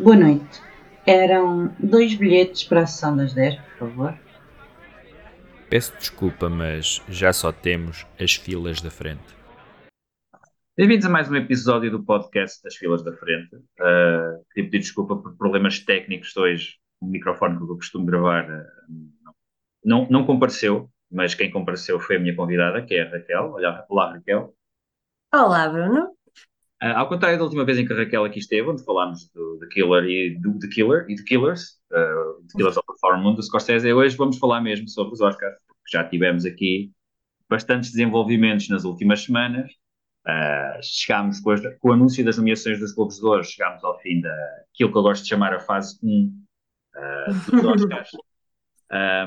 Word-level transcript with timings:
Boa 0.00 0.14
noite. 0.14 0.62
Eram 1.04 1.74
dois 1.80 2.14
bilhetes 2.14 2.62
para 2.62 2.82
a 2.82 2.86
sessão 2.86 3.16
das 3.16 3.34
10, 3.34 3.56
por 3.56 3.78
favor. 3.78 4.18
Peço 5.68 5.92
desculpa, 5.98 6.48
mas 6.48 7.02
já 7.08 7.32
só 7.32 7.50
temos 7.50 8.06
as 8.18 8.34
filas 8.34 8.80
da 8.80 8.92
frente. 8.92 9.36
Bem-vindos 10.76 11.04
a 11.04 11.08
mais 11.08 11.28
um 11.28 11.34
episódio 11.34 11.90
do 11.90 12.04
podcast 12.04 12.62
das 12.62 12.76
filas 12.76 13.02
da 13.02 13.12
frente. 13.12 13.56
Uh, 13.56 14.44
queria 14.52 14.70
pedir 14.70 14.78
desculpa 14.78 15.16
por 15.16 15.36
problemas 15.36 15.80
técnicos 15.80 16.36
hoje. 16.36 16.76
O 17.00 17.06
microfone 17.06 17.56
que 17.56 17.64
eu 17.64 17.76
costumo 17.76 18.06
gravar 18.06 18.48
uh, 18.48 19.32
não, 19.84 20.06
não 20.08 20.24
compareceu, 20.24 20.88
mas 21.10 21.34
quem 21.34 21.50
compareceu 21.50 21.98
foi 21.98 22.16
a 22.16 22.20
minha 22.20 22.36
convidada, 22.36 22.82
que 22.82 22.94
é 22.94 23.02
a 23.02 23.10
Raquel. 23.10 23.50
Olá, 23.50 23.84
olá 23.88 24.12
Raquel. 24.12 24.54
Olá, 25.34 25.68
Bruno. 25.68 26.17
Uh, 26.80 26.94
ao 26.94 27.08
contrário 27.08 27.36
da 27.36 27.44
última 27.44 27.64
vez 27.64 27.76
em 27.76 27.84
que 27.84 27.92
a 27.92 27.96
Raquel 27.96 28.24
aqui 28.24 28.38
esteve, 28.38 28.68
onde 28.68 28.84
falámos 28.84 29.28
do 29.34 29.58
The 29.58 29.66
Killer 29.66 30.04
e 30.04 30.38
do 30.38 30.56
The 30.60 30.68
Killer 30.68 31.06
e 31.08 31.16
The 31.16 31.24
Killers, 31.24 31.80
uh, 31.90 32.40
The 32.46 32.56
Killers 32.56 32.76
of 32.76 32.86
the 32.86 32.94
Flower 33.00 33.20
Moon 33.20 33.34
do 33.34 33.42
Scorsese, 33.42 33.92
hoje 33.92 34.16
vamos 34.16 34.38
falar 34.38 34.60
mesmo 34.60 34.88
sobre 34.88 35.12
os 35.12 35.20
Oscars, 35.20 35.56
porque 35.66 35.90
já 35.90 36.04
tivemos 36.04 36.44
aqui 36.44 36.92
bastantes 37.48 37.90
desenvolvimentos 37.90 38.68
nas 38.68 38.84
últimas 38.84 39.24
semanas. 39.24 39.72
Uh, 40.24 40.78
chegámos 40.80 41.40
com, 41.40 41.52
com, 41.80 41.88
o 41.88 41.92
anúncio 41.92 42.24
das 42.24 42.38
nomeações 42.38 42.78
dos 42.78 42.94
Globos 42.94 43.16
de 43.16 43.24
Ouro, 43.24 43.42
chegámos 43.42 43.82
ao 43.82 43.98
fim 43.98 44.20
daquilo 44.20 44.92
que 44.92 44.98
eu 44.98 45.02
gosto 45.02 45.24
de 45.24 45.30
chamar 45.30 45.54
a 45.54 45.60
fase 45.60 45.98
1 46.00 46.32
uh, 46.94 47.50
dos 47.50 47.64
Oscars. 47.82 48.10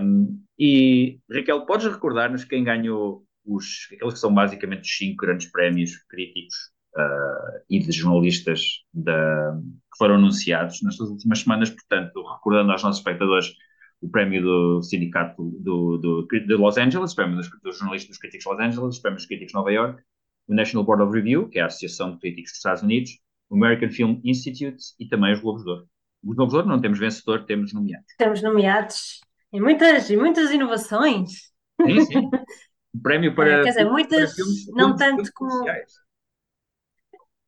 um, 0.01 0.41
e 0.57 1.19
Raquel, 1.29 1.65
podes 1.65 1.87
recordar-nos 1.87 2.45
quem 2.45 2.63
ganhou 2.63 3.25
os, 3.45 3.89
aqueles 3.91 4.13
que 4.13 4.19
são 4.19 4.33
basicamente 4.33 4.83
os 4.83 4.97
cinco 4.97 5.25
grandes 5.25 5.51
prémios 5.51 5.97
críticos 6.07 6.71
uh, 6.95 7.63
e 7.69 7.79
de 7.79 7.91
jornalistas 7.91 8.83
da, 8.93 9.57
que 9.91 9.97
foram 9.97 10.15
anunciados 10.15 10.81
nas 10.81 10.99
últimas 10.99 11.39
semanas. 11.39 11.69
Portanto, 11.69 12.21
recordando 12.23 12.71
aos 12.71 12.83
nossos 12.83 12.99
espectadores 12.99 13.53
o 14.01 14.09
prémio 14.09 14.41
do 14.41 14.81
Sindicato 14.81 15.43
do, 15.59 15.97
do, 15.97 16.27
de 16.27 16.55
Los 16.55 16.77
Angeles, 16.77 17.11
o 17.11 17.15
prémio 17.15 17.37
dos, 17.37 17.49
dos, 17.61 17.77
jornalistas 17.77 18.09
dos 18.09 18.17
críticos 18.17 18.43
de 18.43 18.49
Los 18.49 18.59
Angeles, 18.59 18.97
o 18.97 19.01
prémio 19.01 19.17
dos 19.17 19.25
críticos 19.27 19.51
de 19.51 19.57
Nova 19.57 19.71
York, 19.71 20.03
o 20.47 20.55
National 20.55 20.85
Board 20.85 21.03
of 21.03 21.13
Review, 21.13 21.47
que 21.49 21.59
é 21.59 21.61
a 21.61 21.67
Associação 21.67 22.11
de 22.11 22.19
Críticos 22.19 22.51
dos 22.51 22.57
Estados 22.57 22.81
Unidos, 22.81 23.19
o 23.49 23.55
American 23.55 23.89
Film 23.91 24.19
Institute 24.23 24.83
e 24.99 25.07
também 25.07 25.33
os 25.33 25.39
Globos 25.39 25.63
de 25.63 25.69
Ouro. 25.69 25.87
Os 26.23 26.35
Globos 26.35 26.53
de 26.53 26.57
Ouro 26.57 26.69
não 26.69 26.81
temos 26.81 26.97
vencedor, 26.97 27.45
temos 27.45 27.73
nomeados. 27.73 28.07
Temos 28.17 28.41
nomeados 28.41 29.21
e 29.53 29.61
muitas, 29.61 30.09
e 30.09 30.17
muitas 30.17 30.51
inovações. 30.51 31.51
Sim, 31.81 32.05
sim. 32.05 32.29
Um 32.93 33.01
prémio 33.01 33.33
para. 33.33 33.49
É, 33.49 33.63
quer 33.63 33.69
dizer, 33.69 33.85
muitas, 33.85 34.33
não 34.75 34.97
tanto 34.97 35.31
como. 35.33 35.49
Sociais. 35.49 35.93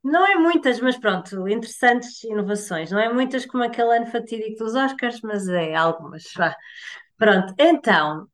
Não 0.03 0.27
é 0.27 0.35
muitas, 0.35 0.81
mas 0.81 0.97
pronto, 0.97 1.47
interessantes 1.47 2.23
inovações. 2.23 2.91
Não 2.91 2.99
é 2.99 3.11
muitas 3.11 3.45
como 3.45 3.63
aquele 3.63 3.97
ano 3.97 4.05
fatídico 4.07 4.63
dos 4.63 4.75
Oscars, 4.75 5.21
mas 5.21 5.47
é 5.47 5.75
algumas. 5.75 6.23
Vá. 6.35 6.55
Pronto, 7.17 7.53
então, 7.57 8.27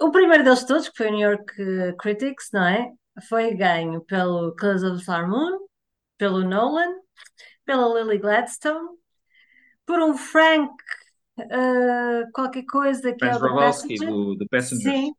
o 0.00 0.10
primeiro 0.12 0.44
deles 0.44 0.64
todos, 0.64 0.88
que 0.88 0.96
foi 0.96 1.08
o 1.08 1.12
New 1.12 1.28
York 1.28 1.96
Critics, 1.98 2.50
não 2.52 2.64
é? 2.64 2.92
Foi 3.28 3.52
ganho 3.54 4.00
pelo 4.02 4.54
Colors 4.56 4.84
of 4.84 4.98
the 4.98 5.04
Flower 5.04 5.28
Moon, 5.28 5.66
pelo 6.16 6.44
Nolan, 6.44 6.94
pela 7.64 8.00
Lily 8.00 8.18
Gladstone, 8.18 8.96
por 9.84 9.98
um 10.00 10.16
Frank 10.16 10.72
uh, 11.38 12.30
qualquer 12.32 12.64
coisa 12.64 13.12
que 13.12 13.24
é 13.24 13.34
o 13.34 13.38
do 13.38 14.06
do, 14.06 14.34
do 14.36 14.48
Passengers. 14.48 14.82
Sim, 14.82 15.12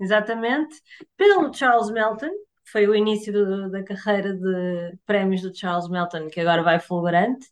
exatamente. 0.00 0.74
Pelo 1.16 1.52
Charles 1.52 1.90
Melton, 1.90 2.30
foi 2.66 2.86
o 2.86 2.94
início 2.94 3.32
do, 3.32 3.70
da 3.70 3.82
carreira 3.84 4.34
de 4.34 4.98
prémios 5.06 5.42
do 5.42 5.56
Charles 5.56 5.88
Melton, 5.88 6.28
que 6.28 6.40
agora 6.40 6.62
vai 6.62 6.80
fulgurante. 6.80 7.46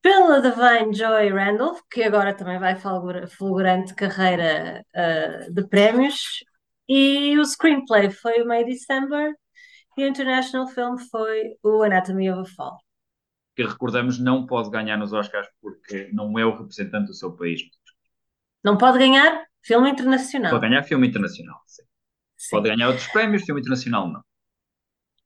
Pela 0.00 0.40
Divine 0.40 0.92
Joy 0.92 1.30
Randolph, 1.30 1.80
que 1.90 2.02
agora 2.02 2.34
também 2.34 2.58
vai 2.58 2.76
fulgurante 3.28 3.94
carreira 3.94 4.84
uh, 4.94 5.52
de 5.52 5.66
prémios. 5.68 6.44
E 6.88 7.38
o 7.38 7.44
screenplay 7.44 8.10
foi 8.10 8.42
o 8.42 8.46
May 8.46 8.64
December 8.64 9.32
e 9.96 10.04
o 10.04 10.08
International 10.08 10.66
Film 10.66 10.96
foi 10.96 11.56
o 11.62 11.82
Anatomy 11.82 12.30
of 12.30 12.40
a 12.40 12.54
Fall. 12.54 12.78
Que 13.54 13.64
recordamos 13.64 14.18
não 14.18 14.46
pode 14.46 14.70
ganhar 14.70 14.96
nos 14.96 15.12
Oscars 15.12 15.48
porque 15.60 16.10
não 16.12 16.36
é 16.38 16.44
o 16.44 16.56
representante 16.56 17.06
do 17.06 17.14
seu 17.14 17.36
país. 17.36 17.60
Não 18.64 18.76
pode 18.76 18.98
ganhar 18.98 19.44
filme 19.62 19.90
internacional. 19.90 20.50
Pode 20.50 20.68
ganhar 20.68 20.82
filme 20.82 21.06
internacional, 21.06 21.60
sim. 21.66 21.82
Pode 22.50 22.68
ganhar 22.68 22.88
outros 22.88 23.08
prémios, 23.08 23.44
filme 23.44 23.60
internacional 23.60 24.08
não. 24.10 24.22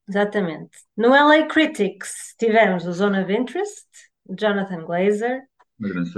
Exatamente. 0.09 0.79
No 0.97 1.09
LA 1.09 1.47
Critics 1.47 2.35
tivemos 2.39 2.87
o 2.87 2.93
Zone 2.93 3.21
of 3.21 3.33
Interest, 3.33 3.87
Jonathan 4.29 4.85
Glazer, 4.85 5.43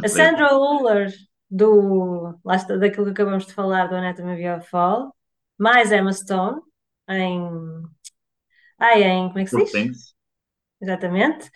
a 0.05 0.09
Sandra 0.09 0.55
Uller, 0.55 1.11
do, 1.51 2.39
lá 2.45 2.57
está, 2.57 2.77
daquilo 2.77 3.07
que 3.07 3.13
acabamos 3.13 3.47
de 3.47 3.55
falar, 3.55 3.87
do 3.87 3.97
Anatomy 3.97 4.33
of 4.33 4.43
a 4.45 4.61
Fall, 4.61 5.15
mais 5.57 5.91
Emma 5.91 6.13
Stone, 6.13 6.61
em. 7.09 7.49
Ah, 8.79 8.99
em. 8.99 9.29
Como 9.29 9.39
é 9.39 9.45
que 9.45 9.51
se 9.51 9.65
diz? 9.65 10.15
Exatamente. 10.81 11.51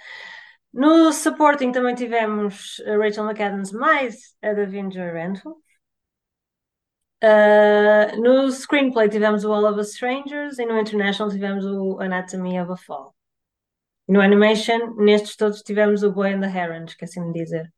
No 0.72 1.12
supporting 1.12 1.70
também 1.70 1.94
tivemos 1.94 2.82
a 2.86 2.96
Rachel 2.96 3.24
McAdams 3.24 3.72
mais 3.72 4.34
a 4.42 4.54
Davina 4.54 4.90
Joy 4.90 5.10
Randall. 5.10 5.61
Uh, 7.22 8.20
no 8.20 8.50
screenplay 8.50 9.08
tivemos 9.08 9.44
o 9.44 9.52
All 9.52 9.64
of 9.64 9.78
Us 9.78 9.92
Strangers 9.92 10.58
e 10.58 10.66
no 10.66 10.78
International 10.78 11.30
tivemos 11.30 11.64
o 11.64 12.00
Anatomy 12.00 12.60
of 12.60 12.72
a 12.72 12.76
Fall. 12.76 13.14
no 14.08 14.20
animation, 14.20 14.94
nestes 14.96 15.36
todos 15.36 15.62
tivemos 15.62 16.02
o 16.02 16.12
Boy 16.12 16.32
and 16.32 16.40
the 16.40 16.46
Heron, 16.46 16.84
esqueci-me 16.84 17.32
de 17.32 17.44
dizer. 17.44 17.72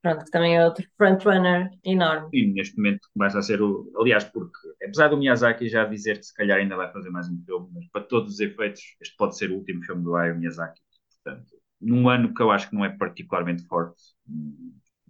Pronto, 0.00 0.24
que 0.24 0.30
também 0.30 0.56
é 0.56 0.64
outro 0.64 0.86
frontrunner 0.96 1.70
enorme. 1.84 2.28
E 2.32 2.46
neste 2.52 2.76
momento 2.76 3.08
começa 3.12 3.38
a 3.38 3.42
ser 3.42 3.60
o. 3.60 3.90
Aliás, 4.00 4.22
porque 4.24 4.56
apesar 4.84 5.08
do 5.08 5.16
Miyazaki 5.16 5.68
já 5.68 5.84
dizer 5.84 6.18
que 6.18 6.26
se 6.26 6.34
calhar 6.34 6.58
ainda 6.58 6.76
vai 6.76 6.92
fazer 6.92 7.10
mais 7.10 7.28
um 7.28 7.42
filme, 7.44 7.68
mas 7.74 7.88
para 7.88 8.02
todos 8.02 8.34
os 8.34 8.40
efeitos, 8.40 8.80
este 9.00 9.16
pode 9.16 9.36
ser 9.36 9.50
o 9.50 9.56
último 9.56 9.82
filme 9.82 10.04
do 10.04 10.14
Hayao 10.14 10.36
Miyazaki. 10.36 10.80
Portanto, 11.24 11.48
num 11.80 12.08
ano 12.08 12.32
que 12.32 12.40
eu 12.40 12.52
acho 12.52 12.70
que 12.70 12.76
não 12.76 12.84
é 12.84 12.90
particularmente 12.90 13.66
forte, 13.66 14.00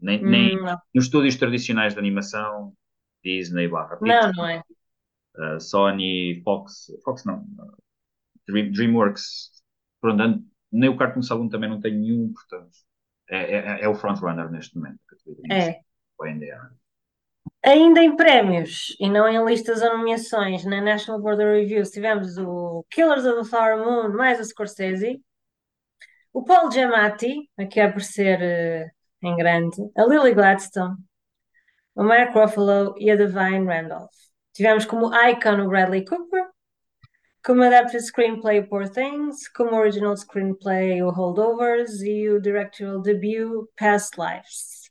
nem, 0.01 0.23
nem 0.23 0.59
hum, 0.59 0.77
nos 0.95 1.05
estúdios 1.05 1.37
tradicionais 1.37 1.93
de 1.93 1.99
animação, 1.99 2.73
Disney 3.29 3.69
barra 3.69 3.97
Pixar. 3.97 4.23
Não, 4.23 4.33
não 4.33 4.49
é. 4.49 4.63
Uh, 5.37 5.61
Sony, 5.61 6.41
Fox, 6.43 6.91
Fox 7.05 7.25
não, 7.25 7.45
Dream, 8.49 8.73
DreamWorks, 8.73 9.51
pronto, 10.01 10.43
nem 10.73 10.91
o 10.91 10.97
Cartoon 10.97 11.23
Saloon 11.23 11.49
também 11.49 11.69
não 11.69 11.81
tem 11.81 11.95
nenhum, 11.95 12.33
portanto, 12.33 12.77
é, 13.31 13.57
é, 13.57 13.83
é 13.83 13.89
o 13.89 13.95
frontrunner 13.95 14.51
neste 14.51 14.77
momento. 14.77 14.99
É. 15.51 15.81
Ainda 17.65 18.03
em 18.03 18.17
prémios 18.17 18.97
e 18.99 19.09
não 19.09 19.29
em 19.29 19.45
listas 19.45 19.83
ou 19.83 19.97
nomeações, 19.97 20.65
na 20.65 20.81
National 20.81 21.21
Board 21.21 21.43
of 21.43 21.53
Reviews 21.53 21.91
tivemos 21.91 22.39
o 22.39 22.85
Killers 22.91 23.25
of 23.25 23.43
the 23.43 23.45
Flower 23.45 23.79
Moon 23.79 24.17
mais 24.17 24.41
a 24.41 24.45
Scorsese, 24.45 25.21
o 26.33 26.45
Paul 26.45 26.71
Giamatti, 26.71 27.51
aqui 27.59 27.81
a 27.81 27.87
aparecer 27.87 28.39
uh, 28.41 29.27
em 29.27 29.37
grande, 29.37 29.77
a 29.97 30.05
Lily 30.05 30.35
Gladstone, 30.35 30.97
o 31.99 32.05
Mark 32.05 32.33
Ruffalo 32.33 32.95
e 32.97 33.11
a 33.11 33.17
Divine 33.17 33.67
Randolph. 33.67 34.15
Tivemos 34.53 34.85
como 34.85 35.11
icon 35.13 35.61
o 35.61 35.69
Bradley 35.69 36.05
Cooper, 36.05 36.47
como 37.45 37.65
adapted 37.65 38.03
screenplay 38.03 38.63
Poor 38.63 38.89
Things, 38.89 39.49
como 39.49 39.77
original 39.77 40.17
screenplay 40.17 41.03
o 41.03 41.11
Holdovers 41.11 42.01
e 42.03 42.29
o 42.29 42.41
directorial 42.41 43.03
debut 43.03 43.67
Past 43.77 44.17
Lives. 44.17 44.89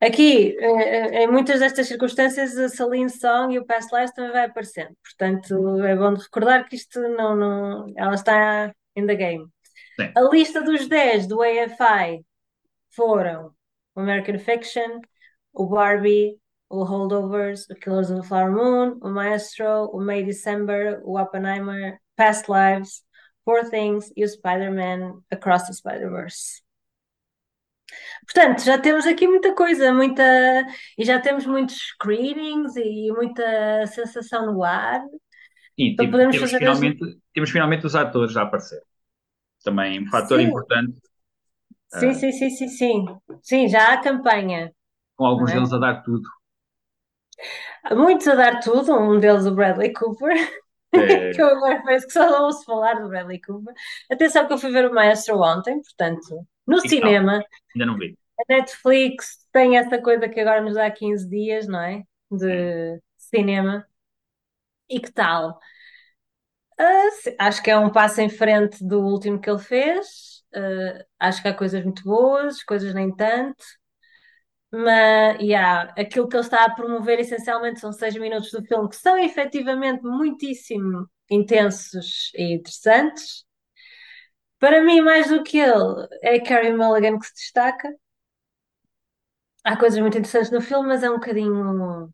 Aqui, 0.00 0.56
eh, 0.60 1.18
eh, 1.18 1.24
em 1.24 1.26
muitas 1.26 1.58
destas 1.58 1.88
circunstâncias, 1.88 2.56
a 2.56 2.68
Celine 2.68 3.10
Song 3.10 3.52
e 3.52 3.58
o 3.58 3.66
Past 3.66 3.92
Lives 3.92 4.12
também 4.12 4.30
vai 4.30 4.44
aparecendo. 4.44 4.96
Portanto, 5.02 5.82
é 5.82 5.96
bom 5.96 6.14
de 6.14 6.22
recordar 6.22 6.68
que 6.68 6.76
isto 6.76 7.00
não, 7.00 7.34
não 7.34 7.92
ela 7.96 8.14
está 8.14 8.72
in 8.94 9.06
the 9.06 9.16
game. 9.16 9.46
Sim. 10.00 10.12
A 10.16 10.20
lista 10.32 10.62
dos 10.62 10.88
10 10.88 11.26
do 11.26 11.42
AFI 11.42 12.24
foram 12.90 13.52
o 13.94 14.00
American 14.00 14.38
Fiction, 14.38 15.00
o 15.52 15.66
Barbie, 15.66 16.36
o 16.68 16.84
Holdovers, 16.84 17.68
o 17.70 17.74
Killers 17.74 18.10
of 18.10 18.20
the 18.20 18.26
Flower 18.26 18.52
Moon, 18.52 18.98
o 19.02 19.10
Maestro, 19.10 19.86
o 19.92 20.00
May 20.00 20.24
December, 20.24 21.00
o 21.04 21.18
Oppenheimer, 21.18 21.98
Past 22.16 22.46
Lives, 22.48 23.02
Poor 23.44 23.68
Things 23.68 24.12
e 24.16 24.24
o 24.24 24.28
Spider-Man 24.28 25.20
Across 25.30 25.66
the 25.66 25.72
Spider-Verse. 25.72 26.62
Portanto, 28.24 28.62
já 28.62 28.78
temos 28.78 29.04
aqui 29.06 29.26
muita 29.26 29.52
coisa, 29.54 29.92
muita 29.92 30.22
e 30.96 31.04
já 31.04 31.18
temos 31.18 31.44
muitos 31.44 31.76
screenings 31.76 32.76
e 32.76 33.10
muita 33.10 33.86
sensação 33.88 34.46
no 34.46 34.62
ar. 34.62 35.02
E 35.76 35.92
então, 35.92 36.08
temos, 36.08 36.36
temos 36.36 36.52
finalmente, 36.52 37.04
as... 37.04 37.16
temos 37.34 37.50
finalmente 37.50 37.86
os 37.86 37.96
atores 37.96 38.36
a 38.36 38.42
aparecer. 38.42 38.80
Também 39.64 40.00
um 40.00 40.06
fator 40.06 40.38
Sim. 40.38 40.46
importante 40.46 41.00
Sim, 41.98 42.14
sim, 42.14 42.30
sim, 42.30 42.50
sim, 42.50 42.68
sim. 42.68 43.04
Sim, 43.42 43.68
já 43.68 43.92
há 43.92 44.00
campanha. 44.00 44.72
Com 45.20 45.26
alguns 45.26 45.50
é? 45.50 45.54
deles 45.54 45.70
a 45.70 45.76
dar 45.76 46.02
tudo. 46.02 46.26
Muitos 47.90 48.26
a 48.26 48.34
dar 48.34 48.60
tudo, 48.60 48.94
um 48.94 49.20
deles 49.20 49.44
o 49.44 49.54
Bradley 49.54 49.92
Cooper. 49.92 50.32
É... 50.92 51.30
que 51.30 51.40
eu 51.40 51.46
agora 51.46 51.80
parece 51.84 52.04
que 52.04 52.12
só 52.12 52.42
ouço 52.42 52.64
falar 52.64 52.94
do 52.94 53.08
Bradley 53.08 53.40
Cooper. 53.40 53.72
Atenção 54.10 54.48
que 54.48 54.52
eu 54.54 54.58
fui 54.58 54.72
ver 54.72 54.90
o 54.90 54.92
Maestro 54.92 55.38
ontem, 55.40 55.80
portanto, 55.80 56.44
no 56.66 56.78
E 56.78 56.88
cinema. 56.88 57.44
Ainda 57.76 57.86
não 57.86 57.96
vi. 57.96 58.18
A 58.40 58.54
Netflix 58.54 59.46
tem 59.52 59.78
essa 59.78 60.02
coisa 60.02 60.28
que 60.28 60.40
agora 60.40 60.60
nos 60.60 60.74
dá 60.74 60.90
15 60.90 61.28
dias, 61.28 61.68
não 61.68 61.80
é? 61.80 62.02
De 62.28 63.00
cinema. 63.16 63.86
E 64.88 64.98
que 64.98 65.12
tal? 65.12 65.60
Sim, 67.12 67.36
acho 67.38 67.62
que 67.62 67.70
é 67.70 67.78
um 67.78 67.92
passo 67.92 68.20
em 68.20 68.28
frente 68.28 68.84
do 68.84 69.00
último 69.00 69.40
que 69.40 69.48
ele 69.48 69.60
fez. 69.60 70.42
Ah, 70.52 71.04
acho 71.20 71.40
que 71.40 71.46
há 71.46 71.54
coisas 71.54 71.84
muito 71.84 72.02
boas, 72.02 72.64
coisas 72.64 72.92
nem 72.92 73.14
tanto. 73.14 73.64
Mas, 74.72 75.38
yeah, 75.40 75.92
aquilo 75.98 76.28
que 76.28 76.36
ele 76.36 76.44
está 76.44 76.64
a 76.64 76.74
promover 76.74 77.18
essencialmente 77.20 77.80
são 77.80 77.92
seis 77.92 78.14
minutos 78.16 78.50
do 78.52 78.62
filme 78.64 78.88
que 78.88 78.96
são 78.96 79.18
efetivamente 79.18 80.02
muitíssimo 80.04 81.08
intensos 81.28 82.30
e 82.34 82.54
interessantes. 82.54 83.44
Para 84.60 84.80
mim, 84.82 85.00
mais 85.00 85.28
do 85.28 85.42
que 85.42 85.58
ele, 85.58 86.06
é 86.22 86.38
Carey 86.40 86.72
Mulligan 86.74 87.18
que 87.18 87.26
se 87.26 87.34
destaca. 87.34 87.88
Há 89.64 89.76
coisas 89.76 89.98
muito 90.00 90.16
interessantes 90.18 90.50
no 90.50 90.60
filme, 90.60 90.88
mas 90.88 91.02
é 91.02 91.10
um 91.10 91.14
bocadinho 91.14 92.10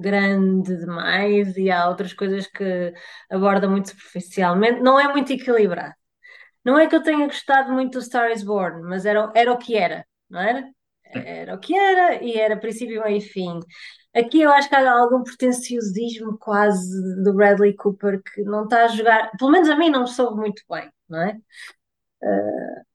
grande 0.00 0.76
demais 0.78 1.56
e 1.56 1.70
há 1.70 1.88
outras 1.88 2.12
coisas 2.14 2.46
que 2.48 2.94
aborda 3.30 3.68
muito 3.68 3.90
superficialmente. 3.90 4.80
Não 4.82 5.00
é 5.00 5.08
muito 5.12 5.32
equilibrado. 5.32 5.94
Não 6.64 6.78
é 6.78 6.88
que 6.88 6.96
eu 6.96 7.02
tenha 7.04 7.26
gostado 7.26 7.72
muito 7.72 7.94
do 7.98 8.02
Star 8.02 8.30
is 8.32 8.44
Born, 8.44 8.82
mas 8.84 9.06
era, 9.06 9.32
era 9.36 9.52
o 9.52 9.58
que 9.58 9.76
era, 9.76 10.06
não 10.30 10.40
era? 10.40 10.70
Era 11.12 11.54
o 11.54 11.58
que 11.58 11.76
era 11.76 12.22
e 12.22 12.32
era 12.34 12.56
princípio, 12.56 13.02
meio 13.02 13.18
e 13.18 13.20
fim. 13.20 13.60
Aqui 14.14 14.40
eu 14.40 14.50
acho 14.50 14.68
que 14.68 14.74
há 14.74 14.90
algum 14.90 15.22
pretenciosismo 15.22 16.38
quase 16.38 17.22
do 17.22 17.34
Bradley 17.34 17.74
Cooper 17.74 18.22
que 18.22 18.42
não 18.42 18.64
está 18.64 18.84
a 18.84 18.88
jogar, 18.88 19.30
pelo 19.38 19.50
menos 19.50 19.68
a 19.68 19.76
mim 19.76 19.90
não 19.90 20.06
soube 20.06 20.40
muito 20.40 20.62
bem, 20.70 20.90
não 21.08 21.22
é? 21.22 21.38
Uh, 22.22 22.86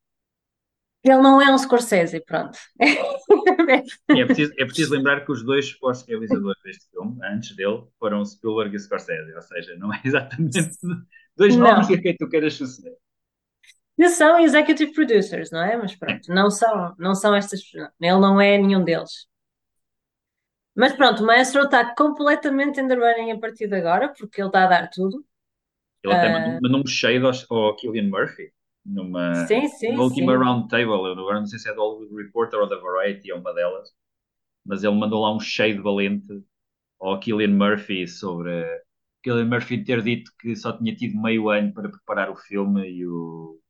ele 1.03 1.21
não 1.21 1.41
é 1.41 1.51
um 1.51 1.57
Scorsese, 1.57 2.23
pronto. 2.25 2.57
é, 2.79 4.25
preciso, 4.25 4.53
é 4.57 4.65
preciso 4.65 4.93
lembrar 4.95 5.25
que 5.25 5.31
os 5.31 5.43
dois 5.43 5.67
supostos 5.69 6.07
realizadores 6.07 6.61
deste 6.63 6.89
filme, 6.91 7.17
antes 7.23 7.55
dele, 7.55 7.83
foram 7.99 8.23
Spielberg 8.23 8.75
e 8.75 8.79
Scorsese, 8.79 9.33
ou 9.33 9.41
seja, 9.41 9.75
não 9.77 9.93
é 9.93 10.01
exatamente 10.05 10.69
dois 11.35 11.55
nomes 11.55 11.89
a 11.89 11.97
quem 11.97 12.15
tu 12.15 12.29
queiras 12.29 12.53
suceder. 12.53 12.95
Eles 14.01 14.13
são 14.13 14.39
executive 14.39 14.93
producers, 14.93 15.51
não 15.51 15.61
é? 15.61 15.77
Mas 15.77 15.95
pronto, 15.95 16.33
não 16.33 16.49
são, 16.49 16.95
não 16.97 17.13
são 17.13 17.35
estas. 17.35 17.61
Ele 17.71 18.19
não 18.19 18.41
é 18.41 18.57
nenhum 18.57 18.83
deles. 18.83 19.27
Mas 20.75 20.91
pronto, 20.93 21.21
o 21.21 21.25
Maestro 21.27 21.65
está 21.65 21.93
completamente 21.93 22.81
in 22.81 22.87
the 22.87 22.95
running 22.95 23.29
a 23.29 23.39
partir 23.39 23.67
de 23.67 23.75
agora, 23.75 24.09
porque 24.09 24.41
ele 24.41 24.47
está 24.49 24.63
a 24.63 24.67
dar 24.67 24.89
tudo. 24.89 25.23
Ele 26.03 26.13
até 26.15 26.35
uh... 26.35 26.59
mandou 26.63 26.81
um 26.81 26.87
shade 26.87 27.23
ao, 27.23 27.31
ao 27.55 27.75
Killian 27.75 28.09
Murphy 28.09 28.51
numa 28.83 29.45
sim, 29.45 29.67
sim, 29.67 29.95
última 29.95 30.33
sim. 30.33 30.43
round 30.43 30.67
table. 30.67 31.05
Eu 31.05 31.11
agora 31.11 31.39
não 31.39 31.45
sei 31.45 31.59
se 31.59 31.69
é 31.69 31.73
do 31.75 31.81
Hollywood 31.81 32.23
Reporter 32.23 32.59
ou 32.59 32.67
da 32.67 32.77
Variety, 32.77 33.29
é 33.29 33.35
uma 33.35 33.53
delas. 33.53 33.87
Mas 34.65 34.83
ele 34.83 34.95
mandou 34.95 35.21
lá 35.21 35.31
um 35.31 35.39
shade 35.39 35.77
valente 35.77 36.43
ao 36.99 37.19
Killian 37.19 37.55
Murphy 37.55 38.07
sobre 38.07 38.65
Killian 39.21 39.45
Murphy 39.45 39.83
ter 39.83 40.01
dito 40.01 40.31
que 40.39 40.55
só 40.55 40.75
tinha 40.75 40.95
tido 40.95 41.21
meio 41.21 41.49
ano 41.49 41.71
para 41.71 41.87
preparar 41.87 42.31
o 42.31 42.35
filme 42.35 42.89
e 42.89 43.05
o 43.05 43.61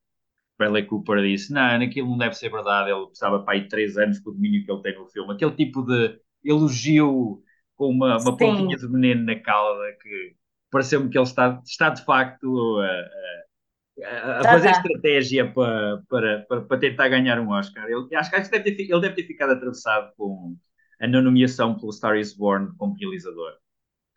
Bradley 0.62 0.86
Cooper 0.86 1.22
disse: 1.24 1.52
Não, 1.52 1.81
aquilo 1.81 2.10
não 2.10 2.18
deve 2.18 2.36
ser 2.36 2.50
verdade. 2.50 2.92
Ele 2.92 3.06
precisava 3.08 3.44
para 3.44 3.56
aí 3.56 3.68
três 3.68 3.98
anos 3.98 4.19
com 4.19 4.30
o 4.30 4.34
domínio 4.34 4.63
que 4.63 4.72
ele 4.72 4.81
tem 4.81 4.98
no 4.98 5.08
filme. 5.08 5.34
Aquele 5.34 5.52
tipo 5.52 5.81
de 5.84 6.19
elogio 6.46 7.42
com 7.75 7.90
uma, 7.90 8.19
uma 8.19 8.38
pontinha 8.38 8.78
de 8.78 8.88
veneno 8.88 9.25
na 9.25 9.36
cauda 9.40 9.84
que 10.00 10.36
pareceu-me 10.69 11.10
que 11.10 11.18
ele 11.18 11.25
está, 11.25 11.60
está 11.66 11.90
de 11.90 12.06
facto 12.06 12.80
a, 12.80 14.06
a, 14.06 14.40
a 14.40 14.44
fazer 14.44 14.68
tá, 14.68 14.74
tá. 14.74 14.80
estratégia 14.81 15.52
para, 15.52 16.02
para, 16.08 16.46
para, 16.48 16.62
para, 16.62 16.80
tentar 16.80 17.10
ganhar 17.10 17.40
um 17.40 17.50
Oscar. 17.50 17.86
Ele, 17.86 18.16
acho, 18.16 18.30
que 18.30 18.38
deve 18.38 18.75
ter, 18.75 18.84
ele 18.84 19.02
deve 19.02 19.16
ter 19.16 19.24
ficado 19.24 19.54
atravessado 19.54 20.13
com 20.16 20.56
a 21.02 21.08
nomeação 21.08 21.75
pelo 21.75 21.92
Star 21.92 22.18
is 22.18 22.36
Born 22.36 22.72
como 22.78 22.96
realizador. 22.96 23.54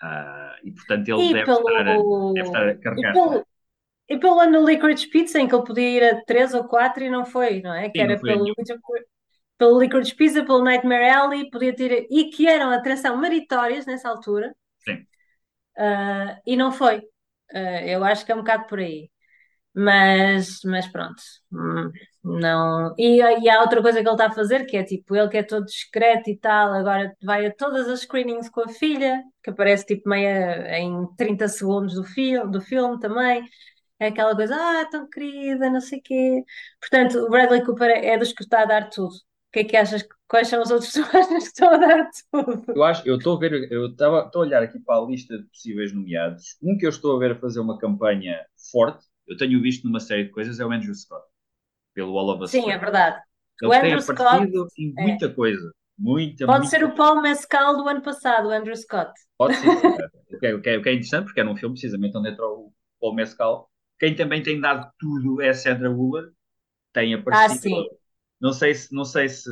Uh, 0.03 0.61
e 0.63 0.71
portanto 0.73 1.09
ele 1.09 1.33
deve, 1.33 1.45
pelo... 1.47 1.69
estar, 1.69 1.85
deve 2.35 2.47
estar 2.49 2.69
a 2.69 2.75
carregar. 2.77 3.45
E 4.09 4.19
pelo, 4.19 4.39
ano 4.41 4.67
Licorice 4.67 5.09
Pizza, 5.09 5.39
em 5.39 5.49
que 5.49 5.55
ele 5.55 5.65
podia 5.65 5.91
ir 5.91 6.05
a 6.05 6.25
3 6.25 6.53
ou 6.55 6.65
4 6.65 7.05
e 7.05 7.11
não 7.11 7.25
foi, 7.25 7.63
não 7.63 7.73
é? 7.73 7.89
Que 7.89 7.99
Sim, 7.99 8.05
era 8.05 8.21
pelo, 8.21 8.45
pelo 9.57 9.81
Licorice 9.81 10.15
Pizza, 10.15 10.45
pelo 10.45 10.63
Nightmare 10.63 11.11
Alley, 11.11 11.51
podia 11.51 11.75
ter. 11.75 12.07
E 12.11 12.31
que 12.31 12.47
eram 12.47 12.71
atração 12.71 13.17
meritórias 13.19 13.87
nessa 13.87 14.09
altura. 14.09 14.55
Sim. 14.79 15.07
Uh, 15.79 16.41
e 16.47 16.57
não 16.57 16.71
foi. 16.71 16.99
Uh, 17.53 17.85
eu 17.87 18.05
acho 18.05 18.25
que 18.27 18.33
é 18.33 18.35
um 18.35 18.39
bocado 18.39 18.67
por 18.67 18.79
aí. 18.79 19.11
Mas, 19.77 20.61
mas 20.65 20.87
pronto, 20.87 21.21
hum, 21.53 21.91
não. 22.23 22.95
E, 22.97 23.19
e 23.21 23.51
há 23.51 23.61
outra 23.61 23.83
coisa 23.83 24.01
que 24.01 24.07
ele 24.07 24.15
está 24.15 24.27
a 24.27 24.33
fazer, 24.33 24.67
que 24.67 24.77
é 24.77 24.85
tipo, 24.85 25.17
ele 25.17 25.29
que 25.29 25.39
é 25.39 25.43
todo 25.43 25.65
discreto 25.65 26.31
e 26.31 26.37
tal, 26.39 26.73
agora 26.73 27.13
vai 27.21 27.47
a 27.47 27.53
todas 27.53 27.89
as 27.89 28.03
screenings 28.03 28.49
com 28.49 28.61
a 28.61 28.69
filha, 28.69 29.21
que 29.43 29.51
aparece 29.51 29.85
tipo 29.85 30.09
meia 30.09 30.79
em 30.79 31.09
30 31.17 31.49
segundos 31.49 31.95
do, 31.95 32.05
filme 32.05 32.53
do 32.53 32.61
filme 32.61 33.01
também. 33.01 33.43
É 34.05 34.09
aquela 34.09 34.37
coisa, 34.37 34.55
ah, 34.55 34.85
tão 34.91 35.09
querida, 35.09 35.71
não 35.71 35.81
sei 35.81 35.99
o 35.99 36.03
quê. 36.03 36.45
Portanto, 36.79 37.21
o 37.21 37.31
Bradley 37.31 37.65
Cooper 37.65 37.91
é 37.91 38.19
dos 38.19 38.35
que 38.35 38.43
está 38.43 38.61
a 38.61 38.67
dar 38.67 38.91
tudo. 38.91 39.15
O 39.15 39.51
que 39.51 39.61
é 39.61 39.65
que 39.65 39.77
achas? 39.79 40.07
Quais 40.29 40.49
são 40.49 40.61
os 40.61 40.71
outros 40.71 40.93
personagens 41.11 41.45
que 41.45 41.49
estão 41.49 41.73
a 41.73 41.77
dar 41.79 42.11
tudo? 42.31 42.65
Eu 42.69 42.85
acho, 42.85 43.09
eu 43.09 43.17
estou 43.17 43.37
a 43.37 43.41
ver, 43.41 43.73
eu 43.73 43.87
estava, 43.87 44.27
estou 44.27 44.43
a 44.43 44.45
olhar 44.45 44.63
aqui 44.63 44.79
para 44.79 45.01
a 45.01 45.07
lista 45.07 45.39
de 45.39 45.45
possíveis 45.45 45.95
nomeados. 45.95 46.59
Um 46.63 46.77
que 46.77 46.85
eu 46.85 46.91
estou 46.91 47.17
a 47.17 47.19
ver 47.19 47.33
a 47.33 47.39
fazer 47.41 47.61
uma 47.61 47.79
campanha 47.79 48.45
forte, 48.71 49.07
eu 49.27 49.39
tenho 49.39 49.63
visto 49.63 49.85
numa 49.87 50.01
série 50.01 50.25
de 50.25 50.31
coisas, 50.31 50.61
é 50.61 50.67
o 50.67 50.71
Andrew 50.71 50.95
Scott, 50.95 51.25
pelo 51.95 52.19
All 52.19 52.29
of 52.29 52.43
Us. 52.43 52.51
Sim, 52.51 52.71
é 52.71 52.77
verdade. 52.77 53.17
Ele 53.63 53.69
o 53.69 53.81
tem 53.81 53.93
Andrew 53.95 54.03
aparecido 54.03 54.67
Scott, 54.67 54.83
em 54.83 54.95
é. 54.99 55.03
muita 55.03 55.27
é. 55.27 55.29
coisa. 55.31 55.73
Muita, 55.97 56.45
Pode 56.45 56.59
muita 56.59 56.77
ser 56.77 56.85
o 56.85 56.95
Paul 56.95 57.23
Mescal 57.23 57.77
do 57.79 57.89
ano 57.89 58.03
passado, 58.03 58.49
o 58.49 58.51
Andrew 58.51 58.77
Scott. 58.77 59.13
Pode 59.39 59.55
ser. 59.55 59.69
o, 59.71 60.39
que 60.39 60.47
é, 60.47 60.55
o, 60.55 60.61
que 60.61 60.69
é, 60.69 60.77
o 60.77 60.83
que 60.83 60.89
é 60.91 60.93
interessante, 60.93 61.25
porque 61.25 61.41
era 61.41 61.49
um 61.49 61.57
filme 61.57 61.75
precisamente 61.75 62.19
onde 62.19 62.29
entrou 62.29 62.67
o 62.67 62.73
Paul 63.01 63.15
Mescal 63.15 63.71
quem 63.99 64.15
também 64.15 64.43
tem 64.43 64.61
dado 64.61 64.91
tudo 64.99 65.41
é 65.41 65.51
a 65.51 65.55
Sandra 65.55 65.91
Bullock, 65.91 66.33
tem 66.93 67.15
aparecido. 67.15 67.53
Ah, 67.53 67.57
sim. 67.57 67.87
Não 68.41 68.53
sei 68.53 68.75
se, 68.75 68.95
não 68.95 69.05
sei 69.05 69.29
se, 69.29 69.49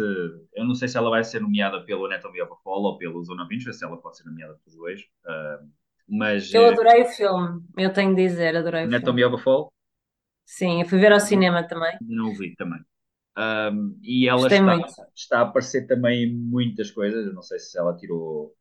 eu 0.54 0.64
não 0.64 0.74
sei 0.74 0.88
se 0.88 0.96
ela 0.98 1.08
vai 1.08 1.24
ser 1.24 1.40
nomeada 1.40 1.82
pelo 1.84 2.04
Anatomy 2.06 2.42
of 2.42 2.52
a 2.52 2.56
Fall 2.56 2.82
ou 2.82 2.98
pelo 2.98 3.22
Zona 3.24 3.44
of 3.44 3.54
Interest, 3.54 3.78
se 3.78 3.84
ela 3.84 3.96
pode 3.96 4.18
ser 4.18 4.24
nomeada 4.24 4.54
pelos 4.54 4.76
dois. 4.76 5.00
Uh, 5.00 5.70
mas 6.08 6.52
eu 6.52 6.66
adorei 6.66 7.02
o 7.02 7.06
filme, 7.06 7.62
eu 7.78 7.92
tenho 7.92 8.14
de 8.14 8.22
dizer, 8.22 8.56
adorei 8.56 8.82
Anatomy 8.82 9.24
of 9.24 9.36
a 9.36 9.38
Fall. 9.38 9.72
Sim, 10.44 10.82
eu 10.82 10.88
fui 10.88 10.98
ver 10.98 11.12
ao 11.12 11.20
cinema 11.20 11.66
também. 11.66 11.96
Não 12.02 12.34
vi 12.34 12.54
também. 12.54 12.80
Um, 13.38 13.98
e 14.02 14.28
ela 14.28 14.46
está, 14.46 15.08
está, 15.14 15.38
a 15.38 15.42
aparecer 15.42 15.86
também 15.86 16.24
em 16.24 16.34
muitas 16.34 16.90
coisas. 16.90 17.26
Eu 17.26 17.32
não 17.32 17.42
sei 17.42 17.58
se 17.58 17.78
ela 17.78 17.96
tirou, 17.96 18.54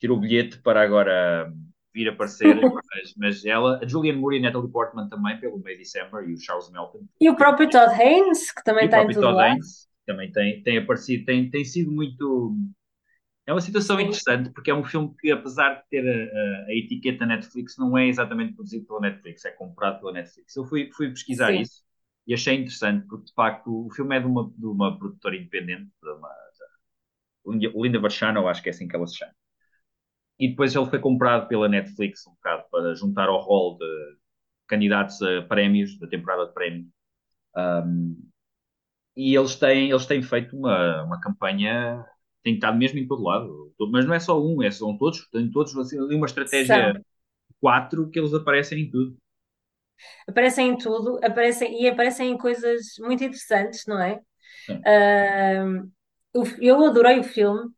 tirou 0.00 0.16
o 0.16 0.20
bilhete 0.20 0.58
para 0.58 0.82
agora 0.82 1.52
vir 1.98 2.08
aparecer, 2.08 2.54
mas, 2.62 3.14
mas 3.16 3.44
ela, 3.44 3.80
a 3.82 3.86
Julianne 3.86 4.20
Moore 4.20 4.36
e 4.36 4.38
a 4.38 4.42
Natalie 4.42 4.70
Portman 4.70 5.08
também, 5.08 5.38
pelo 5.40 5.60
May 5.60 5.76
December, 5.76 6.28
e 6.28 6.34
o 6.34 6.40
Charles 6.40 6.70
Melton. 6.70 7.06
E 7.20 7.28
o 7.28 7.36
próprio 7.36 7.68
Todd 7.68 7.92
Haynes, 7.92 8.52
que 8.52 8.62
também 8.62 8.84
está 8.84 9.02
em 9.02 9.08
tudo 9.08 9.20
Todd 9.20 9.34
lá. 9.34 9.44
Haynes, 9.46 9.88
também 10.06 10.30
tem, 10.30 10.62
tem 10.62 10.78
aparecido, 10.78 11.24
tem, 11.24 11.50
tem 11.50 11.64
sido 11.64 11.90
muito... 11.90 12.56
É 13.46 13.52
uma 13.52 13.60
situação 13.62 13.96
Sim. 13.96 14.02
interessante, 14.04 14.50
porque 14.50 14.70
é 14.70 14.74
um 14.74 14.84
filme 14.84 15.14
que, 15.18 15.30
apesar 15.30 15.74
de 15.74 15.88
ter 15.88 16.06
a, 16.06 16.12
a, 16.12 16.66
a, 16.66 16.74
etiqueta 16.74 17.24
Netflix, 17.24 17.76
não 17.78 17.96
é 17.96 18.06
exatamente 18.06 18.54
produzido 18.54 18.86
pela 18.86 19.00
Netflix, 19.00 19.44
é 19.46 19.50
comprado 19.50 20.00
pela 20.00 20.12
Netflix. 20.12 20.54
Eu 20.54 20.66
fui, 20.66 20.90
fui 20.94 21.08
pesquisar 21.08 21.52
Sim. 21.52 21.60
isso 21.62 21.82
e 22.26 22.34
achei 22.34 22.56
interessante, 22.56 23.06
porque, 23.08 23.24
de 23.24 23.32
facto, 23.32 23.86
o 23.86 23.90
filme 23.90 24.14
é 24.14 24.20
de 24.20 24.26
uma, 24.26 24.52
de 24.54 24.66
uma 24.66 24.98
produtora 24.98 25.34
independente, 25.34 25.90
de 26.02 26.10
uma, 26.10 26.28
Linda 27.74 27.98
Varchano, 27.98 28.46
acho 28.46 28.62
que 28.62 28.68
é 28.68 28.72
assim 28.72 28.86
que 28.86 28.94
ela 28.94 29.06
se 29.06 29.16
chama 29.16 29.32
e 30.38 30.48
depois 30.48 30.74
ele 30.74 30.86
foi 30.86 30.98
comprado 30.98 31.48
pela 31.48 31.68
Netflix 31.68 32.26
um 32.26 32.32
bocado 32.32 32.64
para 32.70 32.94
juntar 32.94 33.28
ao 33.28 33.40
rol 33.40 33.76
de 33.76 34.16
candidatos 34.68 35.20
a 35.22 35.42
prémios, 35.42 35.98
da 35.98 36.06
temporada 36.06 36.46
de 36.46 36.54
prémios. 36.54 36.86
Um, 37.56 38.28
e 39.16 39.36
eles 39.36 39.56
têm, 39.56 39.90
eles 39.90 40.06
têm 40.06 40.22
feito 40.22 40.56
uma, 40.56 41.02
uma 41.02 41.20
campanha, 41.20 42.04
têm 42.44 42.54
estado 42.54 42.78
mesmo 42.78 43.00
em 43.00 43.08
todo 43.08 43.24
lado, 43.24 43.74
mas 43.90 44.06
não 44.06 44.14
é 44.14 44.20
só 44.20 44.40
um, 44.40 44.62
é, 44.62 44.70
são 44.70 44.96
todos, 44.96 45.28
têm 45.30 45.50
todos 45.50 45.76
assim, 45.76 45.98
uma 45.98 46.26
estratégia 46.26 46.92
São. 46.92 47.02
quatro 47.60 48.08
que 48.10 48.18
eles 48.18 48.32
aparecem 48.32 48.82
em 48.82 48.90
tudo. 48.90 49.16
Aparecem 50.28 50.68
em 50.68 50.78
tudo, 50.78 51.18
aparecem, 51.24 51.82
e 51.82 51.88
aparecem 51.88 52.30
em 52.30 52.38
coisas 52.38 52.94
muito 53.00 53.24
interessantes, 53.24 53.84
não 53.88 54.00
é? 54.00 54.20
Uh, 54.70 55.90
eu 56.60 56.84
adorei 56.84 57.18
o 57.18 57.24
filme, 57.24 57.72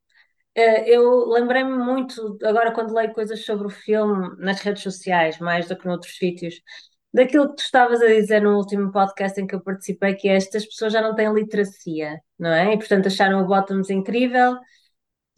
eu 0.87 1.29
lembrei-me 1.29 1.77
muito, 1.77 2.39
agora 2.45 2.73
quando 2.73 2.95
leio 2.95 3.13
coisas 3.13 3.45
sobre 3.45 3.67
o 3.67 3.71
filme 3.71 4.35
nas 4.39 4.61
redes 4.61 4.83
sociais, 4.83 5.39
mais 5.39 5.69
do 5.69 5.77
que 5.77 5.87
noutros 5.87 6.17
sítios, 6.17 6.55
daquilo 7.13 7.51
que 7.51 7.57
tu 7.57 7.63
estavas 7.63 8.01
a 8.03 8.07
dizer 8.07 8.41
no 8.43 8.57
último 8.57 8.93
podcast 8.93 9.41
em 9.41 9.47
que 9.47 9.55
eu 9.55 9.63
participei, 9.63 10.15
que 10.15 10.29
é 10.29 10.37
estas 10.37 10.67
pessoas 10.67 10.93
já 10.93 11.03
não 11.03 11.15
têm 11.15 11.33
literacia, 11.33 12.21
não 12.39 12.51
é? 12.51 12.75
E 12.75 12.79
portanto 12.79 13.07
acharam 13.07 13.43
o 13.43 13.47
Bottoms 13.47 13.91
incrível 13.91 14.59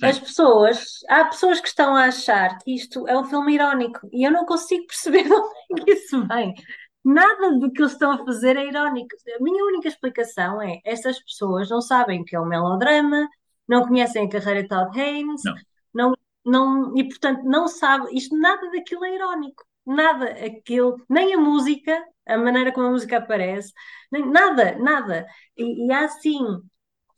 as 0.02 0.19
pessoas, 0.19 0.99
há 1.09 1.25
pessoas 1.26 1.61
que 1.61 1.69
estão 1.69 1.95
a 1.95 2.07
achar 2.07 2.59
que 2.59 2.75
isto 2.75 3.07
é 3.07 3.17
um 3.17 3.25
filme 3.25 3.55
irónico 3.55 4.09
e 4.12 4.26
eu 4.26 4.33
não 4.33 4.45
consigo 4.45 4.85
perceber 4.87 5.23
de 5.25 5.33
onde 5.33 5.81
é 5.81 5.85
que 5.85 5.93
isso 5.93 6.26
vem. 6.26 6.55
Nada 7.05 7.59
do 7.59 7.71
que 7.73 7.81
eles 7.83 7.93
estão 7.93 8.12
a 8.12 8.25
fazer 8.25 8.57
é 8.57 8.67
irónico. 8.67 9.09
A 9.38 9.43
minha 9.43 9.64
única 9.64 9.88
explicação 9.88 10.61
é: 10.62 10.81
estas 10.85 11.21
pessoas 11.23 11.69
não 11.71 11.81
sabem 11.81 12.25
que 12.25 12.35
é 12.37 12.41
um 12.41 12.47
melodrama, 12.47 13.29
não 13.69 13.87
conhecem 13.87 14.26
a 14.26 14.28
carreira 14.28 14.62
de 14.62 14.69
Todd 14.69 15.00
Haynes, 15.00 15.42
não. 15.45 15.54
não, 15.95 16.16
não, 16.45 16.97
e 16.97 17.09
portanto 17.09 17.42
não 17.45 17.69
sabem, 17.69 18.16
isto 18.16 18.37
nada 18.37 18.71
daquilo 18.71 19.04
é 19.04 19.14
irónico. 19.14 19.64
Nada 19.85 20.26
aquilo, 20.26 20.97
nem 21.09 21.35
a 21.35 21.38
música, 21.38 22.04
a 22.26 22.38
maneira 22.38 22.73
como 22.73 22.87
a 22.87 22.90
música 22.90 23.19
aparece, 23.19 23.73
nem, 24.12 24.25
nada, 24.31 24.76
nada. 24.78 25.26
E, 25.57 25.87
e 25.87 25.92
há 25.92 26.09
sim 26.09 26.38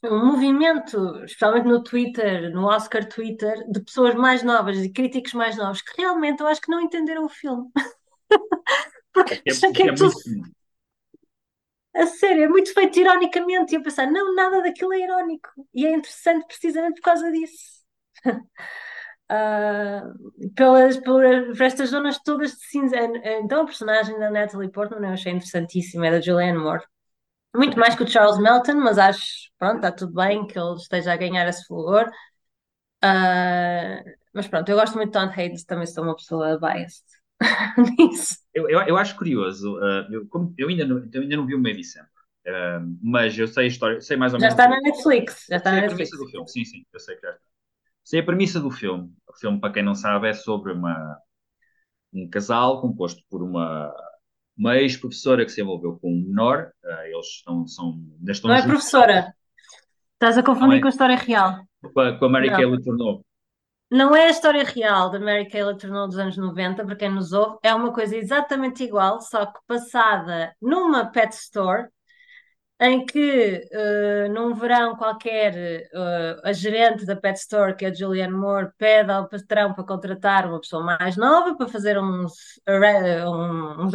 um 0.05 0.27
movimento, 0.27 1.25
especialmente 1.25 1.67
no 1.67 1.83
Twitter, 1.83 2.51
no 2.53 2.67
Oscar 2.67 3.07
Twitter, 3.07 3.65
de 3.71 3.81
pessoas 3.81 4.15
mais 4.15 4.43
novas 4.43 4.79
e 4.79 4.91
críticos 4.91 5.33
mais 5.33 5.57
novos 5.57 5.83
que 5.83 6.01
realmente 6.01 6.41
eu 6.41 6.47
acho 6.47 6.61
que 6.61 6.71
não 6.71 6.81
entenderam 6.81 7.25
o 7.25 7.29
filme. 7.29 7.69
Porque 9.13 9.35
é, 9.47 9.51
é, 9.51 9.89
é 9.89 9.95
tudo. 9.95 10.15
Muito... 10.27 10.55
A 11.95 12.07
sério, 12.07 12.45
é 12.45 12.49
muito 12.49 12.73
feito 12.75 12.99
ironicamente. 12.99 13.73
E 13.73 13.77
eu 13.77 13.83
pensar, 13.83 14.11
não, 14.11 14.35
nada 14.35 14.63
daquilo 14.63 14.93
é 14.93 15.01
irónico. 15.01 15.49
E 15.73 15.87
é 15.87 15.93
interessante 15.93 16.47
precisamente 16.47 16.97
por 17.01 17.03
causa 17.03 17.31
disso. 17.31 17.85
uh, 18.27 18.41
pelas, 20.55 20.97
pelas, 20.99 21.57
por 21.57 21.63
estas 21.63 21.91
zonas 21.91 22.19
todas 22.23 22.53
de 22.53 22.67
cinza. 22.67 22.97
Então 23.43 23.63
a 23.63 23.67
personagem 23.67 24.19
da 24.19 24.31
Natalie 24.31 24.71
Portman 24.71 25.07
eu 25.07 25.13
achei 25.15 25.33
interessantíssima, 25.33 26.07
é 26.09 26.11
da 26.11 26.21
Julianne 26.21 26.59
Moore. 26.59 26.85
Muito 27.57 27.79
mais 27.79 27.95
que 27.95 28.03
o 28.03 28.09
Charles 28.09 28.39
Melton, 28.39 28.75
mas 28.77 28.99
acho, 28.99 29.51
pronto, 29.59 29.77
está 29.77 29.93
tudo 29.93 30.13
bem 30.15 30.47
que 30.47 30.59
ele 30.59 30.75
esteja 30.77 31.13
a 31.13 31.17
ganhar 31.17 31.47
esse 31.49 31.65
fulgor. 31.67 32.11
Uh, 33.05 34.03
mas 34.33 34.49
pronto, 34.49 34.69
eu 34.69 34.77
gosto 34.77 34.97
muito 34.97 35.13
de 35.13 35.19
Tom 35.21 35.33
Hayes, 35.33 35.65
também 35.65 35.87
sou 35.87 36.05
uma 36.05 36.17
pessoa 36.17 36.59
biased 36.59 37.05
nisso. 37.99 38.39
Eu, 38.55 38.69
eu, 38.69 38.81
eu, 38.81 38.97
acho 38.97 39.17
curioso, 39.17 39.77
uh, 39.77 40.13
eu, 40.13 40.27
como, 40.29 40.55
eu, 40.57 40.69
ainda 40.69 40.87
não, 40.87 41.09
eu 41.13 41.23
ainda 41.23 41.37
não 41.37 41.47
vi 41.47 41.55
o 41.55 41.59
Maybe 41.59 41.85
Sempre, 41.85 42.09
uh, 42.47 42.99
mas 43.03 43.37
eu 43.39 43.49
sei 43.49 43.65
a 43.65 43.69
história, 43.69 44.01
sei 44.01 44.17
mais 44.17 44.33
ou 44.33 44.41
menos. 44.41 44.55
Já 44.55 44.63
está 44.63 44.75
na 44.75 44.81
Netflix, 44.81 45.47
já 45.49 45.57
está 45.57 45.73
na 45.73 45.81
Netflix. 45.83 46.13
A 46.13 46.17
premissa 46.17 46.25
do 46.25 46.31
filme, 46.31 46.49
sim, 46.49 46.65
sim, 46.65 46.85
eu 46.93 47.01
sei 47.01 47.17
que 47.17 47.23
já 47.23 47.31
está. 47.31 47.43
Sei 48.05 48.21
a 48.21 48.25
premissa 48.25 48.61
do 48.61 48.71
filme. 48.71 49.11
O 49.27 49.33
filme, 49.39 49.59
para 49.59 49.73
quem 49.73 49.83
não 49.83 49.95
sabe, 49.95 50.29
é 50.29 50.35
sobre 50.35 50.73
uma, 50.73 51.19
um 52.13 52.29
casal 52.29 52.81
composto 52.81 53.23
por 53.31 53.43
uma 53.43 53.93
uma 54.57 54.77
ex-professora 54.77 55.45
que 55.45 55.51
se 55.51 55.61
envolveu 55.61 55.99
com 55.99 56.13
um 56.13 56.25
menor, 56.29 56.71
uh, 56.85 57.07
eles 57.07 57.27
estão, 57.27 57.67
são, 57.67 58.01
estão 58.29 58.49
Não 58.49 58.57
é 58.57 58.63
professora, 58.63 59.35
estás 60.15 60.39
a 60.39 60.43
confundir 60.43 60.79
é? 60.79 60.81
com 60.81 60.87
a 60.87 60.91
história 60.91 61.17
real. 61.17 61.59
Com 61.93 62.01
a, 62.01 62.19
com 62.19 62.25
a 62.25 62.29
Mary 62.29 62.51
Kay 62.51 62.65
Letourneau. 62.65 63.25
Não 63.91 64.15
é 64.15 64.27
a 64.27 64.31
história 64.31 64.65
real 64.65 65.11
da 65.11 65.21
Mary 65.21 65.49
Kay 65.49 65.63
Letourneau 65.63 66.09
dos 66.09 66.19
anos 66.19 66.37
90, 66.37 66.85
para 66.85 66.97
quem 66.97 67.11
nos 67.11 67.33
ouve, 67.33 67.59
é 67.63 67.75
uma 67.75 67.93
coisa 67.93 68.17
exatamente 68.17 68.83
igual, 68.83 69.21
só 69.21 69.47
que 69.47 69.61
passada 69.67 70.55
numa 70.61 71.07
pet 71.07 71.33
store, 71.35 71.89
em 72.81 73.07
que 73.07 73.61
uh, 73.73 74.33
num 74.33 74.55
verão 74.55 74.97
qualquer 74.97 75.89
uh, 75.95 76.41
a 76.45 76.53
gerente 76.53 77.07
da 77.07 77.15
Pet 77.17 77.39
Store, 77.39 77.75
que 77.77 77.85
é 77.85 77.89
a 77.89 77.95
Julianne 77.95 78.33
Moore, 78.33 78.73
pede 78.77 79.11
ao 79.13 79.29
patrão 79.29 79.73
para 79.73 79.85
contratar 79.85 80.47
uma 80.47 80.61
pessoa 80.61 80.83
mais 80.83 81.17
nova 81.17 81.57
para 81.57 81.69
fazer 81.69 81.99
uns, 81.99 82.61
um, 82.69 83.85
uns 83.85 83.93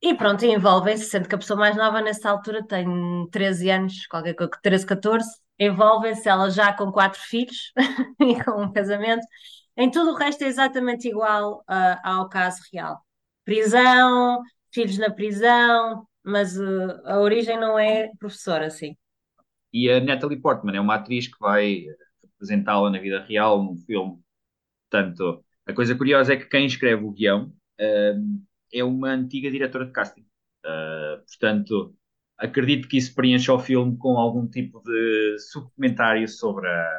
e 0.00 0.14
pronto, 0.14 0.44
envolvem-se, 0.44 1.06
sendo 1.06 1.28
que 1.28 1.34
a 1.34 1.38
pessoa 1.38 1.58
mais 1.58 1.76
nova 1.76 2.00
nessa 2.02 2.30
altura 2.30 2.62
tem 2.66 2.86
13 3.30 3.70
anos, 3.70 4.06
qualquer 4.06 4.34
coisa, 4.34 4.52
13, 4.62 4.86
14, 4.86 5.26
envolvem-se 5.58 6.28
ela 6.28 6.50
já 6.50 6.72
com 6.72 6.90
quatro 6.90 7.20
filhos 7.20 7.72
e 8.20 8.42
com 8.42 8.62
um 8.62 8.72
casamento. 8.72 9.24
Em 9.76 9.90
tudo 9.90 10.12
o 10.12 10.16
resto 10.16 10.42
é 10.44 10.46
exatamente 10.46 11.08
igual 11.08 11.64
uh, 11.68 11.98
ao 12.02 12.28
caso 12.28 12.62
real. 12.72 13.00
Prisão, 13.44 14.42
filhos 14.72 14.98
na 14.98 15.10
prisão, 15.10 16.06
mas 16.22 16.56
uh, 16.58 17.00
a 17.04 17.18
origem 17.18 17.58
não 17.58 17.78
é 17.78 18.10
professora, 18.18 18.70
sim. 18.70 18.96
E 19.72 19.90
a 19.90 20.00
Natalie 20.00 20.40
Portman 20.40 20.76
é 20.76 20.80
uma 20.80 20.94
atriz 20.94 21.26
que 21.26 21.38
vai 21.40 21.84
representá-la 22.22 22.90
na 22.90 23.00
vida 23.00 23.20
real 23.24 23.62
num 23.62 23.76
filme. 23.76 24.20
Portanto, 24.88 25.44
a 25.66 25.72
coisa 25.72 25.96
curiosa 25.96 26.34
é 26.34 26.36
que 26.36 26.46
quem 26.46 26.66
escreve 26.66 27.04
o 27.04 27.10
guião 27.10 27.52
uh, 27.80 28.44
é 28.72 28.84
uma 28.84 29.10
antiga 29.10 29.50
diretora 29.50 29.86
de 29.86 29.92
casting. 29.92 30.24
Portanto, 31.26 31.94
acredito 32.38 32.88
que 32.88 32.96
isso 32.96 33.14
preencha 33.14 33.52
o 33.52 33.58
filme 33.58 33.96
com 33.96 34.18
algum 34.18 34.46
tipo 34.46 34.82
de 34.84 35.36
suplementário 35.38 36.28
sobre 36.28 36.68
a, 36.68 36.90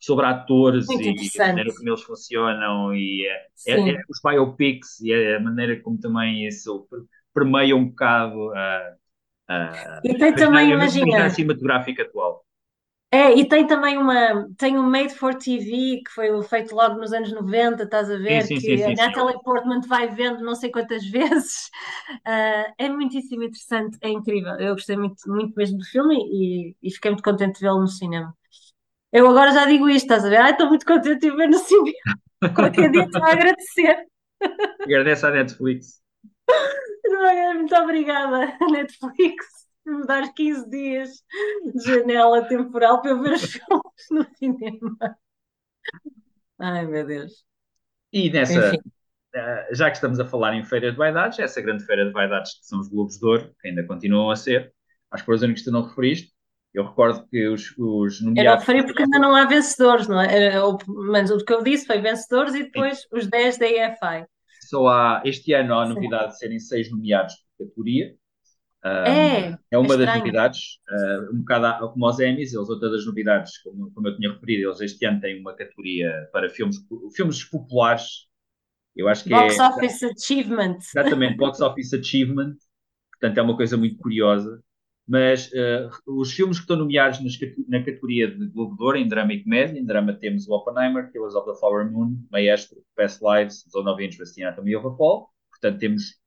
sobre 0.00 0.26
atores 0.26 0.86
Muito 0.86 1.02
e 1.04 1.40
a 1.40 1.46
maneira 1.48 1.74
como 1.74 1.88
eles 1.88 2.02
funcionam 2.02 2.94
e 2.94 3.26
é, 3.26 3.72
é, 3.72 3.90
é, 3.90 3.96
os 4.08 4.20
biopics 4.22 5.00
e 5.00 5.12
a 5.12 5.40
maneira 5.40 5.80
como 5.80 5.98
também 5.98 6.46
isso 6.46 6.88
permeia 7.34 7.76
um 7.76 7.86
bocado 7.86 8.52
a, 8.54 8.94
a, 9.48 10.00
e 10.04 10.16
tem 10.16 10.34
também, 10.34 10.70
imagina, 10.72 11.30
cinematográfica 11.30 12.02
atual. 12.02 12.44
É, 13.10 13.32
e 13.34 13.48
tem 13.48 13.66
também 13.66 13.96
uma, 13.96 14.46
tem 14.58 14.78
um 14.78 14.82
Made 14.82 15.14
for 15.14 15.34
TV 15.34 16.02
que 16.04 16.10
foi 16.10 16.42
feito 16.42 16.74
logo 16.74 16.98
nos 16.98 17.10
anos 17.12 17.32
90, 17.32 17.84
estás 17.84 18.10
a 18.10 18.18
ver? 18.18 18.42
Sim, 18.42 18.60
sim, 18.60 18.66
que 18.66 18.76
sim, 18.76 18.84
a 18.84 19.06
Natalie 19.06 19.40
Portman 19.42 19.80
vai 19.80 20.14
vendo 20.14 20.44
não 20.44 20.54
sei 20.54 20.70
quantas 20.70 21.04
vezes. 21.08 21.70
Uh, 22.26 22.72
é 22.76 22.88
muitíssimo 22.90 23.44
interessante, 23.44 23.96
é 24.02 24.10
incrível. 24.10 24.54
Eu 24.60 24.74
gostei 24.74 24.96
muito, 24.96 25.16
muito 25.26 25.54
mesmo 25.56 25.78
do 25.78 25.84
filme 25.86 26.16
e, 26.16 26.76
e 26.82 26.90
fiquei 26.90 27.10
muito 27.10 27.24
contente 27.24 27.54
de 27.54 27.60
vê-lo 27.60 27.80
no 27.80 27.88
cinema. 27.88 28.36
Eu 29.10 29.26
agora 29.26 29.52
já 29.52 29.64
digo 29.64 29.88
isto, 29.88 30.04
estás 30.04 30.24
a 30.26 30.28
ver? 30.28 30.36
Ai, 30.36 30.52
estou 30.52 30.68
muito 30.68 30.84
contente 30.84 31.20
de 31.20 31.30
ver 31.30 31.48
no 31.48 31.58
cinema. 31.58 31.96
Qualquer 32.54 32.90
dia 32.90 33.04
estou 33.04 33.24
a 33.24 33.32
agradecer. 33.32 34.06
Agradece 34.82 35.26
à 35.26 35.30
Netflix. 35.30 36.02
Muito 37.54 37.74
obrigada, 37.76 38.56
Netflix, 38.70 39.67
me 39.88 40.06
dar 40.06 40.32
15 40.32 40.68
dias 40.68 41.10
de 41.74 41.84
janela 41.84 42.46
temporal 42.46 43.00
para 43.00 43.10
eu 43.10 43.22
ver 43.22 43.32
os 43.32 43.42
filmes 43.42 44.06
no 44.10 44.26
cinema. 44.36 45.18
Ai, 46.58 46.86
meu 46.86 47.06
Deus. 47.06 47.44
E 48.12 48.30
nessa, 48.30 48.74
uh, 48.74 49.74
já 49.74 49.90
que 49.90 49.96
estamos 49.96 50.18
a 50.18 50.26
falar 50.26 50.54
em 50.54 50.64
feira 50.64 50.90
de 50.90 50.96
vaidades, 50.96 51.38
essa 51.38 51.60
grande 51.60 51.84
feira 51.84 52.06
de 52.06 52.12
vaidades 52.12 52.58
que 52.58 52.66
são 52.66 52.80
os 52.80 52.88
Globos 52.88 53.18
de 53.18 53.26
Ouro, 53.26 53.54
que 53.60 53.68
ainda 53.68 53.86
continuam 53.86 54.30
a 54.30 54.36
ser, 54.36 54.72
acho 55.10 55.22
que 55.22 55.26
foram 55.26 55.36
os 55.36 55.42
únicos 55.42 55.62
que 55.62 55.70
tu 55.70 55.72
não 55.72 55.82
referiste. 55.82 56.32
Eu 56.74 56.86
recordo 56.86 57.26
que 57.28 57.48
os, 57.48 57.74
os 57.78 58.20
nomeados. 58.20 58.36
Eu 58.36 58.44
não 58.44 58.58
referi 58.58 58.84
porque 58.84 59.02
ainda 59.02 59.18
não 59.18 59.34
há 59.34 59.46
vencedores, 59.46 60.06
não 60.06 60.20
é? 60.20 60.52
Mas 60.86 61.30
o 61.30 61.38
que 61.38 61.52
eu 61.52 61.62
disse 61.62 61.86
foi 61.86 62.00
vencedores 62.00 62.54
e 62.54 62.64
depois 62.64 63.00
Sim. 63.00 63.06
os 63.12 63.26
10 63.26 63.58
da 63.58 63.66
EFI. 63.66 64.26
Só 64.68 64.86
há, 64.86 65.22
este 65.24 65.54
ano 65.54 65.74
há 65.74 65.84
a 65.84 65.88
novidade 65.88 66.32
de 66.32 66.38
serem 66.38 66.58
seis 66.58 66.90
nomeados 66.90 67.34
por 67.56 67.64
categoria. 67.64 68.14
É, 68.84 69.58
é 69.72 69.78
uma 69.78 69.94
é 69.94 69.98
das 69.98 70.16
novidades, 70.16 70.78
uh, 70.88 71.34
um 71.34 71.38
bocado 71.38 71.92
como 71.92 72.08
os 72.08 72.20
Emmys, 72.20 72.54
eles 72.54 72.68
outras 72.68 72.92
das 72.92 73.06
novidades, 73.06 73.58
como, 73.58 73.90
como 73.92 74.08
eu 74.08 74.16
tinha 74.16 74.32
referido, 74.32 74.68
eles 74.68 74.80
este 74.80 75.04
ano 75.04 75.20
têm 75.20 75.40
uma 75.40 75.54
categoria 75.54 76.28
para 76.32 76.48
filmes, 76.48 76.76
filmes 77.14 77.44
populares. 77.44 78.28
Eu 78.94 79.08
acho 79.08 79.24
que 79.24 79.30
Box 79.30 79.58
é, 79.58 79.68
Office 79.68 80.02
Achievement. 80.02 80.78
Exatamente, 80.78 81.36
Box 81.36 81.60
Office 81.60 81.92
Achievement. 81.92 82.56
Portanto, 83.12 83.38
é 83.38 83.42
uma 83.42 83.56
coisa 83.56 83.76
muito 83.76 83.96
curiosa. 83.98 84.62
Mas 85.06 85.50
uh, 85.52 85.88
os 86.06 86.32
filmes 86.32 86.58
que 86.58 86.64
estão 86.64 86.76
nomeados 86.76 87.20
nas, 87.20 87.32
na 87.66 87.82
categoria 87.82 88.30
de 88.30 88.46
Globo 88.48 88.76
de 88.76 88.82
Ouro, 88.84 88.98
em 88.98 89.08
drama 89.08 89.32
e 89.32 89.42
comédia, 89.42 89.78
em 89.78 89.84
drama 89.84 90.12
temos 90.12 90.46
o 90.46 90.54
Oppenheimer, 90.54 91.10
Killers 91.10 91.34
of 91.34 91.50
the 91.50 91.58
Flower 91.58 91.90
Moon, 91.90 92.18
Maestro, 92.30 92.76
Past 92.94 93.24
Lives, 93.24 93.64
Zone 93.70 93.88
of 93.88 94.04
Interest 94.04 94.38
e 94.38 94.44
Anatomy 94.44 94.76
of 94.76 94.86
a 94.86 94.90
Fall. 94.96 95.30
Portanto, 95.50 95.78
temos 95.80 96.17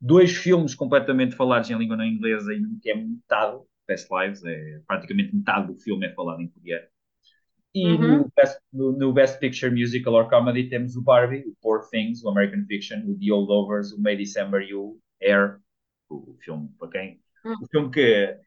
dois 0.00 0.36
filmes 0.36 0.74
completamente 0.74 1.34
falados 1.34 1.70
em 1.70 1.78
língua 1.78 1.96
não 1.96 2.04
inglesa 2.04 2.52
e 2.52 2.62
que 2.80 2.90
é 2.90 2.94
metade, 2.94 3.58
Past 3.86 4.08
Lives, 4.10 4.44
é 4.44 4.80
praticamente 4.86 5.34
metade 5.34 5.68
do 5.68 5.78
filme 5.78 6.06
é 6.06 6.14
falado 6.14 6.40
em 6.40 6.48
coreano. 6.48 6.86
E 7.74 7.86
uhum. 7.86 8.18
no, 8.18 8.32
best, 8.34 8.58
no, 8.72 8.92
no, 8.92 9.12
Best 9.12 9.38
Picture 9.38 9.70
Musical 9.70 10.14
or 10.14 10.28
Comedy 10.28 10.68
temos 10.68 10.96
o 10.96 11.02
Barbie, 11.02 11.44
o 11.46 11.54
Poor 11.60 11.88
Things, 11.90 12.22
o 12.24 12.28
American 12.28 12.64
Fiction, 12.66 13.00
o 13.06 13.18
The 13.18 13.32
Old 13.32 13.48
Lovers, 13.48 13.92
o 13.92 14.00
May 14.00 14.16
December 14.16 14.62
e 14.62 14.74
o 14.74 14.98
Air, 15.22 15.58
o 16.08 16.34
filme 16.40 16.70
para 16.78 16.88
quem 16.88 17.20
o 17.44 17.66
filme 17.68 17.90
que 17.90 18.38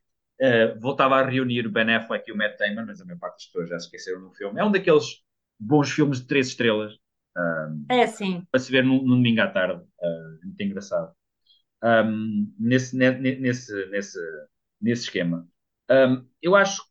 uh, 0.41 0.79
voltava 0.79 1.15
a 1.15 1.25
reunir 1.27 1.65
o 1.65 1.71
Ben 1.71 1.93
Affleck 1.93 2.29
e 2.29 2.33
o 2.33 2.37
Matt 2.37 2.57
Damon, 2.57 2.85
mas 2.85 3.01
a 3.01 3.05
maior 3.05 3.19
parte 3.19 3.35
das 3.35 3.45
pessoas 3.45 3.69
já 3.69 3.79
se 3.79 3.85
esqueceram 3.85 4.21
do 4.21 4.31
filme. 4.33 4.59
É 4.59 4.65
um 4.65 4.71
daqueles 4.71 5.23
bons 5.59 5.91
filmes 5.91 6.21
de 6.21 6.27
três 6.27 6.47
estrelas. 6.47 6.93
Um, 7.37 7.85
é 7.89 8.07
sim. 8.07 8.45
Para 8.51 8.59
se 8.59 8.71
ver 8.71 8.83
num, 8.83 9.01
num 9.01 9.15
domingo 9.15 9.41
à 9.41 9.47
tarde. 9.47 9.81
Uh, 9.81 10.45
muito 10.45 10.61
engraçado. 10.61 11.13
Um, 11.83 12.53
nesse, 12.59 12.95
nesse, 12.95 13.85
nesse, 13.87 14.19
nesse 14.79 15.03
esquema. 15.03 15.47
Um, 15.89 16.25
eu 16.41 16.55
acho, 16.55 16.83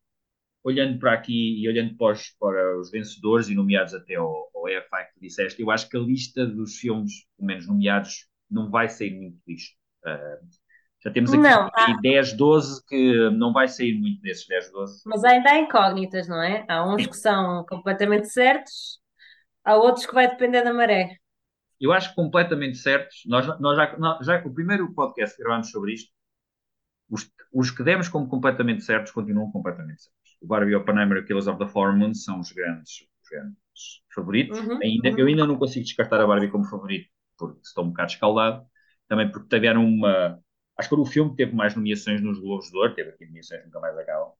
olhando 0.64 0.98
para 0.98 1.12
aqui 1.12 1.60
e 1.62 1.68
olhando 1.68 1.96
para 1.96 2.12
os, 2.12 2.30
para 2.38 2.78
os 2.78 2.90
vencedores 2.90 3.48
e 3.48 3.54
nomeados 3.54 3.94
até 3.94 4.16
ao, 4.16 4.50
ao 4.54 4.68
EFI 4.68 5.12
que 5.14 5.20
disseste, 5.20 5.62
eu 5.62 5.70
acho 5.70 5.88
que 5.88 5.96
a 5.96 6.00
lista 6.00 6.46
dos 6.46 6.76
filmes, 6.76 7.12
pelo 7.36 7.46
menos 7.48 7.66
nomeados, 7.66 8.28
não 8.50 8.70
vai 8.70 8.88
sair 8.88 9.14
muito 9.16 9.38
disto. 9.46 9.74
Uh, 10.04 10.46
Já 11.02 11.10
temos 11.10 11.32
aqui 11.32 11.42
Não, 11.42 11.66
há- 11.74 12.00
10, 12.02 12.32
12 12.34 12.84
que 12.86 13.30
não 13.30 13.52
vai 13.52 13.68
sair 13.68 13.98
muito 13.98 14.20
desses 14.22 14.46
10, 14.46 14.70
12. 14.70 15.02
mas 15.04 15.24
ainda 15.24 15.50
há 15.50 15.58
incógnitas, 15.58 16.28
não 16.28 16.42
é? 16.42 16.64
Há 16.68 16.84
uns 16.86 17.06
que 17.06 17.16
são 17.16 17.64
completamente 17.66 18.28
certos, 18.28 19.00
há 19.64 19.76
outros 19.76 20.06
que 20.06 20.14
vai 20.14 20.28
depender 20.28 20.62
da 20.62 20.72
maré. 20.72 21.16
Eu 21.80 21.92
acho 21.92 22.14
completamente 22.14 22.76
certos. 22.78 23.22
Nós, 23.26 23.46
nós 23.58 23.76
já, 23.76 23.98
nós 23.98 24.26
já 24.26 24.42
o 24.44 24.52
primeiro 24.52 24.92
podcast 24.94 25.34
que 25.34 25.42
gravámos 25.42 25.70
sobre 25.70 25.94
isto, 25.94 26.12
os, 27.08 27.30
os 27.52 27.70
que 27.70 27.82
demos 27.82 28.08
como 28.08 28.28
completamente 28.28 28.82
certos 28.82 29.12
continuam 29.12 29.50
completamente 29.50 30.02
certos. 30.02 30.36
O 30.40 30.46
Barbie 30.46 30.74
Oppenheimer 30.74 31.18
e 31.18 31.24
Killers 31.24 31.46
of 31.46 31.58
the 31.58 31.66
Flower 31.66 31.96
Moon 31.96 32.14
são 32.14 32.40
os 32.40 32.52
grandes, 32.52 33.06
os 33.22 33.28
grandes 33.28 34.02
favoritos. 34.14 34.58
Uhum, 34.58 34.78
ainda, 34.82 35.10
uhum. 35.10 35.18
Eu 35.18 35.26
ainda 35.26 35.46
não 35.46 35.58
consigo 35.58 35.84
descartar 35.84 36.20
a 36.20 36.26
Barbie 36.26 36.50
como 36.50 36.64
favorito, 36.64 37.08
porque 37.38 37.60
estou 37.62 37.84
um 37.84 37.88
bocado 37.88 38.12
escaldado. 38.12 38.66
Também 39.08 39.30
porque 39.30 39.48
tiveram 39.48 39.84
uma. 39.84 40.38
Acho 40.76 40.88
que 40.88 40.94
foi 40.94 41.02
o 41.02 41.06
filme 41.06 41.30
que 41.30 41.36
teve 41.38 41.54
mais 41.54 41.74
nomeações 41.74 42.22
nos 42.22 42.38
Globos 42.38 42.70
de 42.70 42.76
Ouro, 42.76 42.94
teve 42.94 43.10
aqui 43.10 43.26
nomeações, 43.26 43.64
nunca 43.64 43.80
mais 43.80 43.98
acabam. 43.98 44.32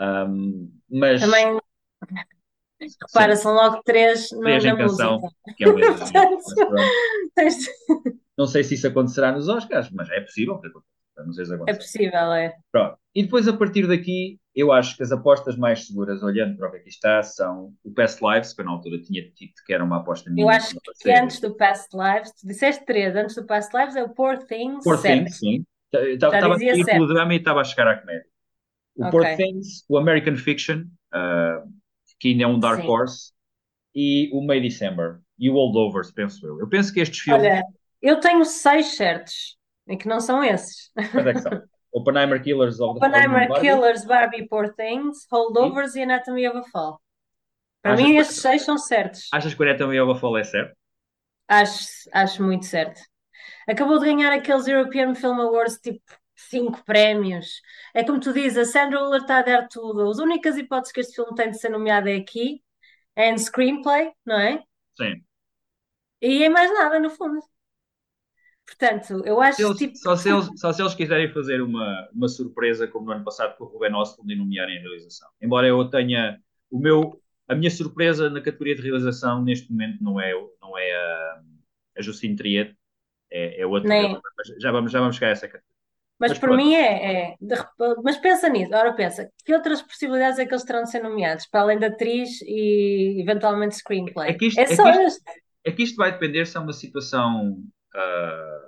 Um, 0.00 0.72
mas. 0.90 1.20
Também, 1.20 1.58
repara, 2.80 3.36
são 3.36 3.52
logo 3.54 3.82
três, 3.84 4.30
no- 4.32 4.40
Três 4.40 4.64
na 4.64 4.76
canção, 4.76 5.20
música. 5.20 5.34
que 5.56 5.64
é 5.64 5.68
um 5.68 5.76
Não 8.38 8.46
sei 8.46 8.64
se 8.64 8.74
isso 8.74 8.86
acontecerá 8.86 9.32
nos 9.32 9.48
Oscars, 9.48 9.90
mas 9.90 10.08
é 10.10 10.20
possível 10.20 10.58
que 10.58 10.68
aconteça. 10.68 10.90
Não 11.26 11.32
sei 11.34 11.44
se 11.44 11.52
É 11.54 11.74
possível, 11.74 12.32
é. 12.32 12.54
Pronto. 12.72 12.96
E 13.14 13.22
depois, 13.22 13.46
a 13.46 13.52
partir 13.52 13.86
daqui, 13.86 14.38
eu 14.54 14.72
acho 14.72 14.96
que 14.96 15.02
as 15.02 15.12
apostas 15.12 15.54
mais 15.56 15.86
seguras, 15.86 16.22
olhando 16.22 16.56
para 16.56 16.68
o 16.68 16.70
que 16.70 16.78
aqui 16.78 16.88
está, 16.88 17.22
são 17.22 17.74
o 17.84 17.92
Past 17.92 18.20
Lives, 18.24 18.54
que 18.54 18.62
eu 18.62 18.64
na 18.64 18.70
altura 18.70 18.98
tinha 19.02 19.22
dito 19.22 19.62
que 19.66 19.74
era 19.74 19.84
uma 19.84 19.98
aposta 19.98 20.30
minha. 20.30 20.44
Eu 20.44 20.48
acho 20.48 20.74
que 20.98 21.10
antes 21.12 21.38
do 21.40 21.54
Past 21.54 21.88
Lives, 21.94 22.32
tu 22.32 22.46
disseste 22.46 22.86
três, 22.86 23.14
antes 23.14 23.34
do 23.36 23.44
Past 23.44 23.76
Lives 23.76 23.96
é 23.96 24.02
o 24.02 24.08
Poor 24.14 24.38
Things 24.38 24.82
Poor 24.82 24.96
7. 24.96 25.18
Things, 25.24 25.38
sim. 25.38 25.64
Estava 25.92 26.54
a 26.54 26.58
sair 26.58 26.84
pelo 26.86 27.06
drama 27.08 27.34
e 27.34 27.36
estava 27.36 27.60
a 27.60 27.64
chegar 27.64 27.88
à 27.88 27.98
comédia. 28.00 28.24
O 28.96 29.04
Ok. 29.04 29.10
Poor 29.10 29.36
Things, 29.36 29.84
o 29.90 29.98
American 29.98 30.36
Fiction, 30.36 30.84
ah, 31.12 31.62
que 32.20 32.28
ainda 32.28 32.44
é 32.44 32.46
um 32.46 32.60
Dark 32.60 32.82
Sim. 32.82 32.88
Horse, 32.88 33.32
e 33.94 34.30
o 34.32 34.42
May 34.46 34.60
December. 34.60 35.20
E 35.38 35.50
o 35.50 35.54
Holdovers, 35.54 36.12
penso 36.12 36.46
eu. 36.46 36.60
Eu 36.60 36.68
penso 36.68 36.92
que 36.92 37.00
estes 37.00 37.18
filmes. 37.20 37.42
Olha, 37.44 37.64
eu 38.02 38.20
tenho 38.20 38.44
seis 38.44 38.96
certos, 38.96 39.56
e 39.88 39.96
que 39.96 40.06
não 40.08 40.20
são 40.20 40.44
esses. 40.44 40.90
Quais 41.12 41.26
é 41.26 41.32
que 41.34 41.40
são? 41.40 41.52
Oppenheimer 41.92 42.40
Killers 42.42 42.78
of 42.80 42.98
Oppenheimer, 42.98 43.48
Barbie? 43.48 43.66
Killers, 43.68 44.04
Barbie, 44.04 44.46
Poor 44.48 44.72
Things, 44.74 45.26
Holdovers 45.30 45.96
e 45.96 46.02
Anatomy 46.02 46.46
of 46.48 46.58
a 46.58 46.62
Fall. 46.64 47.00
Para 47.82 47.94
Achas 47.94 48.04
mim, 48.06 48.12
que- 48.14 48.20
estes 48.20 48.36
seis 48.42 48.62
são 48.62 48.78
certos. 48.78 49.28
Achas 49.32 49.54
que 49.54 49.60
o 49.60 49.64
Anatomy 49.64 49.98
of 50.00 50.12
a 50.12 50.14
Fall 50.20 50.38
é 50.38 50.44
certo? 50.44 50.76
Acho, 51.48 51.88
acho 52.12 52.42
muito 52.44 52.66
certo. 52.66 53.00
Acabou 53.68 53.98
de 53.98 54.06
ganhar 54.06 54.32
aqueles 54.32 54.68
European 54.68 55.14
Film 55.14 55.40
Awards, 55.40 55.78
tipo, 55.80 56.00
cinco 56.48 56.82
prémios. 56.84 57.60
É 57.94 58.04
como 58.04 58.20
tu 58.20 58.32
dizes, 58.32 58.58
a 58.58 58.64
Sandra 58.72 59.00
Hüller 59.00 59.20
está 59.22 59.38
a 59.38 59.42
dar 59.42 59.68
tudo. 59.68 60.08
As 60.10 60.18
únicas 60.18 60.56
hipóteses 60.56 60.92
que 60.92 61.00
este 61.00 61.14
filme 61.16 61.34
tem 61.34 61.50
de 61.50 61.58
ser 61.58 61.68
nomeado 61.70 62.08
é 62.08 62.16
aqui, 62.16 62.62
é 63.16 63.30
em 63.30 63.38
screenplay, 63.38 64.12
não 64.26 64.38
é? 64.38 64.62
Sim. 64.96 65.24
E 66.22 66.42
em 66.44 66.48
mais 66.48 66.72
nada, 66.72 66.98
no 66.98 67.10
fundo. 67.10 67.40
Portanto, 68.66 69.22
eu 69.26 69.40
acho 69.40 69.62
eles- 69.62 69.78
tipo. 69.78 69.96
só, 69.98 70.16
se 70.16 70.28
eles, 70.30 70.48
só 70.60 70.72
se 70.72 70.80
eles 70.82 70.94
quiserem 70.94 71.32
fazer 71.32 71.60
uma, 71.60 72.08
uma 72.12 72.28
surpresa, 72.28 72.86
como 72.86 73.06
no 73.06 73.12
ano 73.12 73.24
passado 73.24 73.56
com 73.56 73.64
o 73.64 73.66
Ruben 73.68 73.94
Ostlund 73.94 74.32
e 74.32 74.36
nomearem 74.36 74.78
a 74.78 74.80
realização. 74.80 75.28
Embora 75.42 75.66
eu 75.66 75.88
tenha 75.90 76.40
o 76.70 76.78
meu, 76.78 77.20
a 77.48 77.54
minha 77.54 77.70
surpresa 77.70 78.30
na 78.30 78.40
categoria 78.40 78.76
de 78.76 78.82
realização 78.82 79.42
neste 79.42 79.70
momento 79.72 80.02
não 80.02 80.20
é, 80.20 80.32
não 80.60 80.78
é 80.78 80.94
a, 80.94 81.42
a 81.98 82.02
Justine 82.02 82.36
Triet, 82.36 82.76
é, 83.30 83.60
é 83.62 83.66
outra. 83.66 83.88
Nem- 83.88 84.20
Já 84.60 84.72
vamos, 84.72 84.92
já 84.92 85.00
vamos 85.00 85.16
chegar 85.16 85.28
a 85.28 85.30
essa 85.32 85.48
categoria. 85.48 85.69
Mas 86.20 86.32
Mas 86.32 86.38
por 86.38 86.54
mim 86.56 86.74
é, 86.74 87.30
é- 87.32 87.36
de 87.40 87.54
Mas 88.04 88.18
pensa 88.18 88.48
nisso, 88.48 88.74
ora 88.74 88.92
pensa, 88.92 89.30
que 89.44 89.54
outras 89.54 89.80
possibilidades 89.82 90.38
é 90.38 90.44
que 90.46 90.52
eles 90.52 90.64
terão 90.64 90.82
de 90.82 90.90
ser 90.90 91.02
nomeados, 91.02 91.46
para 91.46 91.62
além 91.62 91.78
da 91.78 91.86
atriz 91.86 92.40
e 92.42 93.20
eventualmente 93.22 93.76
screenplay? 93.76 94.30
É 94.30 94.34
que 94.34 94.46
isto- 94.46 94.58
É 94.60 94.64
é 94.64 94.66
só 94.66 94.82
que 94.84 94.90
isto- 94.90 95.00
este. 95.06 95.40
É 95.64 95.72
que 95.72 95.82
isto 95.82 95.96
vai 95.96 96.12
depender 96.12 96.46
se 96.46 96.56
é 96.56 96.60
uma 96.60 96.72
situação 96.72 97.56
ah, 97.94 98.60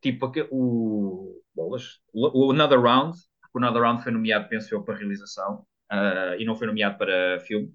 tipo 0.00 0.30
o, 0.50 1.40
bolas, 1.54 1.98
o, 2.12 2.50
Another 2.50 2.80
Round, 2.80 3.16
porque 3.40 3.58
o 3.58 3.58
Another 3.58 3.82
Round 3.82 4.02
foi 4.02 4.12
nomeado, 4.12 4.48
penso 4.48 4.74
eu, 4.74 4.82
para 4.82 4.96
realização 4.96 5.64
ah, 5.90 6.36
e 6.38 6.44
não 6.44 6.56
foi 6.56 6.66
nomeado 6.66 6.98
para 6.98 7.40
filme. 7.40 7.72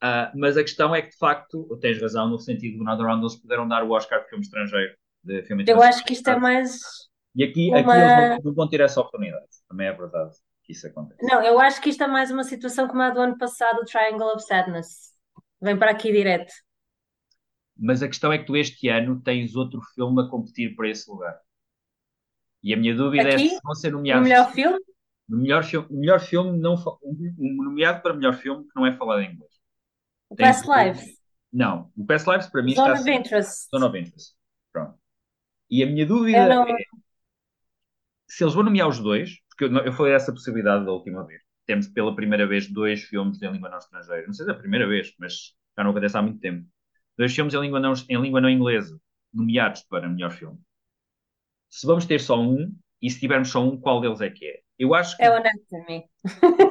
Ah, 0.00 0.32
mas 0.34 0.56
a 0.56 0.62
questão 0.62 0.94
é 0.94 1.02
que, 1.02 1.10
de 1.10 1.18
facto, 1.18 1.78
tens 1.80 2.00
razão 2.00 2.28
no 2.28 2.38
sentido 2.38 2.78
do 2.78 2.82
Another 2.88 3.06
Round, 3.06 3.22
eles 3.22 3.36
puderam 3.36 3.68
dar 3.68 3.84
o 3.84 3.90
Oscar 3.90 4.22
de 4.22 4.28
filme 4.28 4.44
estrangeiro, 4.44 4.94
de 5.22 5.42
filme 5.42 5.64
Eu 5.66 5.82
acho 5.82 6.04
que 6.04 6.12
isto 6.14 6.28
é 6.30 6.36
mais. 6.36 7.09
E 7.34 7.44
aqui, 7.44 7.68
uma- 7.68 7.78
aqui 7.80 7.90
eles 7.90 8.44
não, 8.44 8.50
não 8.50 8.54
vão 8.54 8.68
ter 8.68 8.80
essa 8.80 9.00
oportunidade. 9.00 9.46
Também 9.68 9.86
é 9.86 9.92
verdade 9.92 10.34
que 10.64 10.72
isso 10.72 10.86
acontece. 10.86 11.24
Não, 11.24 11.42
eu 11.42 11.60
acho 11.60 11.80
que 11.80 11.90
isto 11.90 12.02
é 12.02 12.06
mais 12.06 12.30
uma 12.30 12.44
situação 12.44 12.88
como 12.88 13.02
a 13.02 13.10
do 13.10 13.20
ano 13.20 13.38
passado, 13.38 13.78
o 13.80 13.84
Triangle 13.84 14.34
of 14.34 14.42
Sadness. 14.44 15.10
Vem 15.62 15.78
para 15.78 15.90
aqui 15.92 16.10
direto. 16.12 16.52
Mas 17.76 18.02
a 18.02 18.08
questão 18.08 18.32
é 18.32 18.38
que 18.38 18.44
tu 18.44 18.56
este 18.56 18.88
ano 18.88 19.20
tens 19.22 19.54
outro 19.54 19.80
filme 19.94 20.22
a 20.22 20.28
competir 20.28 20.74
para 20.74 20.88
esse 20.88 21.10
lugar. 21.10 21.38
E 22.62 22.74
a 22.74 22.76
minha 22.76 22.94
dúvida 22.94 23.28
é 23.28 23.34
Aqui? 23.34 23.48
se 23.50 23.60
vão 23.62 23.74
ser 23.74 23.88
O 23.88 23.98
nomeados. 23.98 24.28
melhor 24.28 24.52
filme? 24.52 24.78
No 25.28 25.38
melhor 25.38 25.62
filme, 25.64 25.86
melhor 25.90 26.20
filme 26.20 26.58
não 26.58 26.74
um, 27.02 27.62
nomeado 27.64 28.02
para 28.02 28.12
melhor 28.12 28.34
filme 28.34 28.64
que 28.64 28.70
não 28.74 28.84
é 28.84 28.96
falado 28.96 29.22
em 29.22 29.32
inglês. 29.32 29.52
O 30.28 30.34
Tem 30.36 30.46
Past 30.46 30.66
que- 30.66 30.74
Lives. 30.84 31.20
Não, 31.52 31.90
o 31.96 32.04
Past 32.04 32.28
Lives 32.28 32.46
para 32.48 32.62
mim 32.62 32.74
Zone 32.74 32.88
está 32.90 33.00
of 33.00 33.10
Interest. 33.10 33.68
Zone 33.70 33.84
of 33.86 33.98
Interest. 33.98 34.34
Pronto. 34.72 34.98
E 35.70 35.82
a 35.82 35.86
minha 35.86 36.04
dúvida 36.04 36.48
não- 36.48 36.66
é 36.68 36.74
se 38.30 38.44
eles 38.44 38.54
vão 38.54 38.62
nomear 38.64 38.88
os 38.88 38.98
dois, 39.00 39.30
porque 39.48 39.64
eu, 39.64 39.76
eu 39.84 39.92
falei 39.92 40.14
essa 40.14 40.32
possibilidade 40.32 40.84
da 40.84 40.92
última 40.92 41.26
vez. 41.26 41.42
Temos 41.66 41.88
pela 41.88 42.14
primeira 42.14 42.46
vez 42.46 42.70
dois 42.70 43.02
filmes 43.04 43.40
em 43.42 43.50
língua 43.52 43.68
não 43.70 43.78
estrangeira. 43.78 44.26
Não 44.26 44.32
sei 44.34 44.44
se 44.44 44.50
é 44.50 44.54
a 44.54 44.58
primeira 44.58 44.86
vez, 44.88 45.12
mas 45.18 45.54
já 45.76 45.84
não 45.84 45.90
acontece 45.90 46.16
há 46.16 46.22
muito 46.22 46.40
tempo. 46.40 46.66
Dois 47.18 47.34
filmes 47.34 47.54
em 47.54 47.60
língua 47.60 47.80
não, 47.80 47.92
em 48.08 48.20
língua 48.20 48.40
não 48.40 48.48
inglesa, 48.50 48.98
nomeados 49.32 49.82
para 49.82 50.08
melhor 50.08 50.30
filme. 50.30 50.58
Se 51.68 51.86
vamos 51.86 52.06
ter 52.06 52.20
só 52.20 52.40
um, 52.40 52.74
e 53.00 53.10
se 53.10 53.20
tivermos 53.20 53.50
só 53.50 53.62
um, 53.62 53.78
qual 53.78 54.00
deles 54.00 54.20
é 54.20 54.30
que 54.30 54.44
é? 54.46 54.60
Eu 54.78 54.94
acho 54.94 55.16
que 55.16 55.22
É 55.22 55.30
o 55.30 55.34
Anatomy. 55.34 56.04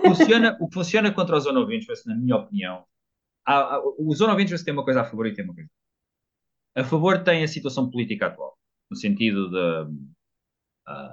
funciona, 0.06 0.58
o 0.60 0.68
que 0.68 0.74
funciona 0.74 1.12
contra 1.14 1.38
o 1.38 1.40
Zone 1.40 1.60
of 1.60 1.74
Interest, 1.76 2.08
na 2.08 2.16
minha 2.16 2.36
opinião, 2.36 2.86
há- 3.46 3.76
há- 3.76 3.84
o 4.00 4.14
Zone 4.16 4.34
of 4.34 4.42
Interest 4.42 4.66
tem 4.66 4.74
uma 4.74 4.84
coisa 4.86 5.02
a 5.02 5.06
favor 5.06 5.28
e 5.28 5.34
tem 5.34 5.46
uma 5.46 5.56
coisa. 5.56 5.70
A 6.76 6.84
favor 6.84 7.24
tem 7.24 7.44
a 7.44 7.48
situação 7.48 7.90
política 7.90 8.28
atual, 8.28 8.58
no 8.90 8.98
sentido 8.98 9.50
de 9.50 9.92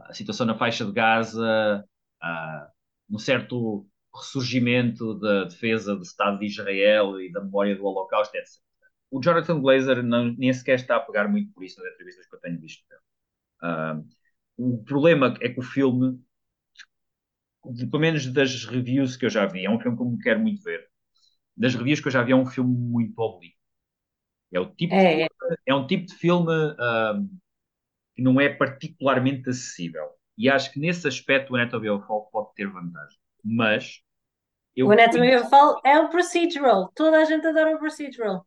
a 0.09 0.15
situação 0.15 0.47
na 0.47 0.57
faixa 0.57 0.85
de 0.85 0.93
Gaza, 0.93 1.85
ah, 2.23 2.71
um 3.11 3.19
certo 3.19 3.87
ressurgimento 4.15 5.19
da 5.19 5.45
defesa 5.45 5.95
do 5.97 6.03
Estado 6.03 6.39
de 6.39 6.47
Israel 6.47 7.21
e 7.21 7.31
da 7.33 7.43
memória 7.43 7.77
do 7.77 7.85
Holocausto, 7.85 8.37
etc. 8.37 8.65
O 9.11 9.21
Jonathan 9.23 9.61
Glazer 9.61 10.03
não, 10.03 10.33
nem 10.37 10.53
sequer 10.53 10.77
está 10.77 10.97
a 10.97 11.01
pegar 11.01 11.29
muito 11.29 11.53
por 11.53 11.65
isso 11.65 11.81
nas 11.83 11.93
entrevistas 11.95 12.27
que 12.27 12.35
eu 12.37 12.41
tenho 12.41 12.61
visto. 12.61 12.85
dele. 12.89 13.01
Ah, 13.63 14.01
o 14.59 14.85
problema 14.85 15.35
é 15.43 15.49
que 15.51 15.61
o 15.61 15.65
filme 15.65 16.21
pelo 17.91 18.01
menos 18.01 18.27
das 18.33 18.65
reviews 18.65 19.17
que 19.17 19.27
eu 19.27 19.31
já 19.31 19.47
vi, 19.47 19.65
é 19.65 19.71
um 19.71 19.81
filme 19.81 19.97
que 19.97 20.03
eu 20.03 20.09
me 20.11 20.19
quero 20.23 20.41
muito 20.41 20.63
ver. 20.63 20.87
Das 21.57 21.75
reviews 21.75 22.01
que 22.01 22.09
eu 22.09 22.13
já 22.13 22.23
vi, 22.23 22.33
é 22.33 22.37
um 22.37 22.47
filme 22.47 22.75
muito 22.77 23.19
oblíquo. 23.21 23.57
É, 24.53 24.61
o 24.61 24.67
tipo 24.75 24.97
de 24.99 25.05
É, 25.05 25.29
filme- 25.29 25.31
é 25.67 25.75
um 25.75 25.87
tipo 25.87 26.07
de 26.07 26.15
filme 26.17 26.53
ahm, 26.79 27.29
que 28.17 28.23
não 28.23 28.41
é 28.41 28.51
particularmente 28.51 29.51
acessível. 29.51 30.09
E 30.39 30.49
acho 30.51 30.73
que 30.73 30.81
nesse 30.81 31.09
aspecto 31.09 31.53
o 31.53 31.57
Anatomy 31.57 31.91
of 31.91 32.07
Fall 32.07 32.29
pode 32.33 32.55
ter 32.57 32.69
vantagem. 32.69 33.19
Mas 33.45 34.01
eu 34.77 34.91
o 34.91 34.91
Anatomy 34.91 35.37
of 35.37 35.51
Fall 35.51 35.81
é 35.85 35.99
um 35.99 36.09
procedural. 36.09 36.91
Toda 36.95 37.19
a 37.21 37.25
gente 37.27 37.47
adora 37.47 37.77
um 37.77 37.79
procedural. 37.79 38.47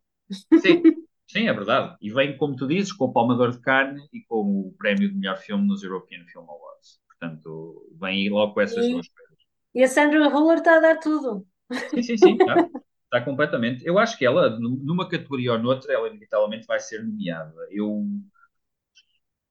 Sim, 0.54 0.88
sim, 1.26 1.48
é 1.48 1.52
verdade. 1.52 1.96
E 2.00 2.10
vem, 2.12 2.36
como 2.36 2.54
tu 2.56 2.66
dizes, 2.66 2.92
com 2.92 3.06
o 3.06 3.12
Palmador 3.12 3.50
de 3.52 3.60
Carne 3.60 4.00
e 4.12 4.22
com 4.24 4.68
o 4.68 4.74
prémio 4.78 5.08
de 5.08 5.14
melhor 5.16 5.36
filme 5.38 5.66
nos 5.66 5.82
European 5.82 6.24
Film 6.26 6.44
Awards. 6.48 7.00
Portanto, 7.08 7.88
vem 8.00 8.28
logo 8.30 8.54
com 8.54 8.60
essas 8.60 8.88
E- 8.88 8.88
duas 8.88 9.08
coisas. 9.08 9.38
E 9.78 9.80
a 9.84 9.88
Sandra 9.88 10.28
Hüller 10.32 10.58
está 10.58 10.76
a 10.76 10.80
dar 10.80 10.98
tudo. 11.00 11.46
Sim, 11.94 12.02
sim, 12.02 12.16
sim, 12.16 12.34
está, 12.36 12.64
está 13.04 13.24
completamente. 13.24 13.84
Eu 13.84 13.98
acho 13.98 14.16
que 14.16 14.24
ela, 14.24 14.50
num- 14.58 14.76
numa 14.82 15.08
categoria 15.08 15.52
ou 15.52 15.58
noutra, 15.58 15.92
ela 15.92 16.08
inevitavelmente 16.08 16.66
vai 16.66 16.78
ser 16.80 17.02
nomeada. 17.04 17.52
Eu, 17.70 18.06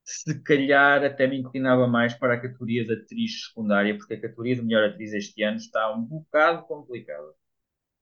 se 0.10 0.42
calhar, 0.44 1.04
até 1.04 1.28
me 1.28 1.38
inclinava 1.40 1.88
mais 1.88 2.14
para 2.16 2.36
a 2.36 2.42
categoria 2.42 2.86
de 2.86 2.94
atriz 2.94 3.48
secundária, 3.48 3.98
porque 3.98 4.16
a 4.16 4.22
categoria 4.22 4.56
de 4.56 4.62
melhor 4.64 4.90
atriz 4.90 5.14
este 5.14 5.44
ano 5.44 5.58
está 5.58 5.94
um 5.96 6.02
bocado 6.04 6.64
complicada 6.68 7.34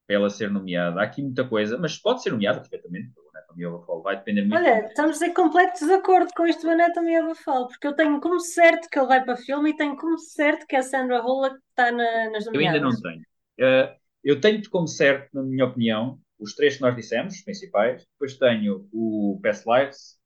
para 0.06 0.16
ela 0.16 0.30
ser 0.30 0.50
nomeada. 0.50 1.00
Há 1.00 1.04
aqui 1.04 1.22
muita 1.22 1.48
coisa, 1.48 1.78
mas 1.78 1.98
pode 1.98 2.22
ser 2.22 2.30
nomeada 2.32 2.60
perfeitamente. 2.60 3.12
O 3.18 3.30
Anatomy 3.30 3.66
of 3.66 3.82
a 3.84 3.86
Fall 3.86 4.02
vai 4.02 4.16
depender 4.16 4.44
muito. 4.46 4.58
Olha, 4.58 4.86
estamos 4.86 5.20
em 5.22 5.32
completo 5.32 5.72
desacordo 5.80 6.30
com 6.36 6.44
do 6.44 6.70
Anatomy 6.70 7.18
of 7.20 7.30
a 7.32 7.34
Fall, 7.34 7.68
porque 7.68 7.86
eu 7.86 7.94
tenho 7.96 8.20
como 8.20 8.38
certo 8.40 8.88
que 8.90 8.98
ele 8.98 9.06
vai 9.08 9.24
para 9.24 9.36
filme 9.36 9.70
e 9.70 9.76
tenho 9.76 9.96
como 9.96 10.18
certo 10.18 10.66
que 10.66 10.76
a 10.76 10.82
Sandra 10.82 11.18
Hüller 11.22 11.52
está 11.70 11.90
na- 11.92 12.30
nas 12.30 12.44
Eu 12.52 12.60
ainda 12.60 12.80
não 12.80 12.90
nomeadas. 12.90 13.00
tenho. 13.00 13.22
Eh, 13.58 13.96
eu 14.24 14.40
tenho 14.40 14.62
como 14.70 14.86
certo, 14.86 15.30
na 15.34 15.42
minha 15.42 15.64
opinião, 15.66 16.20
os 16.38 16.54
três 16.54 16.76
que 16.76 16.82
nós 16.82 16.94
dissemos, 16.96 17.34
os 17.34 17.42
principais. 17.42 18.04
Depois 18.12 18.38
tenho 18.38 18.88
o 18.92 19.38
Past 19.42 19.64
Lives, 19.68 20.17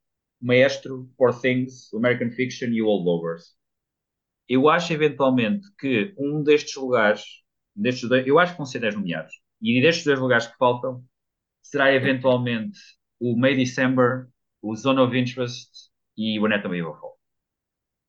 Maestro, 0.43 1.09
Poor 1.17 1.33
Things, 1.33 1.93
American 1.95 2.31
Fiction 2.31 2.69
e 2.69 2.83
Holdovers. 2.83 3.55
Eu 4.49 4.69
acho 4.69 4.93
eventualmente 4.93 5.67
que 5.79 6.15
um 6.19 6.43
destes 6.43 6.75
lugares, 6.77 7.25
destes 7.75 8.09
dois, 8.09 8.27
eu 8.27 8.39
acho 8.39 8.53
que 8.53 8.59
vão 8.59 8.67
ser 8.67 8.81
10 8.81 8.97
nomeados. 8.97 9.33
E 9.61 9.81
destes 9.81 10.05
dois 10.05 10.19
lugares 10.19 10.47
que 10.47 10.57
faltam, 10.59 11.05
será 11.63 11.95
eventualmente 11.95 12.79
o 13.21 13.39
May 13.39 13.57
December, 13.57 14.29
o 14.61 14.75
Zone 14.75 15.01
of 15.01 15.17
Interest 15.17 15.71
e 16.17 16.39
o 16.41 16.47
Anatomy 16.47 16.83
of 16.83 16.97
a 16.97 17.01
Fall. 17.01 17.19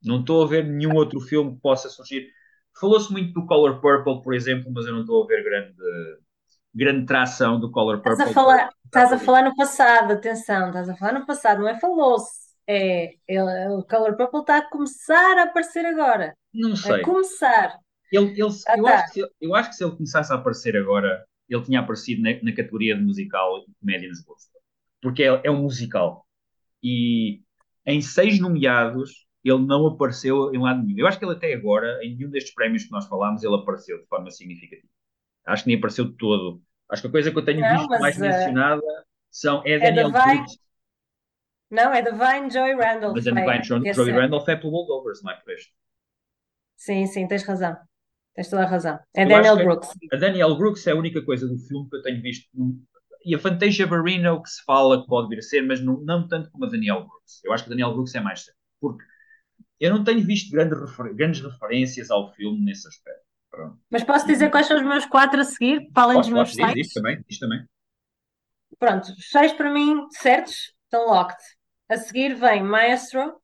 Não 0.03 0.19
estou 0.19 0.43
a 0.43 0.47
ver 0.47 0.65
nenhum 0.65 0.95
outro 0.95 1.19
filme 1.21 1.55
que 1.55 1.61
possa 1.61 1.87
surgir. 1.89 2.27
Falou-se 2.79 3.11
muito 3.11 3.33
do 3.33 3.45
Color 3.45 3.79
Purple, 3.79 4.21
por 4.23 4.33
exemplo, 4.33 4.71
mas 4.73 4.85
eu 4.85 4.93
não 4.93 5.01
estou 5.01 5.23
a 5.23 5.27
ver 5.27 5.43
grande, 5.43 5.75
grande 6.73 7.05
tração 7.05 7.59
do 7.59 7.71
Color 7.71 7.97
Purple. 7.97 8.13
Estás 8.13 8.29
a 8.29 8.33
falar, 8.33 8.69
estás 8.85 9.13
a 9.13 9.19
falar 9.19 9.43
no 9.43 9.55
passado, 9.55 10.13
atenção, 10.13 10.67
estás 10.67 10.89
a 10.89 10.95
falar 10.95 11.19
no 11.19 11.25
passado, 11.25 11.61
não 11.61 11.67
é 11.67 11.79
falou-se. 11.79 12.43
É, 12.67 13.15
ele, 13.27 13.67
o 13.69 13.83
Color 13.83 14.15
Purple 14.15 14.39
está 14.39 14.57
a 14.57 14.69
começar 14.69 15.37
a 15.37 15.43
aparecer 15.43 15.85
agora. 15.85 16.33
Não 16.53 16.75
sei. 16.75 17.01
A 17.01 17.03
começar. 17.03 17.77
Ele, 18.11 18.31
ele, 18.31 18.49
ah, 18.67 18.77
eu, 18.77 18.83
tá. 18.83 18.95
acho 18.95 19.13
que, 19.13 19.27
eu 19.41 19.55
acho 19.55 19.69
que 19.69 19.75
se 19.75 19.83
ele 19.83 19.95
começasse 19.95 20.31
a 20.31 20.35
aparecer 20.35 20.77
agora, 20.77 21.25
ele 21.49 21.63
tinha 21.63 21.79
aparecido 21.79 22.21
na, 22.21 22.29
na 22.41 22.55
categoria 22.55 22.95
de 22.95 23.03
musical 23.03 23.59
e 23.59 23.73
comédia 23.79 24.07
nos 24.07 24.21
gostos. 24.21 24.49
Porque 25.01 25.23
é, 25.23 25.41
é 25.43 25.51
um 25.51 25.63
musical. 25.63 26.25
E 26.81 27.41
em 27.85 28.01
seis 28.01 28.39
nomeados, 28.39 29.25
ele 29.43 29.65
não 29.65 29.87
apareceu 29.87 30.53
em 30.53 30.59
lado 30.59 30.83
nenhum. 30.83 30.99
Eu 30.99 31.07
acho 31.07 31.19
que 31.19 31.25
ele 31.25 31.33
até 31.33 31.53
agora, 31.53 31.99
em 32.03 32.15
nenhum 32.15 32.29
destes 32.29 32.53
prémios 32.53 32.85
que 32.85 32.91
nós 32.91 33.07
falámos, 33.07 33.43
ele 33.43 33.55
apareceu 33.55 33.99
de 33.99 34.07
forma 34.07 34.31
significativa. 34.31 34.87
Acho 35.45 35.63
que 35.63 35.69
nem 35.69 35.77
apareceu 35.77 36.05
de 36.05 36.17
todo. 36.17 36.61
Acho 36.89 37.01
que 37.01 37.07
a 37.07 37.11
coisa 37.11 37.31
que 37.31 37.37
eu 37.37 37.45
tenho 37.45 37.61
não, 37.61 37.77
visto 37.77 37.89
mais 37.89 38.17
uh, 38.17 38.21
mencionada 38.21 39.05
são, 39.29 39.63
é, 39.65 39.73
é 39.73 39.79
Daniel 39.79 40.11
Divine... 40.11 40.45
Não, 41.71 41.91
é 41.91 42.01
Divine 42.01 42.51
Joy 42.51 42.75
Randolph. 42.75 43.15
Mas 43.15 43.27
a 43.27 43.31
Divine 43.31 43.63
Joy, 43.63 43.93
Joy 43.93 44.11
Randolph 44.11 44.47
é 44.47 44.55
pelo 44.55 44.71
Holdovers, 44.71 45.23
não 45.23 45.31
é 45.31 45.35
por 45.35 45.53
este. 45.53 45.73
Sim, 46.77 47.07
sim, 47.07 47.27
tens 47.27 47.43
razão. 47.43 47.75
Tens 48.35 48.49
toda 48.49 48.63
a 48.63 48.67
razão. 48.67 48.99
É 49.15 49.23
eu 49.23 49.29
Daniel 49.29 49.57
Brooks. 49.57 49.89
A 50.11 50.17
Daniel 50.17 50.55
Brooks 50.55 50.85
é 50.85 50.91
a 50.91 50.95
única 50.95 51.23
coisa 51.23 51.47
do 51.47 51.57
filme 51.57 51.89
que 51.89 51.95
eu 51.95 52.01
tenho 52.01 52.21
visto. 52.21 52.47
E 53.25 53.33
a 53.33 53.39
Fantasia 53.39 53.87
Barrino 53.87 54.41
que 54.41 54.49
se 54.49 54.63
fala 54.63 55.01
que 55.01 55.07
pode 55.07 55.29
vir 55.29 55.39
a 55.39 55.41
ser, 55.41 55.61
mas 55.61 55.83
não, 55.83 55.99
não 56.01 56.27
tanto 56.27 56.51
como 56.51 56.65
a 56.65 56.69
Daniel 56.69 57.07
Brooks. 57.07 57.43
Eu 57.43 57.53
acho 57.53 57.63
que 57.63 57.69
a 57.69 57.71
Daniel 57.71 57.93
Brooks 57.93 58.13
é 58.15 58.19
mais 58.19 58.43
certo. 58.43 58.57
Porque 58.81 59.03
eu 59.79 59.91
não 59.91 60.03
tenho 60.03 60.21
visto 60.25 60.51
grande 60.51 60.75
refer 60.75 61.13
grandes 61.13 61.41
referências 61.41 62.11
ao 62.11 62.33
filme 62.33 62.63
nesse 62.65 62.87
aspecto. 62.87 63.22
Pronto. 63.53 63.77
Mas 63.87 64.03
posso 64.03 64.25
dizer 64.25 64.49
quais 64.49 64.65
são 64.65 64.77
os 64.77 64.83
meus 64.83 65.05
quatro 65.05 65.39
a 65.39 65.43
seguir, 65.43 65.87
para 65.93 66.03
além 66.03 66.21
dos 66.21 66.29
meus 66.29 66.49
diz, 66.49 66.55
sites? 66.55 66.73
Diz 66.73 66.93
também, 66.93 67.23
diz 67.29 67.37
também. 67.37 67.63
Pronto, 68.79 69.07
seis 69.19 69.53
para 69.53 69.71
mim 69.71 70.07
certos, 70.09 70.73
estão 70.85 71.05
locked. 71.05 71.37
A 71.87 71.97
seguir 71.97 72.33
vem 72.33 72.63
Maestro, 72.63 73.39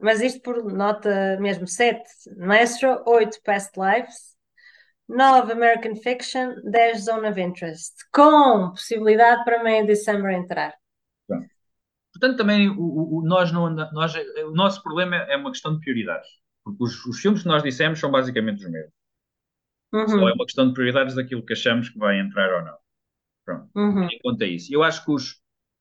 mas 0.00 0.20
isto 0.20 0.42
por 0.42 0.64
nota 0.64 1.38
mesmo, 1.40 1.68
sete 1.68 2.10
Maestro, 2.36 3.04
oito 3.06 3.40
Past 3.44 3.70
Lives, 3.78 4.32
9 5.08 5.52
American 5.52 5.94
Fiction, 5.94 6.54
10 6.64 7.04
Zone 7.04 7.28
of 7.28 7.40
Interest, 7.40 7.92
com 8.12 8.70
possibilidade 8.70 9.44
para 9.44 9.62
meio 9.62 9.82
de 9.82 9.92
dezembro 9.92 10.32
entrar. 10.32 10.74
Portanto, 12.12 12.36
também 12.36 12.68
o, 12.68 13.18
o, 13.18 13.22
nós 13.24 13.52
não 13.52 13.70
nós, 13.70 14.12
o 14.14 14.50
nosso 14.50 14.82
problema 14.82 15.16
é 15.16 15.36
uma 15.36 15.52
questão 15.52 15.72
de 15.72 15.80
prioridades. 15.80 16.28
Porque 16.64 16.82
os, 16.82 17.06
os 17.06 17.20
filmes 17.20 17.42
que 17.42 17.48
nós 17.48 17.62
dissemos 17.62 18.00
são 18.00 18.10
basicamente 18.10 18.64
os 18.64 18.70
mesmos. 18.70 19.01
Uhum. 19.92 20.08
Só 20.08 20.28
é 20.28 20.32
uma 20.32 20.44
questão 20.44 20.68
de 20.68 20.74
prioridades 20.74 21.14
daquilo 21.14 21.44
que 21.44 21.52
achamos 21.52 21.88
que 21.88 21.98
vai 21.98 22.18
entrar 22.18 22.52
ou 22.54 22.64
não. 22.64 22.76
Pronto. 23.44 23.70
Uhum. 23.74 24.04
Em 24.04 24.18
conta 24.22 24.46
isso. 24.46 24.72
Eu 24.72 24.82
acho 24.82 25.04
que 25.04 25.10
os, 25.12 25.40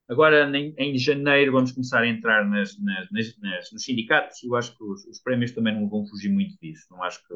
agora 0.09 0.45
em, 0.57 0.73
em 0.77 0.97
janeiro 0.97 1.53
vamos 1.53 1.71
começar 1.71 2.01
a 2.01 2.07
entrar 2.07 2.47
nas, 2.47 2.77
nas, 2.79 3.09
nas, 3.09 3.71
nos 3.71 3.83
sindicatos. 3.83 4.43
Eu 4.43 4.55
acho 4.55 4.75
que 4.75 4.83
os, 4.83 5.05
os, 5.05 5.21
prémios 5.21 5.51
também 5.51 5.73
não 5.73 5.87
vão 5.87 6.05
fugir 6.05 6.29
muito 6.29 6.55
disso. 6.61 6.85
Não 6.91 7.03
acho 7.03 7.19
que 7.25 7.33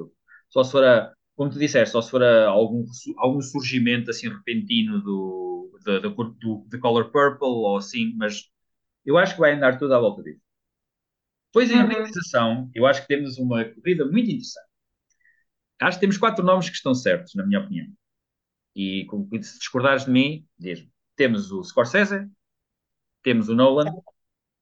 só 0.49 0.63
se 0.63 0.71
for 0.71 0.83
a, 0.83 1.13
como 1.35 1.49
tu 1.49 1.59
disseste, 1.59 1.91
só 1.91 2.01
se 2.01 2.11
for 2.11 2.23
a, 2.23 2.47
algum, 2.47 2.83
algum 3.17 3.41
surgimento 3.41 4.09
assim 4.09 4.29
repentino 4.29 5.01
do, 5.01 5.71
do, 5.83 5.99
do, 6.01 6.09
do, 6.09 6.67
do 6.67 6.79
Color 6.79 7.11
Purple 7.11 7.47
ou 7.47 7.77
assim, 7.77 8.13
mas 8.17 8.49
eu 9.05 9.17
acho 9.17 9.35
que 9.35 9.39
vai 9.39 9.53
andar 9.53 9.77
tudo 9.77 9.93
à 9.93 9.99
volta 9.99 10.23
disso. 10.23 10.41
Depois, 11.53 11.71
em 11.71 11.75
uhum. 11.75 11.83
organização, 11.83 12.69
eu 12.75 12.85
acho 12.85 13.01
que 13.01 13.07
temos 13.07 13.37
uma 13.37 13.63
corrida 13.63 14.03
muito 14.05 14.29
interessante. 14.29 14.64
Acho 15.81 15.97
que 15.97 16.01
temos 16.01 16.17
quatro 16.17 16.43
nomes 16.43 16.69
que 16.69 16.75
estão 16.75 16.93
certos, 16.93 17.35
na 17.35 17.45
minha 17.45 17.59
opinião. 17.59 17.87
E 18.75 19.07
se 19.41 19.59
discordares 19.59 20.05
de 20.05 20.11
mim, 20.11 20.47
diz-me. 20.57 20.91
Temos 21.15 21.51
o 21.51 21.63
Scorsese, 21.63 22.29
temos 23.23 23.47
o 23.47 23.55
Nolan, 23.55 23.91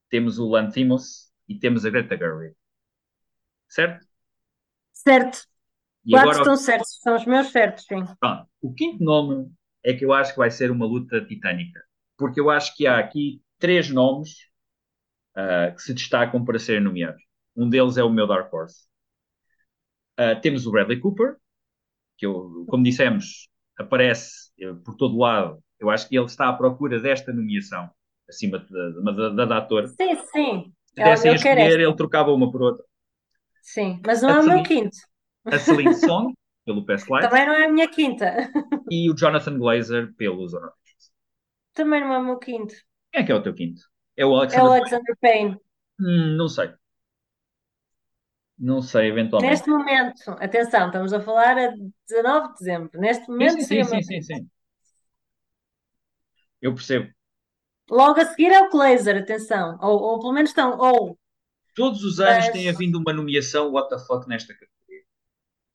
temos 0.09 0.37
o 0.37 0.47
Lanthimos 0.47 1.31
e 1.47 1.57
temos 1.57 1.85
a 1.85 1.89
Greta 1.89 2.15
Gerwig. 2.15 2.55
Certo? 3.67 4.05
Certo. 4.91 5.47
E 6.05 6.11
Quatro 6.11 6.29
agora, 6.29 6.41
estão 6.41 6.55
certos, 6.55 6.99
são 7.01 7.15
os 7.15 7.25
meus 7.25 7.47
certos, 7.47 7.85
sim. 7.85 8.05
Pronto. 8.19 8.47
O 8.61 8.73
quinto 8.73 9.03
nome 9.03 9.51
é 9.83 9.93
que 9.93 10.05
eu 10.05 10.13
acho 10.13 10.33
que 10.33 10.37
vai 10.37 10.51
ser 10.51 10.69
uma 10.69 10.85
luta 10.85 11.25
titânica. 11.25 11.81
Porque 12.17 12.39
eu 12.39 12.49
acho 12.49 12.75
que 12.75 12.85
há 12.85 12.99
aqui 12.99 13.41
três 13.57 13.89
nomes 13.89 14.31
uh, 15.35 15.73
que 15.75 15.81
se 15.81 15.93
destacam 15.93 16.43
para 16.43 16.59
serem 16.59 16.83
nomeados. 16.83 17.21
Um 17.55 17.69
deles 17.69 17.97
é 17.97 18.03
o 18.03 18.09
meu 18.09 18.27
Dark 18.27 18.53
Horse. 18.53 18.87
Uh, 20.19 20.39
temos 20.41 20.65
o 20.67 20.71
Bradley 20.71 20.99
Cooper, 20.99 21.37
que 22.17 22.25
eu, 22.25 22.65
como 22.67 22.83
dissemos, 22.83 23.49
aparece 23.77 24.51
uh, 24.61 24.75
por 24.83 24.95
todo 24.95 25.17
lado. 25.17 25.59
Eu 25.79 25.89
acho 25.89 26.07
que 26.07 26.15
ele 26.15 26.25
está 26.25 26.49
à 26.49 26.53
procura 26.53 26.99
desta 26.99 27.33
nomeação, 27.33 27.89
acima 28.29 28.59
da, 28.59 29.11
da, 29.11 29.29
da, 29.29 29.45
da 29.45 29.57
ator. 29.57 29.87
Sim, 29.87 30.15
sim. 30.31 30.73
Se 30.85 30.95
dessem 30.95 31.31
a 31.31 31.35
escolher, 31.35 31.79
ele 31.79 31.95
trocava 31.95 32.31
uma 32.31 32.51
por 32.51 32.61
outra. 32.61 32.85
Sim, 33.61 33.99
mas 34.05 34.21
não 34.21 34.29
a 34.29 34.33
é 34.33 34.39
o 34.39 34.43
meu 34.43 34.63
quinto. 34.63 34.97
A 35.45 35.57
Celine 35.57 35.95
Song, 35.95 36.33
pelo 36.65 36.85
Past 36.85 37.11
Life. 37.11 37.27
Também 37.27 37.45
não 37.45 37.53
é 37.53 37.65
a 37.65 37.69
minha 37.71 37.87
quinta. 37.87 38.49
E 38.89 39.09
o 39.09 39.15
Jonathan 39.15 39.57
Glazer, 39.57 40.13
pelo 40.15 40.47
Zona 40.47 40.71
Também 41.73 42.01
não 42.01 42.13
é 42.13 42.17
o 42.19 42.23
meu 42.23 42.37
quinto. 42.37 42.73
Quem 43.11 43.21
é 43.21 43.25
que 43.25 43.31
é 43.31 43.35
o 43.35 43.41
teu 43.41 43.53
quinto? 43.53 43.81
É 44.15 44.25
o 44.25 44.35
Alexander, 44.35 44.65
é 44.65 44.69
o 44.69 44.73
Alexander 44.73 45.17
Payne. 45.19 45.57
Hum, 45.99 46.35
não 46.37 46.47
sei. 46.47 46.71
Não 48.57 48.81
sei, 48.81 49.09
eventualmente. 49.09 49.51
Neste 49.51 49.69
momento, 49.69 50.29
atenção, 50.39 50.87
estamos 50.87 51.11
a 51.11 51.19
falar 51.19 51.57
a 51.57 51.73
19 52.07 52.47
de 52.47 52.53
dezembro. 52.59 52.99
Neste 52.99 53.27
momento, 53.27 53.61
sim, 53.61 53.83
sim, 53.83 53.83
sim, 53.83 54.01
sim, 54.01 54.21
sim, 54.21 54.49
Eu 56.61 56.73
percebo. 56.73 57.11
Logo 57.89 58.19
a 58.19 58.25
seguir 58.25 58.51
é 58.51 58.61
o 58.61 58.69
Glazer, 58.69 59.17
atenção. 59.17 59.77
Ou, 59.81 59.99
ou 59.99 60.19
pelo 60.19 60.33
menos 60.33 60.51
estão, 60.51 60.77
ou. 60.77 61.17
Todos 61.75 62.03
os 62.03 62.19
anos 62.19 62.45
mas... 62.45 62.53
tem 62.53 62.69
havido 62.69 62.99
uma 62.99 63.11
nomeação 63.11 63.71
what 63.71 63.89
the 63.89 63.99
fuck 64.05 64.27
nesta 64.29 64.53
categoria. 64.53 65.03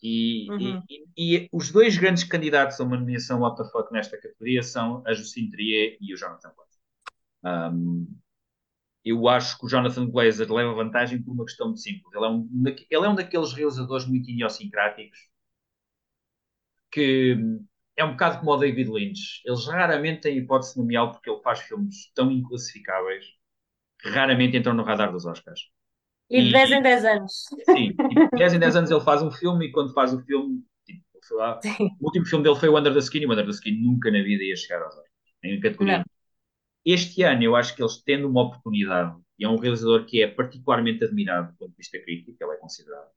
E, 0.00 0.46
uhum. 0.50 0.82
e, 0.88 1.04
e, 1.16 1.36
e, 1.36 1.48
os 1.52 1.72
dois 1.72 1.98
grandes 1.98 2.22
candidatos 2.22 2.80
a 2.80 2.84
uma 2.84 2.96
nomeação 2.96 3.40
what 3.40 3.56
the 3.56 3.68
fuck 3.70 3.92
nesta 3.92 4.16
categoria 4.16 4.62
são 4.62 5.02
a 5.04 5.12
Justine 5.12 5.50
Trier 5.50 5.96
e 6.00 6.14
o 6.14 6.16
Jonathan 6.16 6.52
Glazer. 6.54 7.74
Um, 7.74 8.06
eu 9.04 9.28
acho 9.28 9.58
que 9.58 9.66
o 9.66 9.68
Jonathan 9.68 10.08
Glazer 10.10 10.52
leva 10.52 10.74
vantagem 10.74 11.22
por 11.22 11.32
uma 11.32 11.44
questão 11.44 11.72
de 11.72 11.80
simples. 11.80 12.12
Ele 12.14 12.24
é 12.24 12.28
um, 12.28 12.48
ele 12.90 13.06
é 13.06 13.08
um 13.08 13.14
daqueles 13.14 13.52
realizadores 13.52 14.06
muito 14.06 14.30
idiosincráticos 14.30 15.18
que 16.90 17.36
é 17.96 18.04
um 18.04 18.12
bocado 18.12 18.38
como 18.38 18.52
o 18.52 18.56
David 18.56 18.90
Lynch. 18.90 19.42
Eles 19.44 19.66
raramente 19.66 20.22
têm 20.22 20.38
hipótese 20.38 20.74
de 20.74 20.98
porque 21.12 21.30
ele 21.30 21.42
faz 21.42 21.60
filmes 21.60 22.12
tão 22.14 22.30
inclassificáveis 22.30 23.24
que 24.00 24.08
raramente 24.08 24.56
entram 24.56 24.74
no 24.74 24.84
radar 24.84 25.12
dos 25.12 25.26
Oscars. 25.26 25.60
E 26.30 26.42
de 26.42 26.52
10 26.52 26.72
em 26.72 26.82
10 26.82 27.04
anos. 27.04 27.32
Sim, 27.64 27.94
de 27.96 28.38
10 28.38 28.54
em 28.54 28.58
10 28.58 28.76
anos 28.76 28.90
ele 28.90 29.00
faz 29.00 29.22
um 29.22 29.30
filme 29.30 29.66
e 29.66 29.72
quando 29.72 29.92
faz 29.94 30.12
o 30.12 30.20
filme, 30.22 30.62
tipo, 30.84 31.02
lá, 31.32 31.58
o 32.00 32.06
último 32.06 32.26
filme 32.26 32.44
dele 32.44 32.56
foi 32.56 32.68
o 32.68 32.78
Under 32.78 32.92
the 32.92 32.98
Skin 32.98 33.20
e 33.20 33.26
o 33.26 33.32
Under 33.32 33.44
the 33.44 33.50
Skin 33.50 33.82
nunca 33.82 34.10
na 34.10 34.22
vida 34.22 34.44
ia 34.44 34.56
chegar 34.56 34.82
aos 34.82 34.94
Oscars. 34.94 35.08
Em 35.42 35.60
categoria 35.60 35.98
não. 35.98 36.04
Este 36.90 37.22
ano 37.22 37.42
eu 37.42 37.54
acho 37.54 37.76
que 37.76 37.82
eles 37.82 38.02
tendo 38.02 38.26
uma 38.26 38.44
oportunidade, 38.44 39.14
e 39.38 39.44
é 39.44 39.48
um 39.48 39.58
realizador 39.58 40.06
que 40.06 40.22
é 40.22 40.26
particularmente 40.26 41.04
admirado 41.04 41.52
do 41.52 41.58
ponto 41.58 41.72
de 41.72 41.76
vista 41.76 41.98
crítico, 41.98 42.34
ele 42.40 42.52
é 42.52 42.56
considerado. 42.56 43.08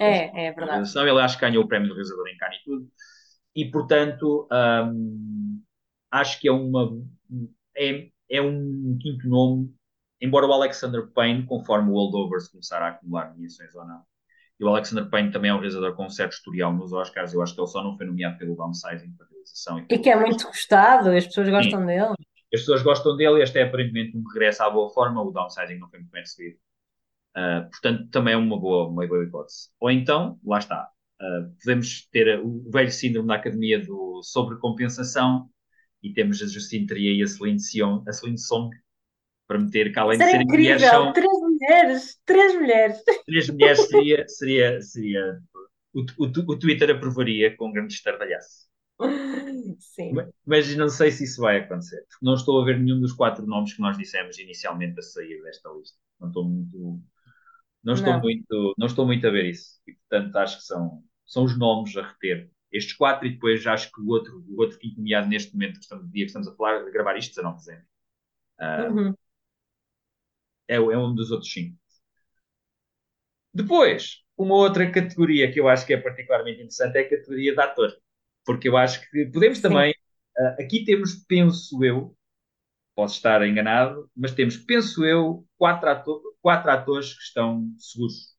É, 0.00 0.46
é, 0.46 0.52
verdade. 0.52 0.98
Ele 0.98 1.20
acho 1.20 1.36
que 1.36 1.44
ganhou 1.44 1.62
o 1.62 1.68
prémio 1.68 1.88
de 1.88 1.92
realizador 1.92 2.26
em 2.28 2.38
Cannes 2.38 2.56
e 2.56 2.64
tudo. 2.64 2.88
E, 3.54 3.70
portanto, 3.70 4.48
hum, 4.50 5.62
acho 6.10 6.40
que 6.40 6.48
é 6.48 6.52
uma 6.52 6.90
é, 7.76 8.08
é 8.30 8.40
um 8.40 8.96
quinto 8.98 9.28
nome, 9.28 9.74
embora 10.18 10.46
o 10.46 10.52
Alexander 10.54 11.06
Payne, 11.08 11.44
conforme 11.44 11.90
o 11.90 11.94
Holdovers 11.94 12.48
começar 12.48 12.80
a 12.80 12.88
acumular 12.88 13.34
nomeações 13.34 13.74
ou 13.74 13.84
não, 13.84 14.02
e 14.58 14.64
o 14.64 14.68
Alexander 14.68 15.10
Payne 15.10 15.30
também 15.30 15.50
é 15.50 15.54
um 15.54 15.58
realizador 15.58 15.94
com 15.94 16.06
um 16.06 16.10
certo 16.10 16.32
historial 16.32 16.72
nos 16.72 16.94
Oscars, 16.94 17.34
eu 17.34 17.42
acho 17.42 17.54
que 17.54 17.60
ele 17.60 17.68
só 17.68 17.84
não 17.84 17.94
foi 17.94 18.06
nomeado 18.06 18.38
pelo 18.38 18.56
downsizing 18.56 19.12
para 19.18 19.26
realização. 19.26 19.80
E, 19.80 19.94
e 19.94 19.98
que 19.98 20.08
é 20.08 20.16
muito 20.16 20.46
gostado, 20.46 21.10
as 21.10 21.26
pessoas 21.26 21.50
gostam 21.50 21.80
Sim. 21.80 21.86
dele 21.86 22.14
as 22.52 22.60
pessoas 22.60 22.82
gostam 22.82 23.16
dele 23.16 23.38
e 23.38 23.42
este 23.42 23.58
é 23.58 23.62
aparentemente 23.62 24.16
um 24.16 24.22
regresso 24.28 24.62
à 24.62 24.70
boa 24.70 24.90
forma, 24.90 25.22
o 25.22 25.30
downsizing 25.30 25.78
não 25.78 25.88
foi 25.88 26.00
muito 26.00 26.12
bem 26.12 26.20
recebido. 26.20 26.58
Uh, 27.36 27.70
portanto, 27.70 28.10
também 28.10 28.34
é 28.34 28.36
uma 28.36 28.60
boa, 28.60 28.88
uma 28.88 29.06
boa 29.06 29.24
hipótese. 29.24 29.70
Ou 29.80 29.90
então, 29.90 30.38
lá 30.44 30.58
está, 30.58 30.88
uh, 31.20 31.54
podemos 31.58 32.06
ter 32.10 32.38
o 32.40 32.70
velho 32.70 32.92
síndrome 32.92 33.28
da 33.28 33.36
academia 33.36 33.80
do 33.80 34.22
sobrecompensação 34.22 35.48
e 36.02 36.12
temos 36.12 36.42
a 36.42 36.46
Justine 36.46 36.86
Trier 36.86 37.16
e 37.16 37.22
a 37.22 37.26
Celine, 37.26 37.60
Sion, 37.60 38.02
a 38.06 38.12
Celine 38.12 38.38
Song 38.38 38.70
para 39.46 39.58
meter 39.58 39.92
que 39.92 39.98
além 39.98 40.18
de 40.18 40.24
serem 40.24 40.42
incrível. 40.42 40.74
mulheres 40.74 40.90
são... 40.90 41.12
Três 41.12 41.40
mulheres, 41.40 42.20
três 42.24 42.54
mulheres. 42.54 43.02
Três 43.26 43.50
mulheres 43.50 43.86
seria, 43.88 44.28
seria, 44.28 44.80
seria 44.82 45.38
o, 45.94 46.00
o, 46.18 46.52
o 46.52 46.58
Twitter 46.58 46.90
aprovaria 46.90 47.54
com 47.56 47.72
grande 47.72 47.94
estardalhaço. 47.94 48.71
Sim. 49.78 50.12
Mas, 50.46 50.76
não 50.76 50.88
sei 50.88 51.10
se 51.10 51.24
isso 51.24 51.40
vai 51.40 51.58
acontecer. 51.58 52.04
Não 52.20 52.34
estou 52.34 52.60
a 52.60 52.64
ver 52.64 52.78
nenhum 52.78 53.00
dos 53.00 53.12
quatro 53.12 53.46
nomes 53.46 53.74
que 53.74 53.80
nós 53.80 53.96
dissemos 53.96 54.38
inicialmente 54.38 54.98
a 54.98 55.02
sair 55.02 55.42
desta 55.42 55.70
lista. 55.70 55.98
Não 56.20 56.28
estou 56.28 56.44
muito. 56.44 57.02
Não 57.82 57.94
estou, 57.94 58.12
não. 58.12 58.20
Muito, 58.20 58.74
não 58.78 58.86
estou 58.86 59.06
muito 59.06 59.26
a 59.26 59.30
ver 59.30 59.46
isso. 59.46 59.80
E, 59.86 59.94
portanto, 59.94 60.36
acho 60.36 60.58
que 60.58 60.64
são, 60.64 61.02
são 61.26 61.44
os 61.44 61.58
nomes 61.58 61.96
a 61.96 62.02
reter. 62.02 62.50
Estes 62.70 62.94
quatro, 62.94 63.26
e 63.26 63.32
depois 63.32 63.66
acho 63.66 63.90
que 63.92 64.00
o 64.00 64.08
outro, 64.08 64.44
o 64.48 64.60
outro 64.60 64.78
quinto 64.78 64.96
nomeado 64.96 65.28
neste 65.28 65.52
momento, 65.52 65.74
que 65.74 65.82
estamos, 65.82 66.10
dia 66.10 66.24
que 66.24 66.26
estamos 66.26 66.48
a 66.48 66.54
falar, 66.54 66.76
a 66.76 66.90
gravar 66.90 67.16
isto, 67.16 67.34
19 67.34 67.58
de 67.58 67.64
dezembro. 67.64 67.86
Uh, 68.60 68.94
uhum. 68.94 69.14
é, 70.68 70.76
é 70.76 70.98
um 70.98 71.14
dos 71.14 71.30
outros 71.30 71.52
cinco. 71.52 71.76
Depois, 73.54 74.22
uma 74.36 74.54
outra 74.56 74.90
categoria 74.90 75.50
que 75.52 75.60
eu 75.60 75.68
acho 75.68 75.86
que 75.86 75.94
é 75.94 75.96
particularmente 76.00 76.60
interessante 76.60 76.96
é 76.96 77.00
a 77.02 77.10
categoria 77.10 77.54
de 77.54 77.60
ator. 77.60 77.92
Porque 78.44 78.68
eu 78.68 78.76
acho 78.76 79.00
que 79.10 79.26
podemos 79.26 79.58
Sim. 79.58 79.62
também. 79.62 79.94
Uh, 80.36 80.62
aqui 80.62 80.84
temos, 80.84 81.14
penso 81.26 81.84
eu, 81.84 82.16
posso 82.94 83.16
estar 83.16 83.46
enganado, 83.46 84.10
mas 84.16 84.32
temos, 84.32 84.56
penso 84.56 85.04
eu, 85.04 85.46
quatro, 85.56 85.88
ator, 85.88 86.22
quatro 86.40 86.70
atores 86.70 87.14
que 87.14 87.22
estão 87.22 87.66
seguros. 87.78 88.34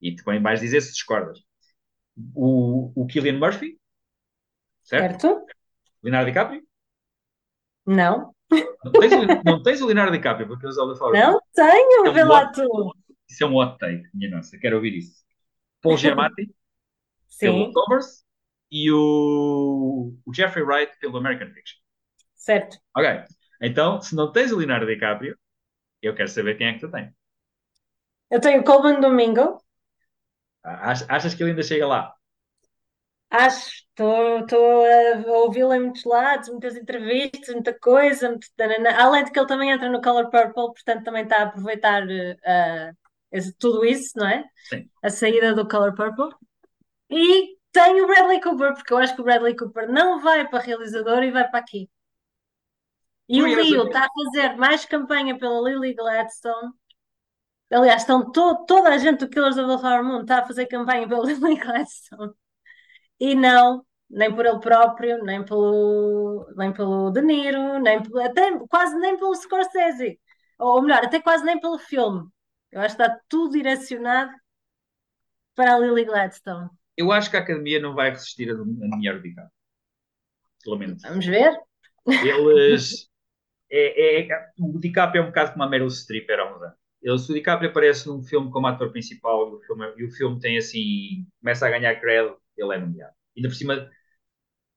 E 0.00 0.14
também 0.14 0.42
vais 0.42 0.60
dizer 0.60 0.80
se 0.80 0.92
discordas. 0.92 1.40
O, 2.34 2.92
o 2.94 3.06
Killian 3.06 3.38
Murphy, 3.38 3.78
certo? 4.82 5.20
certo? 5.20 5.46
Leonardo 6.02 6.30
DiCaprio? 6.30 6.66
Não. 7.84 8.34
Não 8.84 8.92
tens, 8.92 9.12
o, 9.12 9.26
não 9.44 9.62
tens 9.62 9.80
o 9.82 9.86
Leonardo 9.86 10.12
DiCaprio, 10.12 10.46
porque 10.46 10.66
eles 10.66 10.76
falam. 10.76 11.12
Não 11.12 11.40
tenho, 11.52 12.12
vê 12.12 12.24
lá 12.24 12.50
tu. 12.50 12.94
Isso 13.28 13.42
é 13.42 13.46
um 13.46 13.56
hot 13.56 13.76
take, 13.78 14.08
minha 14.14 14.30
nossa, 14.30 14.56
quero 14.58 14.76
ouvir 14.76 14.96
isso. 14.96 15.24
Paul 15.82 15.96
Giamatti, 15.98 16.54
pelo 17.38 17.72
Covers, 17.72 18.24
e 18.70 18.90
o, 18.90 20.12
o 20.24 20.34
Jeffrey 20.34 20.64
Wright 20.64 20.92
pelo 20.98 21.18
American 21.18 21.48
Fiction. 21.52 21.78
Certo. 22.34 22.78
Ok. 22.96 23.24
Então, 23.60 24.00
se 24.00 24.14
não 24.14 24.30
tens 24.30 24.52
o 24.52 24.56
Leonardo 24.56 24.86
DiCaprio, 24.86 25.36
eu 26.02 26.14
quero 26.14 26.28
saber 26.28 26.56
quem 26.56 26.68
é 26.68 26.72
que 26.74 26.80
tu 26.80 26.90
tens. 26.90 27.12
Eu 28.30 28.40
tenho 28.40 28.64
Colman 28.64 29.00
Domingo. 29.00 29.60
Ah, 30.62 30.92
achas 31.08 31.34
que 31.34 31.42
ele 31.42 31.50
ainda 31.50 31.62
chega 31.62 31.86
lá? 31.86 32.14
Acho, 33.30 33.70
estou 33.88 34.84
a 34.84 35.38
ouvi-lo 35.38 35.72
em 35.74 35.80
muitos 35.80 36.04
lados, 36.04 36.48
muitas 36.48 36.76
entrevistas, 36.76 37.54
muita 37.54 37.76
coisa, 37.78 38.30
muito... 38.30 38.46
além 38.96 39.24
de 39.24 39.32
que 39.32 39.38
ele 39.38 39.48
também 39.48 39.70
entra 39.70 39.90
no 39.90 40.00
Color 40.00 40.30
Purple, 40.30 40.52
portanto 40.52 41.04
também 41.04 41.24
está 41.24 41.38
a 41.38 41.42
aproveitar 41.42 42.04
uh, 42.04 43.52
tudo 43.58 43.84
isso, 43.84 44.16
não 44.16 44.28
é? 44.28 44.44
Sim. 44.68 44.88
A 45.02 45.10
saída 45.10 45.54
do 45.54 45.66
Color 45.66 45.94
Purple. 45.94 46.34
E 47.10 47.55
tenho 47.76 48.04
o 48.04 48.06
Bradley 48.06 48.40
Cooper, 48.40 48.74
porque 48.74 48.92
eu 48.92 48.98
acho 48.98 49.14
que 49.14 49.20
o 49.20 49.24
Bradley 49.24 49.54
Cooper 49.54 49.90
não 49.90 50.20
vai 50.20 50.48
para 50.48 50.64
realizador 50.64 51.22
e 51.22 51.30
vai 51.30 51.46
para 51.48 51.60
aqui. 51.60 51.90
E 53.28 53.42
o 53.42 53.46
Leo 53.46 53.86
está 53.86 54.04
a 54.06 54.08
fazer 54.08 54.56
mais 54.56 54.84
campanha 54.86 55.36
pela 55.38 55.60
Lily 55.60 55.94
Gladstone. 55.94 56.72
Aliás, 57.70 58.02
estão 58.02 58.30
to 58.30 58.64
toda 58.66 58.90
a 58.90 58.98
gente 58.98 59.20
do 59.20 59.28
Killers 59.28 59.58
of 59.58 59.68
the 59.68 59.78
Flower 59.78 60.04
Moon 60.04 60.22
está 60.22 60.38
a 60.38 60.46
fazer 60.46 60.66
campanha 60.66 61.06
pela 61.08 61.24
Lily 61.26 61.56
Gladstone. 61.56 62.32
E 63.20 63.34
não, 63.34 63.84
nem 64.08 64.34
por 64.34 64.46
ele 64.46 64.60
próprio, 64.60 65.22
nem 65.24 65.44
pelo, 65.44 66.46
nem 66.56 66.72
pelo 66.72 67.10
De 67.10 67.20
Niro, 67.22 67.78
nem 67.80 67.98
até 68.24 68.58
quase 68.68 68.96
nem 68.98 69.18
pelo 69.18 69.34
Scorsese. 69.34 70.20
Ou 70.58 70.80
melhor, 70.82 71.04
até 71.04 71.20
quase 71.20 71.44
nem 71.44 71.60
pelo 71.60 71.78
filme. 71.78 72.26
Eu 72.70 72.80
acho 72.80 72.96
que 72.96 73.02
está 73.02 73.20
tudo 73.28 73.52
direcionado 73.52 74.32
para 75.54 75.74
a 75.74 75.78
Lily 75.78 76.04
Gladstone. 76.04 76.70
Eu 76.96 77.12
acho 77.12 77.30
que 77.30 77.36
a 77.36 77.40
academia 77.40 77.80
não 77.80 77.94
vai 77.94 78.10
resistir 78.10 78.50
a, 78.50 78.54
nomear 78.54 79.16
o 79.16 79.22
DiCaprio. 79.22 79.52
Lamento. 80.66 81.02
Vamos 81.02 81.26
ver. 81.26 81.52
Eles. 82.06 83.08
É, 83.70 84.20
é, 84.20 84.32
é, 84.32 84.48
o 84.60 84.78
DiCaprio 84.78 85.20
é 85.20 85.24
um 85.24 85.28
bocado 85.28 85.52
como 85.52 85.64
a 85.64 85.68
Meryl 85.68 85.90
Streep 85.90 86.28
era 86.30 86.44
há 86.44 86.74
Ele, 87.02 87.18
se 87.18 87.30
o 87.30 87.34
DiCaprio 87.34 87.70
aparece 87.70 88.06
num 88.06 88.22
filme 88.22 88.50
como 88.50 88.66
ator 88.66 88.92
principal 88.92 89.50
e 89.50 89.54
o 89.56 89.60
filme, 89.60 89.94
e 89.96 90.04
o 90.04 90.10
filme 90.10 90.40
tem 90.40 90.56
assim. 90.56 91.26
começa 91.40 91.66
a 91.66 91.70
ganhar 91.70 92.00
credo, 92.00 92.36
ele 92.56 92.74
é 92.74 92.78
nomeado. 92.78 93.14
Ainda 93.36 93.48
por 93.48 93.54
cima, 93.54 93.90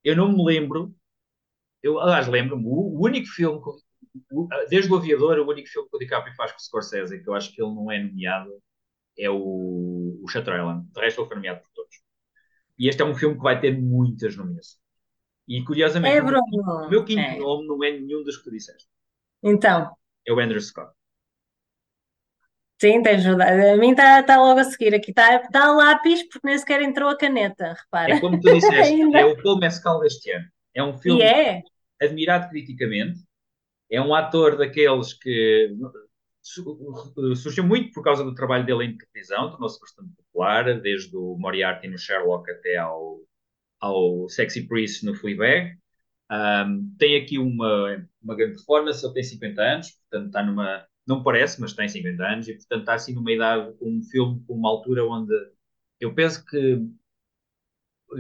eu 0.04 0.16
não 0.16 0.32
me 0.32 0.44
lembro. 0.44 0.94
Eu, 1.84 2.00
aliás, 2.00 2.28
lembro-me, 2.28 2.66
o, 2.66 2.70
o, 2.70 3.06
único 3.06 3.28
filme. 3.28 3.62
Desde 4.70 4.92
o 4.92 4.96
Aviador, 4.98 5.40
o 5.40 5.50
único 5.50 5.70
filme 5.70 5.88
que 5.90 5.96
o 5.96 6.00
DiCaprio 6.00 6.36
faz 6.36 6.52
com 6.52 6.58
o 6.58 6.62
Scorsese, 6.62 7.22
que 7.22 7.30
eu 7.30 7.34
acho 7.36 7.54
que 7.54 7.62
ele 7.62 7.74
não 7.74 7.92
é 7.92 8.02
nomeado, 8.04 8.62
é 9.18 9.30
o, 9.30 10.20
o 10.24 10.28
Shutter 10.28 10.56
Island. 10.56 10.88
De 10.92 11.02
resto, 11.02 11.22
ele 11.22 11.28
foi 11.28 11.36
nomeado 11.38 11.62
por 11.62 11.70
todos. 11.74 11.99
E 12.80 12.88
este 12.88 13.02
é 13.02 13.06
um 13.06 13.14
filme 13.14 13.36
que 13.36 13.44
vai 13.44 13.60
ter 13.60 13.78
muitas 13.78 14.36
nomeações. 14.38 14.80
E 15.48 15.64
curiosamente, 15.64 16.16
é, 16.16 16.22
o, 16.22 16.26
meu, 16.26 16.40
o 16.40 16.90
meu 16.90 17.04
quinto 17.04 17.20
é. 17.20 17.38
nome 17.38 17.68
não 17.68 17.84
é 17.84 17.92
nenhum 17.92 18.24
dos 18.24 18.38
que 18.38 18.44
tu 18.46 18.52
disseste. 18.52 18.88
Então. 19.44 19.92
É 20.26 20.32
o 20.32 20.40
Andrew 20.40 20.62
Scott. 20.62 20.94
Sim, 22.80 23.04
tens 23.04 23.24
verdade. 23.24 23.72
A 23.72 23.76
mim 23.76 23.92
está 23.92 24.24
tá 24.24 24.38
logo 24.38 24.60
a 24.60 24.64
seguir. 24.64 24.96
Aqui 24.96 25.12
está 25.12 25.40
tá 25.50 25.72
lápis 25.72 26.24
porque 26.24 26.48
nem 26.48 26.58
sequer 26.58 26.82
entrou 26.82 27.10
a 27.10 27.18
caneta, 27.18 27.74
repara. 27.74 28.14
É 28.14 28.20
como 28.22 28.40
tu 28.40 28.54
disseste, 28.54 29.02
é 29.18 29.26
o 29.26 29.42
Paul 29.42 29.60
Mescal 29.60 30.00
deste 30.00 30.32
ano. 30.32 30.46
É 30.74 30.84
um 30.84 30.98
filme 30.98 31.22
é. 31.22 31.62
admirado 32.02 32.48
criticamente. 32.50 33.20
É 33.92 34.00
um 34.00 34.14
ator 34.14 34.56
daqueles 34.56 35.14
que 35.14 35.76
surgiu 36.42 37.64
muito 37.64 37.92
por 37.92 38.04
causa 38.04 38.24
do 38.24 38.34
trabalho 38.34 38.66
dele 38.66 38.86
em 38.86 38.98
televisão, 38.98 39.52
tornou-se 39.52 39.80
bastante 39.80 40.12
popular, 40.16 40.80
desde 40.82 41.16
o 41.16 41.38
Moriarty 41.38 41.88
no 41.88 41.98
Sherlock 41.98 42.50
até 42.50 42.78
ao, 42.78 43.20
ao 43.80 44.30
Sexy 44.30 44.68
Priest 44.68 45.06
no 45.06 45.16
Fleabag. 45.16 45.78
Um, 46.32 46.96
tem 46.98 47.22
aqui 47.22 47.40
uma, 47.40 48.08
uma 48.22 48.36
grande 48.36 48.56
performance, 48.56 49.04
ele 49.04 49.14
tem 49.14 49.24
50 49.24 49.62
anos, 49.62 49.92
portanto 49.92 50.28
está 50.28 50.44
numa, 50.44 50.86
não 51.08 51.24
parece, 51.24 51.60
mas 51.60 51.74
tem 51.74 51.88
50 51.88 52.24
anos, 52.24 52.48
e 52.48 52.54
portanto 52.54 52.82
está 52.82 52.94
assim 52.94 53.14
numa 53.14 53.32
idade, 53.32 53.76
um 53.82 54.02
filme 54.04 54.44
com 54.46 54.54
uma 54.54 54.70
altura 54.70 55.06
onde 55.06 55.34
eu 56.00 56.14
penso 56.14 56.46
que 56.46 56.80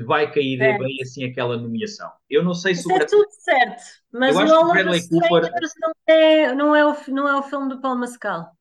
vai 0.06 0.32
cair 0.32 0.58
certo. 0.58 0.80
bem 0.80 0.98
assim 1.02 1.26
aquela 1.26 1.58
nomeação. 1.58 2.10
Eu 2.30 2.44
não 2.44 2.54
sei 2.54 2.76
se 2.76 2.88
o 2.88 2.96
é 2.96 3.06
tudo 3.06 3.28
certo, 3.30 3.82
mas 4.12 4.36
o 4.36 4.68
Bradley 4.72 5.08
Cooper 5.08 5.52
não 5.80 5.94
é, 6.08 6.54
não, 6.54 6.76
é 6.76 6.86
o, 6.86 6.96
não 7.10 7.28
é 7.28 7.38
o 7.38 7.44
filme 7.44 7.70
do 7.70 7.82
Paul 7.82 7.98
Mescal. 7.98 8.52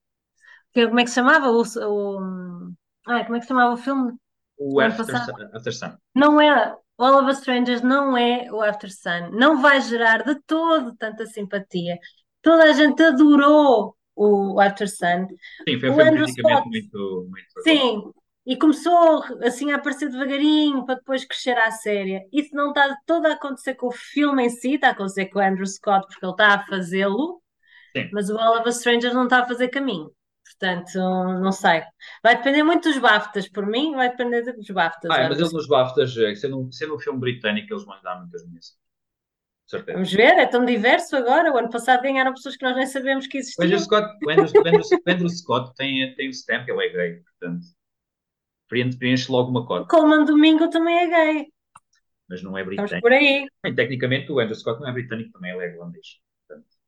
Que, 0.72 0.86
como 0.86 1.00
é 1.00 1.04
que 1.04 1.10
se 1.10 1.16
chamava? 1.16 1.50
O, 1.50 1.62
o... 1.62 2.72
Ah, 3.06 3.24
como 3.24 3.36
é 3.36 3.38
que 3.38 3.42
se 3.42 3.48
chamava 3.48 3.74
o 3.74 3.78
filme? 3.78 4.12
O 4.58 4.80
After, 4.80 5.06
After 5.54 5.72
Sun. 5.72 5.96
Não 6.14 6.40
é. 6.40 6.74
All 6.98 7.22
of 7.22 7.30
Us 7.30 7.38
Strangers 7.38 7.80
não 7.80 8.16
é 8.16 8.50
o 8.50 8.60
After 8.60 8.90
Sun. 8.90 9.30
Não 9.32 9.62
vai 9.62 9.80
gerar 9.80 10.24
de 10.24 10.34
todo 10.46 10.96
tanta 10.96 11.26
simpatia. 11.26 11.96
Toda 12.42 12.64
a 12.64 12.72
gente 12.72 13.00
adorou 13.02 13.96
o 14.16 14.60
After 14.60 14.88
Sun. 14.88 15.28
Sim, 15.68 15.78
foi 15.78 15.90
um 15.90 15.94
filme 15.94 16.18
muito, 16.66 17.28
muito. 17.30 17.62
Sim, 17.62 18.12
e 18.48 18.56
começou 18.56 19.22
assim 19.42 19.72
a 19.72 19.76
aparecer 19.76 20.08
devagarinho 20.08 20.86
para 20.86 20.94
depois 20.94 21.22
crescer 21.22 21.58
à 21.58 21.70
séria. 21.70 22.22
Isso 22.32 22.56
não 22.56 22.70
está 22.70 22.96
todo 23.06 23.26
a 23.26 23.34
acontecer 23.34 23.74
com 23.74 23.88
o 23.88 23.92
filme 23.92 24.46
em 24.46 24.48
si, 24.48 24.76
está 24.76 24.88
a 24.88 24.90
acontecer 24.92 25.26
com 25.26 25.38
o 25.38 25.42
Andrew 25.42 25.66
Scott 25.66 26.06
porque 26.06 26.24
ele 26.24 26.32
está 26.32 26.54
a 26.54 26.66
fazê-lo, 26.66 27.42
mas 28.10 28.30
o 28.30 28.38
All 28.38 28.58
of 28.58 28.66
Us 28.66 28.78
Strangers 28.78 29.12
não 29.12 29.24
está 29.24 29.40
a 29.40 29.46
fazer 29.46 29.68
caminho. 29.68 30.10
Portanto, 30.42 30.98
não 30.98 31.52
sei. 31.52 31.82
Vai 32.22 32.38
depender 32.38 32.62
muito 32.62 32.88
dos 32.88 32.98
BAFTAs. 32.98 33.50
Por 33.50 33.66
mim, 33.66 33.94
vai 33.94 34.08
depender 34.08 34.40
dos 34.50 34.70
BAFTAs. 34.70 35.10
Ah, 35.10 35.28
mas 35.28 35.38
eles 35.38 35.52
nos 35.52 35.68
BAFTAs, 35.68 36.16
eh, 36.16 36.34
sendo, 36.34 36.72
sendo 36.72 36.96
um 36.96 36.98
filme 36.98 37.20
britânico, 37.20 37.74
eles 37.74 37.84
vão 37.84 38.00
dar 38.02 38.18
muitas 38.18 38.46
minhas. 38.46 38.74
Certeza. 39.66 39.92
Vamos 39.92 40.10
ver, 40.10 40.38
é 40.38 40.46
tão 40.46 40.64
diverso 40.64 41.14
agora. 41.14 41.52
O 41.52 41.58
ano 41.58 41.68
passado 41.68 42.00
ganharam 42.00 42.32
pessoas 42.32 42.56
que 42.56 42.64
nós 42.64 42.74
nem 42.74 42.86
sabemos 42.86 43.26
que 43.26 43.36
existiam. 43.36 43.62
O 43.62 43.66
Andrew 43.66 43.78
Scott, 43.78 44.08
o 44.24 44.30
Andrew, 44.30 44.46
o 44.46 44.66
Andrew, 44.66 44.82
o 45.06 45.10
Andrew 45.10 45.28
Scott 45.28 45.74
tem, 45.76 46.14
tem 46.14 46.28
o 46.28 46.32
stamp, 46.32 46.66
ele 46.66 46.86
é 46.86 46.88
gay, 46.88 47.22
portanto 47.22 47.77
preenche 48.68 49.30
logo 49.30 49.50
uma 49.50 49.66
cota. 49.66 49.88
Coleman 49.88 50.24
Domingo 50.24 50.68
também 50.68 50.96
é 50.96 51.06
gay. 51.06 51.52
Mas 52.28 52.42
não 52.42 52.56
é 52.56 52.64
britânico. 52.64 52.94
Estamos 52.94 53.02
por 53.02 53.12
aí. 53.12 53.48
Tecnicamente 53.74 54.30
o 54.30 54.38
Andrew 54.38 54.54
Scott 54.54 54.80
não 54.80 54.88
é 54.88 54.92
britânico, 54.92 55.32
também 55.32 55.52
ele 55.52 55.64
é 55.64 55.72
irlandês. 55.72 56.20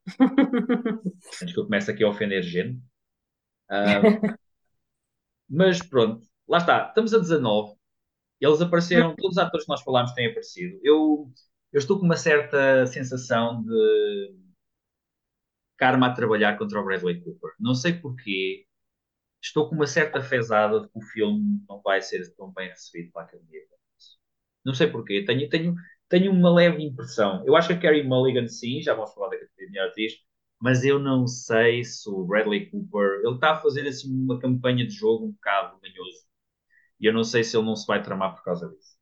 antes 1.42 1.54
que 1.54 1.58
eu 1.58 1.64
comece 1.64 1.90
aqui 1.90 2.04
a 2.04 2.08
ofender 2.08 2.42
gente. 2.42 2.78
Uh, 3.70 4.36
mas 5.48 5.80
pronto, 5.82 6.26
lá 6.46 6.58
está. 6.58 6.88
Estamos 6.88 7.14
a 7.14 7.18
19. 7.18 7.74
Eles 8.40 8.60
apareceram, 8.60 9.14
todos 9.16 9.36
os 9.36 9.42
atores 9.42 9.66
que 9.66 9.70
nós 9.70 9.82
falámos 9.82 10.12
têm 10.12 10.28
aparecido. 10.28 10.78
Eu, 10.82 11.30
eu 11.72 11.78
estou 11.78 11.98
com 11.98 12.06
uma 12.06 12.16
certa 12.16 12.86
sensação 12.86 13.62
de 13.62 14.34
karma 15.76 16.08
a 16.08 16.14
trabalhar 16.14 16.56
contra 16.56 16.80
o 16.80 16.84
Bradley 16.84 17.20
Cooper. 17.22 17.52
Não 17.58 17.74
sei 17.74 17.94
porquê, 17.94 18.66
estou 19.42 19.68
com 19.68 19.74
uma 19.76 19.86
certa 19.86 20.20
fezada 20.22 20.80
de 20.80 20.88
que 20.88 20.98
o 20.98 21.02
filme 21.02 21.60
não 21.68 21.80
vai 21.82 22.00
ser 22.02 22.22
tão 22.36 22.52
bem 22.52 22.68
recebido 22.68 23.12
para 23.12 23.22
a 23.22 23.24
Academia. 23.26 23.62
Não 24.64 24.74
sei 24.74 24.86
porquê, 24.88 25.24
tenho, 25.24 25.48
tenho, 25.48 25.74
tenho 26.08 26.32
uma 26.32 26.52
leve 26.52 26.82
impressão. 26.82 27.42
Eu 27.46 27.56
acho 27.56 27.68
que 27.68 27.74
a 27.74 27.80
Carrie 27.80 28.02
Mulligan, 28.02 28.46
sim, 28.48 28.80
já 28.82 28.94
vamos 28.94 29.12
falar 29.14 29.28
da 29.30 29.36
Academia 29.36 29.82
de 29.84 29.88
Atriz, 29.90 30.12
mas 30.60 30.84
eu 30.84 30.98
não 30.98 31.26
sei 31.26 31.84
se 31.84 32.08
o 32.10 32.24
Bradley 32.24 32.70
Cooper 32.70 33.20
ele 33.24 33.34
está 33.34 33.52
a 33.52 33.60
fazer 33.60 33.86
assim 33.88 34.12
uma 34.14 34.38
campanha 34.38 34.86
de 34.86 34.92
jogo 34.94 35.26
um 35.26 35.32
bocado 35.32 35.78
manhoso 35.82 36.24
e 37.00 37.06
eu 37.06 37.12
não 37.14 37.24
sei 37.24 37.44
se 37.44 37.56
ele 37.56 37.66
não 37.66 37.76
se 37.76 37.86
vai 37.86 38.02
tramar 38.02 38.34
por 38.36 38.44
causa 38.44 38.68
disso. 38.68 38.96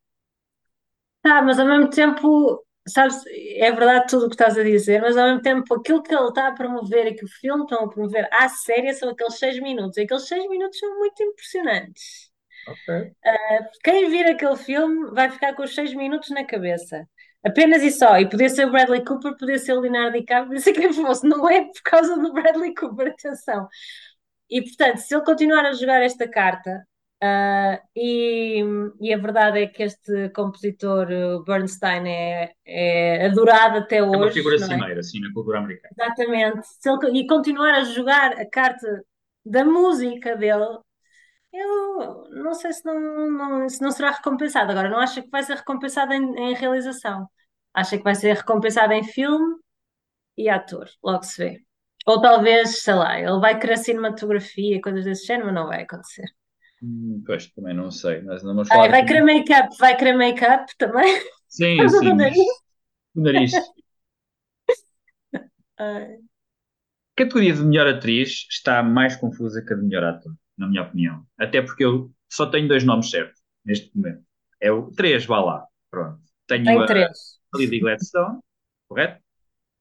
Tá, 1.23 1.43
mas 1.43 1.59
ao 1.59 1.67
mesmo 1.67 1.91
tempo, 1.91 2.65
sabes, 2.89 3.17
é 3.27 3.71
verdade 3.71 4.07
tudo 4.09 4.27
o 4.27 4.29
que 4.29 4.35
estás 4.35 4.59
a 4.59 4.63
dizer, 4.63 5.01
mas 5.01 5.17
ao 5.17 5.27
mesmo 5.27 5.43
tempo 5.43 5.75
aquilo 5.75 6.03
que 6.03 6.15
ele 6.15 6.29
está 6.29 6.49
a 6.49 6.53
promover 6.53 7.07
e 7.07 7.15
que 7.15 7.25
o 7.25 7.29
filme 7.29 7.65
está 7.65 7.77
a 7.77 7.89
promover 7.89 8.29
à 8.33 8.49
série 8.49 8.93
são 8.95 9.11
aqueles 9.11 9.39
seis 9.39 9.61
minutos. 9.61 9.97
E 9.97 10.03
aqueles 10.03 10.27
seis 10.27 10.49
minutos 10.49 10.79
são 10.79 10.99
muito 10.99 11.23
impressionantes. 11.23 12.31
Ok. 12.67 12.95
Uh, 12.95 13.65
quem 13.83 14.11
vir 14.11 14.27
aquele 14.27 14.57
filme 14.57 15.11
vai 15.13 15.31
ficar 15.31 15.55
com 15.55 15.63
os 15.63 15.75
seis 15.75 15.95
minutos 15.95 16.31
na 16.31 16.45
cabeça. 16.45 17.09
Apenas 17.45 17.83
e 17.83 17.91
só. 17.91 18.19
E 18.19 18.29
podia 18.29 18.49
ser 18.49 18.67
o 18.67 18.71
Bradley 18.71 19.05
Cooper, 19.05 19.37
podia 19.37 19.59
ser 19.59 19.73
o 19.73 19.81
Leonardo 19.81 20.19
DiCaprio, 20.19 20.49
podia 20.49 20.63
ser 20.63 20.73
quem 20.73 20.93
fosse. 20.93 21.27
Não 21.27 21.49
é 21.49 21.65
por 21.65 21.83
causa 21.83 22.17
do 22.17 22.33
Bradley 22.33 22.75
Cooper, 22.75 23.09
atenção. 23.09 23.69
E 24.51 24.63
portanto, 24.63 24.99
se 24.99 25.15
ele 25.15 25.25
continuar 25.25 25.65
a 25.67 25.73
jogar 25.73 26.03
esta 26.03 26.29
carta, 26.29 26.87
uh, 27.23 27.79
e, 27.97 28.63
e, 29.01 29.13
a 29.13 29.19
verdade 29.19 29.61
é 29.61 29.67
que 29.67 29.83
este 29.83 30.31
compositor 30.31 31.07
Bernstein 31.45 32.09
é, 32.09 32.53
é 32.65 33.27
adorado 33.27 33.79
até 33.79 34.03
hoje. 34.03 34.15
É 34.15 34.19
uma 34.19 34.31
figura 34.31 34.57
é? 34.57 34.59
cimeira, 34.59 35.01
assim, 35.01 35.21
na 35.21 35.33
cultura 35.33 35.59
americana. 35.59 35.95
Exatamente. 35.99 36.69
Ele, 36.85 37.21
e 37.21 37.27
continuar 37.27 37.75
a 37.75 37.85
jogar 37.85 38.33
a 38.33 38.49
carta 38.49 39.05
da 39.45 39.65
música 39.65 40.37
dele, 40.37 40.79
eu 41.53 42.29
não 42.31 42.55
sei 42.55 42.73
se 42.73 42.85
não, 42.85 43.31
não, 43.31 43.69
se 43.69 43.81
não 43.81 43.91
será 43.91 44.11
recompensado. 44.11 44.71
Agora, 44.71 44.89
não 44.89 44.99
acho 44.99 45.23
que 45.23 45.31
vai 45.31 45.43
ser 45.43 45.57
recompensado 45.57 46.13
em, 46.13 46.51
em 46.51 46.55
realização. 46.55 47.29
Acho 47.75 47.97
que 47.99 48.05
vai 48.05 48.15
ser 48.15 48.35
recompensado 48.35 48.93
em 48.93 49.05
filme 49.05 49.57
e 50.37 50.49
ator. 50.49 50.89
Logo 51.03 51.23
se 51.25 51.43
vê. 51.43 51.63
Ou 52.07 52.21
talvez, 52.21 52.83
sei 52.83 52.95
lá, 52.95 53.19
ele 53.21 53.39
vai 53.41 53.59
querer 53.59 53.77
cinematografia, 53.77 54.81
coisas 54.81 55.05
desse 55.05 55.27
género, 55.27 55.47
mas 55.47 55.55
não 55.55 55.67
vai 55.67 55.83
acontecer. 55.83 56.25
Hum, 56.83 57.23
pois, 57.27 57.49
também 57.49 57.75
não 57.75 57.91
sei. 57.91 58.21
Mas 58.23 58.43
não 58.43 58.55
vamos 58.55 58.69
falar 58.69 58.85
Ai, 58.85 58.91
vai 58.91 59.05
querer 59.05 59.23
make-up, 59.23 59.77
vai 59.79 59.97
querer 59.97 60.15
make-up 60.15 60.73
também? 60.79 61.21
Sim, 61.49 61.89
sim. 61.89 62.13
O 63.15 63.23
nariz. 63.23 63.53
Ai. 65.79 66.19
A 67.17 67.23
categoria 67.25 67.53
de 67.53 67.63
melhor 67.63 67.87
atriz 67.89 68.47
está 68.49 68.83
mais 68.83 69.17
confusa 69.17 69.61
que 69.67 69.73
a 69.73 69.77
de 69.77 69.83
melhor 69.83 70.05
ator 70.05 70.33
na 70.57 70.69
minha 70.69 70.83
opinião. 70.83 71.25
Até 71.39 71.63
porque 71.63 71.85
eu 71.85 72.13
só 72.29 72.47
tenho 72.47 72.69
dois 72.69 72.85
nomes 72.85 73.11
certos 73.11 73.41
neste 73.65 73.91
momento. 73.97 74.23
É 74.61 74.71
o 74.71 74.91
três, 74.93 75.25
vá 75.27 75.41
lá. 75.41 75.67
Pronto. 75.91 76.21
Tenho 76.47 76.65
Tem 76.65 76.83
a, 76.83 76.87
três. 76.87 77.39
Lily 77.55 77.81
Gladstone, 77.81 78.39
correto? 78.89 79.21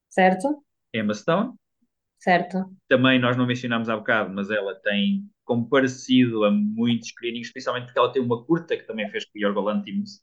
Certo. 0.10 0.64
Emma 0.94 1.14
Stone. 1.14 1.54
Certo. 2.20 2.66
Também 2.88 3.20
nós 3.20 3.38
não 3.38 3.46
mencionámos 3.46 3.90
há 3.90 3.96
bocado, 3.96 4.34
mas 4.34 4.50
ela 4.50 4.76
tem 4.76 5.24
como 5.46 5.70
parecido 5.70 6.44
a 6.44 6.52
muitos 6.52 7.10
screenings, 7.10 7.48
especialmente 7.48 7.86
porque 7.86 8.00
ela 8.00 8.12
tem 8.12 8.22
uma 8.22 8.44
curta 8.44 8.76
que 8.76 8.84
também 8.84 9.10
fez 9.10 9.26
com 9.26 9.38
o 9.38 9.42
Yorgo 9.42 9.62
Lanthimos, 9.62 10.16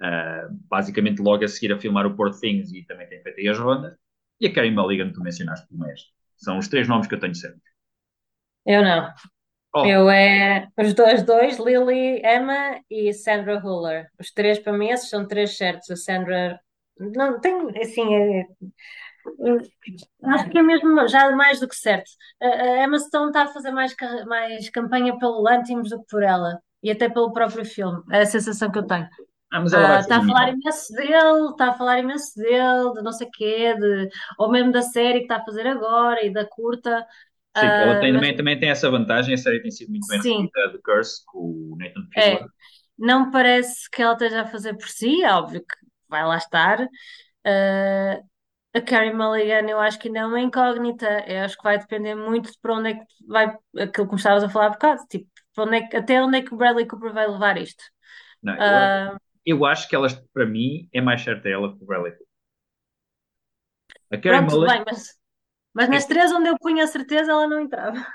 uh, 0.00 0.54
basicamente 0.68 1.20
logo 1.20 1.44
a 1.44 1.48
seguir 1.48 1.72
a 1.72 1.78
filmar 1.78 2.06
o 2.06 2.14
Poor 2.14 2.30
Things 2.38 2.72
e 2.72 2.84
também 2.84 3.08
tem 3.08 3.22
feito 3.22 3.40
aí 3.40 3.48
as 3.48 3.58
rondas. 3.58 3.96
E 4.40 4.46
a 4.46 4.52
Karen 4.52 4.70
Mulligan, 4.70 5.08
que 5.08 5.14
tu 5.14 5.22
mencionaste 5.22 5.66
como 5.68 5.86
este. 5.88 6.12
São 6.36 6.58
os 6.58 6.68
três 6.68 6.86
nomes 6.86 7.08
que 7.08 7.14
eu 7.14 7.18
tenho 7.18 7.34
sempre. 7.34 7.60
Eu 8.64 8.82
não. 8.82 9.12
Oh. 9.74 9.84
Eu 9.84 10.08
é 10.08 10.68
os 10.78 10.94
dois, 10.94 11.22
dois, 11.22 11.58
Lily, 11.58 12.22
Emma 12.24 12.80
e 12.90 13.12
Sandra 13.12 13.58
Huller. 13.58 14.08
Os 14.18 14.30
três 14.30 14.58
para 14.58 14.72
mim, 14.72 14.88
esses 14.90 15.10
são 15.10 15.26
três 15.26 15.56
certos. 15.56 15.90
A 15.90 15.96
Sandra 15.96 16.60
não 16.98 17.40
tem 17.40 17.52
assim. 17.80 18.14
É, 18.14 18.46
acho 20.24 20.50
que 20.50 20.58
é 20.58 20.62
mesmo 20.62 21.06
já 21.08 21.30
mais 21.32 21.60
do 21.60 21.68
que 21.68 21.76
certo. 21.76 22.10
A 22.40 22.84
Emma 22.84 22.98
Stone 22.98 23.28
está 23.28 23.42
a 23.42 23.48
fazer 23.48 23.70
mais, 23.70 23.94
mais 24.26 24.70
campanha 24.70 25.18
pelo 25.18 25.42
Lantimos 25.42 25.90
do 25.90 26.00
que 26.00 26.06
por 26.08 26.22
ela 26.22 26.60
e 26.82 26.90
até 26.90 27.08
pelo 27.08 27.32
próprio 27.32 27.64
filme. 27.64 28.02
É 28.10 28.20
a 28.20 28.26
sensação 28.26 28.70
que 28.70 28.78
eu 28.78 28.86
tenho. 28.86 29.08
Ah, 29.50 29.60
mas 29.60 29.72
está 29.72 30.18
a 30.18 30.26
falar 30.26 30.50
imenso 30.50 30.92
dele, 30.92 31.50
está 31.50 31.70
a 31.70 31.74
falar 31.74 31.98
imenso 32.00 32.36
dele, 32.36 32.92
de 32.94 33.02
não 33.02 33.12
sei 33.12 33.26
o 33.26 33.30
quê, 33.30 33.74
de, 33.74 34.08
ou 34.38 34.50
mesmo 34.50 34.70
da 34.70 34.82
série 34.82 35.20
que 35.20 35.24
está 35.24 35.36
a 35.36 35.44
fazer 35.44 35.66
agora 35.66 36.24
e 36.24 36.30
da 36.30 36.44
curta. 36.44 37.06
Sim, 37.56 37.66
ela 37.66 37.98
tem, 37.98 38.10
uh, 38.10 38.14
também, 38.14 38.36
também 38.36 38.60
tem 38.60 38.68
essa 38.68 38.90
vantagem, 38.90 39.34
a 39.34 39.38
série 39.38 39.60
tem 39.62 39.70
sido 39.70 39.90
muito 39.90 40.06
bem 40.06 40.18
recebida, 40.18 40.72
The 40.72 40.78
Curse, 40.84 41.24
com 41.26 41.38
o 41.38 41.76
Nathan 41.78 42.06
Fielder. 42.12 42.44
É, 42.44 42.46
não 42.98 43.30
parece 43.30 43.90
que 43.90 44.02
ela 44.02 44.12
esteja 44.12 44.42
a 44.42 44.46
fazer 44.46 44.74
por 44.74 44.88
si, 44.88 45.22
é 45.22 45.32
óbvio 45.32 45.60
que 45.60 45.76
vai 46.08 46.24
lá 46.26 46.36
estar. 46.36 46.82
Uh, 46.82 48.28
a 48.74 48.80
Carrie 48.80 49.12
Mulligan 49.12 49.68
eu 49.68 49.78
acho 49.78 49.98
que 49.98 50.08
ainda 50.08 50.20
é 50.20 50.26
uma 50.26 50.40
incógnita, 50.40 51.24
eu 51.26 51.44
acho 51.44 51.56
que 51.56 51.62
vai 51.62 51.78
depender 51.78 52.14
muito 52.14 52.50
de 52.50 52.58
para 52.60 52.74
onde 52.74 52.90
é 52.90 52.94
que 52.94 53.04
vai, 53.26 53.56
aquilo 53.78 54.08
que 54.08 54.14
estavas 54.14 54.44
a 54.44 54.48
falar 54.48 54.66
há 54.66 54.70
bocado, 54.70 55.02
tipo, 55.08 55.28
onde 55.58 55.76
é 55.76 55.86
que, 55.86 55.96
até 55.96 56.22
onde 56.22 56.38
é 56.38 56.42
que 56.42 56.54
o 56.54 56.56
Bradley 56.56 56.86
Cooper 56.86 57.12
vai 57.12 57.26
levar 57.26 57.56
isto. 57.56 57.82
Não, 58.42 58.54
eu, 58.54 58.60
uh, 58.60 58.64
acho, 58.64 59.20
eu 59.46 59.64
acho 59.66 59.88
que 59.88 59.96
ela, 59.96 60.08
para 60.32 60.46
mim, 60.46 60.88
é 60.92 61.00
mais 61.00 61.22
certa 61.22 61.48
ela 61.48 61.76
que 61.76 61.82
o 61.82 61.86
Bradley 61.86 62.12
Cooper. 62.12 62.26
A 64.10 64.16
Carrie 64.16 64.38
Pronto, 64.38 64.54
Mulligan... 64.54 64.74
bem, 64.74 64.84
mas 64.86 65.18
mas 65.78 65.88
nas 65.88 66.06
três 66.06 66.32
onde 66.32 66.48
eu 66.48 66.58
punha 66.58 66.82
a 66.82 66.88
certeza, 66.88 67.30
ela 67.30 67.46
não 67.46 67.60
entrava. 67.60 67.92
Pronto. 67.92 68.10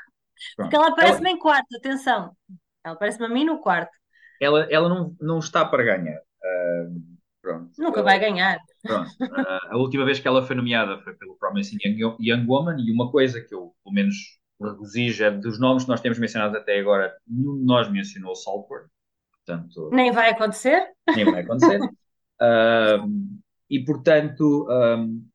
Porque 0.57 0.75
ela 0.75 0.89
aparece-me 0.89 1.29
ela... 1.29 1.37
em 1.37 1.39
quarto, 1.39 1.77
atenção. 1.77 2.35
Ela 2.83 2.95
aparece-me 2.95 3.25
a 3.25 3.29
mim 3.29 3.45
no 3.45 3.61
quarto. 3.61 3.95
Ela, 4.41 4.67
ela 4.69 4.89
não, 4.89 5.15
não 5.21 5.39
está 5.39 5.63
para 5.63 5.81
ganhar. 5.81 6.19
Uh, 6.19 7.01
pronto. 7.41 7.71
Nunca 7.77 8.01
ela... 8.01 8.09
vai 8.09 8.19
ganhar. 8.19 8.59
Pronto. 8.83 9.09
Uh, 9.21 9.71
a 9.71 9.77
última 9.77 10.05
vez 10.05 10.19
que 10.19 10.27
ela 10.27 10.45
foi 10.45 10.55
nomeada 10.55 10.99
foi 10.99 11.13
pelo 11.15 11.37
Promising 11.37 11.77
Young, 11.83 12.15
Young 12.19 12.45
Woman 12.45 12.77
e 12.79 12.91
uma 12.91 13.09
coisa 13.09 13.41
que 13.41 13.55
eu, 13.55 13.73
pelo 13.83 13.95
menos, 13.95 14.15
regozijo 14.61 15.23
é 15.23 15.31
dos 15.31 15.59
nomes 15.59 15.83
que 15.83 15.89
nós 15.89 16.01
temos 16.01 16.19
mencionado 16.19 16.57
até 16.57 16.79
agora, 16.79 17.15
nenhum 17.25 17.57
de 17.57 17.65
nós 17.65 17.89
mencionou 17.89 18.31
o 18.31 18.35
Salford. 18.35 18.89
Portanto, 19.31 19.89
nem 19.91 20.11
vai 20.11 20.29
acontecer. 20.29 20.91
Nem 21.15 21.25
vai 21.25 21.41
acontecer. 21.41 21.79
uh, 21.81 23.39
e, 23.69 23.83
portanto, 23.83 24.67
um, 24.69 25.25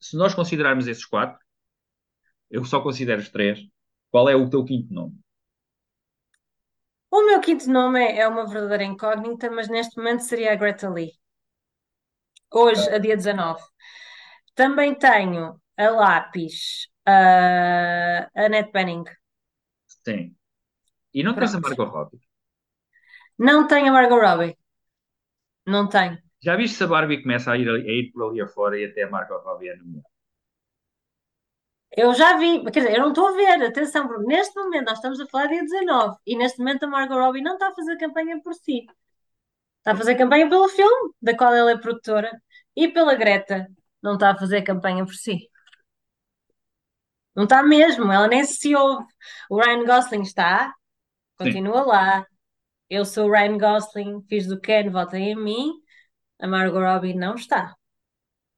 se 0.00 0.16
nós 0.16 0.34
considerarmos 0.34 0.86
esses 0.86 1.04
quatro, 1.04 1.38
eu 2.50 2.64
só 2.64 2.80
considero 2.80 3.20
os 3.20 3.28
três, 3.28 3.60
qual 4.10 4.28
é 4.28 4.36
o 4.36 4.48
teu 4.48 4.64
quinto 4.64 4.92
nome? 4.92 5.14
O 7.10 7.24
meu 7.24 7.40
quinto 7.40 7.70
nome 7.70 8.00
é, 8.00 8.20
é 8.20 8.28
uma 8.28 8.46
verdadeira 8.46 8.84
incógnita, 8.84 9.50
mas 9.50 9.68
neste 9.68 9.96
momento 9.96 10.20
seria 10.20 10.52
a 10.52 10.56
Greta 10.56 10.88
Lee. 10.88 11.12
Hoje, 12.52 12.88
a 12.90 12.98
dia 12.98 13.16
19. 13.16 13.62
Também 14.54 14.94
tenho 14.94 15.60
a 15.76 15.90
Lápis, 15.90 16.88
a 17.06 18.28
Annette 18.34 18.72
Bening. 18.72 19.04
Sim. 19.86 20.34
E 21.12 21.22
não 21.22 21.34
tens 21.34 21.54
a 21.54 21.60
Margot 21.60 21.84
Robbie? 21.84 22.20
Não 23.38 23.66
tenho 23.66 23.88
a 23.88 23.92
Margot 23.92 24.20
Robbie. 24.20 24.58
Não 25.66 25.88
tenho. 25.88 26.18
Já 26.42 26.56
viste 26.56 26.76
se 26.76 26.84
a 26.84 26.86
Barbie 26.86 27.22
começa 27.22 27.52
a 27.52 27.56
ir, 27.56 27.68
a 27.68 27.78
ir 27.78 28.10
por 28.12 28.30
ali 28.30 28.40
afora 28.40 28.78
e 28.78 28.84
até 28.84 29.02
a 29.02 29.10
Margot 29.10 29.38
Robbie 29.38 29.68
é 29.68 29.76
nomeada? 29.76 30.08
Eu 31.96 32.14
já 32.14 32.36
vi, 32.36 32.62
quer 32.64 32.80
dizer, 32.80 32.94
eu 32.94 33.00
não 33.00 33.08
estou 33.08 33.28
a 33.28 33.32
ver, 33.32 33.62
atenção, 33.62 34.06
porque 34.06 34.24
neste 34.26 34.54
momento 34.54 34.86
nós 34.86 34.98
estamos 34.98 35.20
a 35.20 35.26
falar 35.26 35.46
dia 35.46 35.62
19 35.62 36.16
e 36.26 36.36
neste 36.36 36.58
momento 36.58 36.84
a 36.84 36.86
Margot 36.86 37.14
Robbie 37.18 37.42
não 37.42 37.54
está 37.54 37.68
a 37.68 37.74
fazer 37.74 37.96
campanha 37.96 38.40
por 38.42 38.54
si. 38.54 38.86
Está 39.78 39.92
a 39.92 39.96
fazer 39.96 40.16
campanha 40.16 40.48
pelo 40.48 40.68
filme, 40.68 41.12
da 41.20 41.36
qual 41.36 41.54
ela 41.54 41.72
é 41.72 41.78
produtora, 41.78 42.30
e 42.76 42.88
pela 42.88 43.14
Greta. 43.14 43.66
Não 44.02 44.14
está 44.14 44.30
a 44.30 44.38
fazer 44.38 44.62
campanha 44.62 45.04
por 45.04 45.14
si. 45.14 45.48
Não 47.34 47.44
está 47.44 47.62
mesmo, 47.62 48.10
ela 48.12 48.26
nem 48.28 48.44
se 48.44 48.74
ouve. 48.74 49.06
O 49.48 49.60
Ryan 49.60 49.84
Gosling 49.84 50.22
está, 50.22 50.72
continua 51.36 51.82
Sim. 51.84 51.88
lá. 51.88 52.26
Eu 52.90 53.04
sou 53.04 53.28
o 53.28 53.32
Ryan 53.32 53.58
Gosling, 53.58 54.22
fiz 54.28 54.46
do 54.46 54.60
Ken, 54.60 54.90
votem 54.90 55.30
em 55.32 55.36
mim. 55.36 55.72
A 56.40 56.46
Margot 56.46 56.80
Robbie 56.80 57.14
não 57.14 57.34
está. 57.34 57.74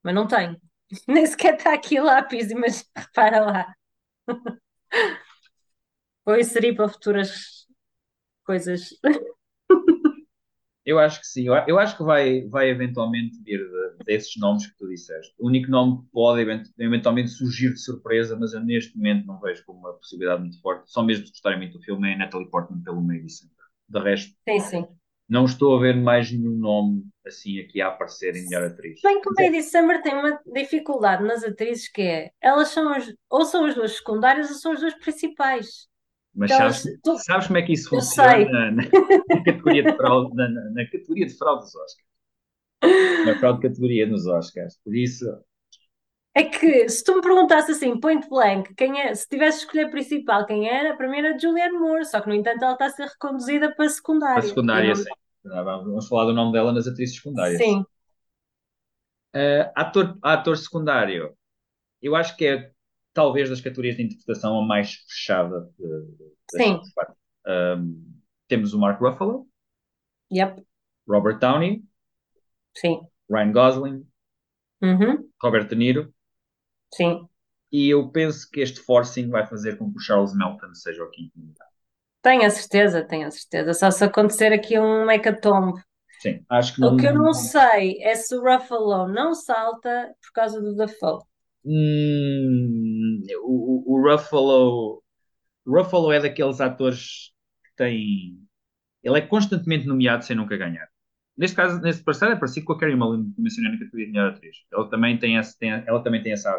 Mas 0.02 0.14
não 0.14 0.26
tem. 0.26 0.60
Nem 1.06 1.26
sequer 1.26 1.56
está 1.56 1.74
aqui 1.74 2.00
lápis, 2.00 2.52
mas 2.52 2.88
repara 2.96 3.40
lá. 3.40 3.74
Vou 6.24 6.36
inserir 6.38 6.74
para 6.74 6.88
futuras 6.88 7.66
coisas. 8.44 8.90
Eu 10.84 10.98
acho 10.98 11.20
que 11.20 11.26
sim. 11.26 11.46
Eu 11.66 11.78
acho 11.78 11.96
que 11.96 12.02
vai, 12.02 12.42
vai 12.48 12.70
eventualmente 12.70 13.38
vir 13.42 13.58
de, 13.58 14.04
desses 14.04 14.36
nomes 14.38 14.66
que 14.66 14.76
tu 14.78 14.88
disseste. 14.88 15.34
O 15.38 15.48
único 15.48 15.70
nome 15.70 16.02
pode 16.12 16.40
eventualmente 16.78 17.30
surgir 17.30 17.72
de 17.72 17.80
surpresa, 17.80 18.36
mas 18.38 18.54
eu 18.54 18.60
neste 18.60 18.96
momento 18.96 19.26
não 19.26 19.38
vejo 19.40 19.64
como 19.64 19.80
uma 19.80 19.92
possibilidade 19.92 20.40
muito 20.40 20.60
forte. 20.60 20.90
Só 20.90 21.02
mesmo 21.02 21.24
de 21.24 21.30
gostarem 21.30 21.58
muito 21.58 21.78
do 21.78 21.84
filme 21.84 22.12
é 22.12 22.16
Natalie 22.16 22.48
Portman 22.48 22.82
pelo 22.82 23.02
meio 23.02 23.26
e 23.26 23.30
sempre. 23.30 23.56
De 23.88 24.00
resto, 24.00 24.34
sim, 24.48 24.60
sim. 24.60 24.86
Não 25.28 25.44
estou 25.44 25.76
a 25.76 25.80
ver 25.80 25.94
mais 25.94 26.32
nenhum 26.32 26.56
nome 26.56 27.04
assim 27.24 27.60
aqui 27.60 27.80
a 27.80 27.86
aparecer 27.86 28.34
em 28.34 28.48
melhor 28.48 28.64
atriz. 28.64 29.00
Bem 29.00 29.20
que 29.20 29.28
o 29.28 29.32
Lady 29.38 29.62
Summer 29.62 30.02
tem 30.02 30.14
uma 30.14 30.40
dificuldade 30.52 31.22
nas 31.22 31.44
atrizes 31.44 31.88
que 31.88 32.02
é, 32.02 32.30
elas 32.40 32.68
são 32.68 32.92
as, 32.92 33.12
ou 33.28 33.44
são 33.44 33.64
as 33.66 33.76
duas 33.76 33.96
secundárias 33.96 34.50
ou 34.50 34.56
são 34.56 34.72
as 34.72 34.80
duas 34.80 34.94
principais. 34.94 35.88
Mas 36.34 36.50
então, 36.50 36.70
sabes, 36.70 37.00
tu... 37.02 37.18
sabes 37.18 37.46
como 37.48 37.58
é 37.58 37.62
que 37.62 37.72
isso 37.72 37.88
funciona 37.88 38.70
na, 38.70 38.70
na, 38.70 39.44
categoria 39.44 39.82
de 39.82 39.96
fraude, 39.96 40.34
na, 40.36 40.48
na, 40.48 40.84
categoria 40.84 41.26
de 41.26 41.36
fraude 41.36 41.64
dos 41.64 41.74
Oscars? 41.74 43.26
Na 43.26 43.38
fraude 43.38 43.60
categoria 43.60 44.06
nos 44.06 44.26
Oscars. 44.26 44.78
Por 44.84 44.94
isso, 44.94 45.26
É 46.34 46.44
que 46.44 46.88
se 46.88 47.02
tu 47.02 47.16
me 47.16 47.20
perguntasse 47.20 47.72
assim, 47.72 47.98
point 47.98 48.28
blank, 48.28 48.72
quem 48.74 49.00
é, 49.00 49.14
se 49.14 49.28
tivesse 49.28 49.58
de 49.58 49.64
escolher 49.64 49.90
principal, 49.90 50.46
quem 50.46 50.68
era, 50.68 50.96
para 50.96 51.08
mim 51.08 51.18
era 51.18 51.36
Julianne 51.36 51.76
Moore, 51.76 52.04
só 52.04 52.20
que 52.20 52.28
no 52.28 52.34
entanto 52.34 52.62
ela 52.62 52.72
está 52.72 52.86
a 52.86 52.90
ser 52.90 53.06
reconduzida 53.06 53.74
para 53.74 53.88
secundária. 53.88 54.38
A 54.38 54.42
secundária, 54.42 54.94
sim. 54.94 55.10
Vamos 55.42 56.06
falar 56.06 56.26
do 56.26 56.34
nome 56.34 56.52
dela 56.52 56.72
nas 56.72 56.86
atrizes 56.86 57.16
secundárias. 57.16 57.58
Sim. 57.58 57.84
Uh, 59.34 59.70
ator, 59.74 60.18
ator 60.22 60.56
secundário, 60.56 61.34
eu 62.02 62.14
acho 62.14 62.36
que 62.36 62.46
é 62.46 62.70
talvez 63.12 63.48
das 63.48 63.60
categorias 63.60 63.96
de 63.96 64.02
interpretação 64.02 64.58
a 64.58 64.66
mais 64.66 64.94
fechada. 65.08 65.68
De, 65.78 66.62
sim. 66.62 66.80
Um, 67.46 68.20
temos 68.48 68.74
o 68.74 68.78
Mark 68.78 69.00
Ruffalo. 69.00 69.46
Yep. 70.32 70.62
Robert 71.08 71.38
Downey. 71.38 71.82
Sim. 72.76 73.00
Ryan 73.30 73.52
Gosling. 73.52 74.06
Uhum. 74.82 75.28
Robert 75.42 75.68
De 75.68 75.76
Niro. 75.76 76.14
Sim. 76.94 77.26
E 77.72 77.88
eu 77.88 78.10
penso 78.10 78.48
que 78.50 78.60
este 78.60 78.80
forcing 78.80 79.28
vai 79.28 79.46
fazer 79.46 79.76
com 79.76 79.90
que 79.90 79.98
o 79.98 80.00
Charles 80.00 80.34
Melton 80.34 80.74
seja 80.74 81.04
o 81.04 81.10
quinto. 81.10 81.32
Tenho 82.22 82.44
a 82.44 82.50
certeza, 82.50 83.04
tenho 83.04 83.26
a 83.26 83.30
certeza. 83.30 83.72
Só 83.74 83.90
se 83.90 84.04
acontecer 84.04 84.52
aqui 84.52 84.78
um 84.78 85.10
hecatombe. 85.10 85.80
Sim, 86.20 86.44
acho 86.50 86.74
que 86.74 86.80
não. 86.80 86.94
O 86.94 86.96
que 86.96 87.06
eu 87.06 87.14
não 87.14 87.32
sei 87.32 88.02
é 88.02 88.14
se 88.14 88.34
o 88.34 88.42
Ruffalo 88.42 89.08
não 89.08 89.34
salta 89.34 90.14
por 90.20 90.32
causa 90.34 90.60
do 90.60 90.74
Dafoe. 90.74 91.22
Hum, 91.64 93.22
o, 93.42 93.94
o 93.94 94.02
Ruffalo, 94.10 95.02
Ruffalo 95.66 96.12
é 96.12 96.20
daqueles 96.20 96.60
atores 96.60 97.32
que 97.64 97.72
tem. 97.76 98.38
Ele 99.02 99.18
é 99.18 99.22
constantemente 99.22 99.86
nomeado 99.86 100.24
sem 100.24 100.36
nunca 100.36 100.56
ganhar. 100.56 100.88
Neste 101.36 101.56
caso, 101.56 101.80
nesse 101.80 102.04
parceiro 102.04 102.34
é 102.34 102.38
parecido 102.38 102.66
com 102.66 102.74
a 102.74 102.78
Carrie 102.80 102.96
Mulligan 102.96 103.32
que 103.34 103.42
mencionei 103.42 103.72
na 103.72 103.78
categoria 103.78 104.06
de 104.06 104.12
melhor 104.12 104.32
atriz. 104.32 104.56
Ela 104.72 104.90
também 104.90 105.18
tem 105.18 105.36
esse, 105.36 105.58
tem, 105.58 105.70
ela 105.72 106.02
também 106.04 106.22
tem 106.22 106.32
essa. 106.32 106.50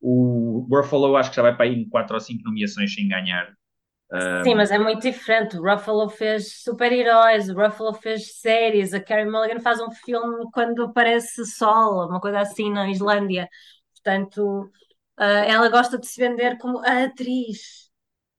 O 0.00 0.66
Ruffalo 0.70 1.16
acho 1.16 1.30
que 1.30 1.36
já 1.36 1.42
vai 1.42 1.56
para 1.56 1.66
aí 1.66 1.74
em 1.74 1.88
4 1.88 2.14
ou 2.14 2.20
5 2.20 2.44
nomeações 2.44 2.94
sem 2.94 3.08
ganhar. 3.08 3.54
Sim, 4.42 4.56
mas 4.56 4.70
é 4.70 4.78
muito 4.78 5.02
diferente. 5.02 5.56
O 5.56 5.62
Ruffalo 5.62 6.08
fez 6.08 6.62
super-heróis, 6.62 7.48
o 7.48 7.54
Ruffalo 7.54 7.94
fez 7.94 8.38
séries, 8.40 8.92
a 8.92 9.00
Carrie 9.00 9.30
Mulligan 9.30 9.60
faz 9.60 9.80
um 9.80 9.90
filme 9.90 10.46
quando 10.52 10.82
aparece 10.84 11.44
sol, 11.46 12.08
uma 12.08 12.20
coisa 12.20 12.40
assim 12.40 12.70
na 12.70 12.90
Islândia. 12.90 13.48
Portanto, 14.02 14.70
uh, 15.18 15.44
ela 15.46 15.68
gosta 15.68 15.98
de 15.98 16.06
se 16.06 16.20
vender 16.20 16.58
como 16.58 16.78
a 16.78 17.04
atriz. 17.04 17.90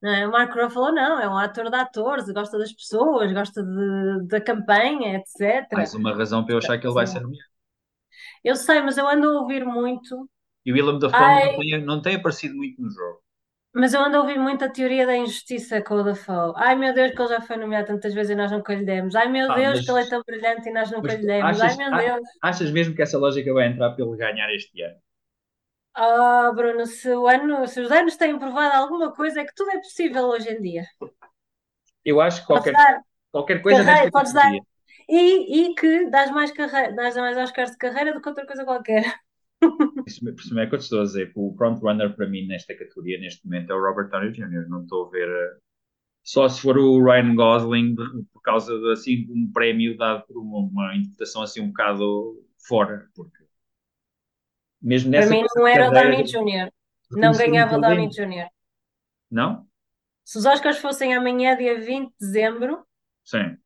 É? 0.03 0.27
O 0.27 0.31
Mark 0.31 0.53
Ruffalo 0.53 0.91
não, 0.91 1.19
é 1.19 1.29
um 1.29 1.37
ator 1.37 1.69
de 1.69 1.77
atores, 1.77 2.29
gosta 2.29 2.57
das 2.57 2.73
pessoas, 2.73 3.31
gosta 3.31 3.63
de, 3.63 4.27
da 4.27 4.41
campanha, 4.41 5.15
etc. 5.15 5.71
Mais 5.71 5.93
uma 5.93 6.13
razão 6.13 6.43
para 6.43 6.55
eu 6.55 6.57
achar 6.57 6.77
que 6.77 6.85
ele 6.85 6.93
vai 6.93 7.07
ser 7.07 7.21
nomeado. 7.21 7.47
Eu 8.43 8.57
sei, 8.57 8.81
mas 8.81 8.97
eu 8.97 9.07
ando 9.07 9.29
a 9.29 9.41
ouvir 9.41 9.65
muito. 9.65 10.29
E 10.65 10.71
o 10.73 10.75
Willem 10.75 10.99
Dafoe 10.99 11.17
Ai... 11.17 11.51
não, 11.51 11.59
tem, 11.59 11.85
não 11.85 12.01
tem 12.01 12.15
aparecido 12.15 12.55
muito 12.55 12.81
no 12.81 12.89
jogo. 12.89 13.23
Mas 13.75 13.93
eu 13.93 14.01
ando 14.01 14.17
a 14.17 14.19
ouvir 14.19 14.37
muito 14.37 14.63
a 14.63 14.69
teoria 14.69 15.05
da 15.05 15.15
injustiça 15.15 15.81
com 15.81 15.95
o 15.95 16.03
Dafoe. 16.03 16.53
Ai 16.57 16.75
meu 16.75 16.93
Deus, 16.93 17.11
que 17.11 17.21
ele 17.21 17.29
já 17.29 17.41
foi 17.41 17.57
nomeado 17.57 17.87
tantas 17.87 18.13
vezes 18.13 18.31
e 18.31 18.35
nós 18.35 18.51
nunca 18.51 18.75
lhe 18.75 18.85
demos. 18.85 19.15
Ai 19.15 19.29
meu 19.29 19.49
ah, 19.51 19.55
Deus, 19.55 19.77
mas... 19.77 19.85
que 19.85 19.91
ele 19.91 20.01
é 20.01 20.09
tão 20.09 20.21
brilhante 20.27 20.69
e 20.69 20.73
nós 20.73 20.91
nunca 20.91 21.15
lhe 21.15 21.25
demos. 21.25 21.61
Achas, 21.61 21.79
Ai 21.79 21.89
meu 21.89 21.97
Deus. 21.97 22.29
Achas 22.41 22.71
mesmo 22.71 22.93
que 22.93 23.01
essa 23.01 23.17
lógica 23.17 23.51
vai 23.53 23.67
entrar 23.67 23.95
ele 23.97 24.17
ganhar 24.17 24.53
este 24.53 24.81
ano? 24.83 24.97
Ah, 25.95 26.49
oh, 26.49 26.55
Bruno, 26.55 26.85
se, 26.87 27.09
ano, 27.09 27.67
se 27.67 27.79
os 27.79 27.91
anos 27.91 28.17
têm 28.17 28.37
provado 28.39 28.75
alguma 28.75 29.11
coisa, 29.11 29.41
é 29.41 29.45
que 29.45 29.53
tudo 29.53 29.71
é 29.71 29.77
possível 29.77 30.25
hoje 30.25 30.49
em 30.49 30.61
dia. 30.61 30.83
Eu 32.03 32.19
acho 32.19 32.41
que 32.41 32.47
qualquer, 32.47 32.73
qualquer 33.31 33.61
coisa 33.61 33.83
carreira, 33.83 34.11
podes 34.11 34.33
dar. 34.33 34.51
E, 35.07 35.69
e 35.69 35.75
que 35.75 36.09
dás 36.09 36.31
mais, 36.31 36.51
carreira, 36.51 36.93
dás 36.93 37.15
mais 37.15 37.37
Oscars 37.37 37.71
de 37.71 37.77
carreira 37.77 38.13
do 38.13 38.21
que 38.21 38.29
outra 38.29 38.45
coisa 38.45 38.65
qualquer. 38.65 39.03
Isso, 40.05 40.29
isso 40.29 40.59
é 40.59 40.67
que 40.67 40.75
eu 40.75 40.79
estou 40.79 40.99
a 40.99 41.03
dizer. 41.03 41.31
O 41.35 41.55
frontrunner 41.55 42.13
para 42.13 42.27
mim 42.27 42.45
nesta 42.45 42.75
categoria, 42.75 43.17
neste 43.17 43.45
momento, 43.45 43.71
é 43.71 43.75
o 43.75 43.81
Robert 43.81 44.09
Downey 44.09 44.31
Jr. 44.31 44.67
Não 44.67 44.81
estou 44.81 45.07
a 45.07 45.09
ver. 45.09 45.29
Eh, 45.29 45.57
só 46.21 46.49
se 46.49 46.61
for 46.61 46.77
o 46.77 47.01
Ryan 47.01 47.33
Gosling, 47.33 47.95
por 47.95 48.41
causa 48.41 48.77
de 48.77 48.91
assim, 48.91 49.25
um 49.29 49.49
prémio 49.53 49.95
dado 49.97 50.25
por 50.25 50.37
uma, 50.37 50.59
uma 50.59 50.95
interpretação 50.97 51.43
assim 51.43 51.61
um 51.61 51.67
bocado 51.67 52.43
fora. 52.67 53.07
Porque 53.15 53.42
mesmo 54.83 55.09
nessa 55.09 55.29
para 55.29 55.37
mim 55.37 55.47
não 55.55 55.67
era 55.67 55.89
o 55.89 55.91
Downey 55.91 56.23
Jr. 56.23 56.71
Não 57.11 57.31
ganhava 57.31 57.77
o 57.77 57.81
Downey 57.81 58.09
Jr. 58.09 58.49
Não? 59.31 59.65
Se 60.25 60.37
os 60.37 60.45
Oscars 60.45 60.77
fossem 60.77 61.13
amanhã, 61.13 61.55
dia 61.55 61.79
20 61.79 62.09
de 62.09 62.15
dezembro, 62.19 62.85
Sim. 63.23 63.57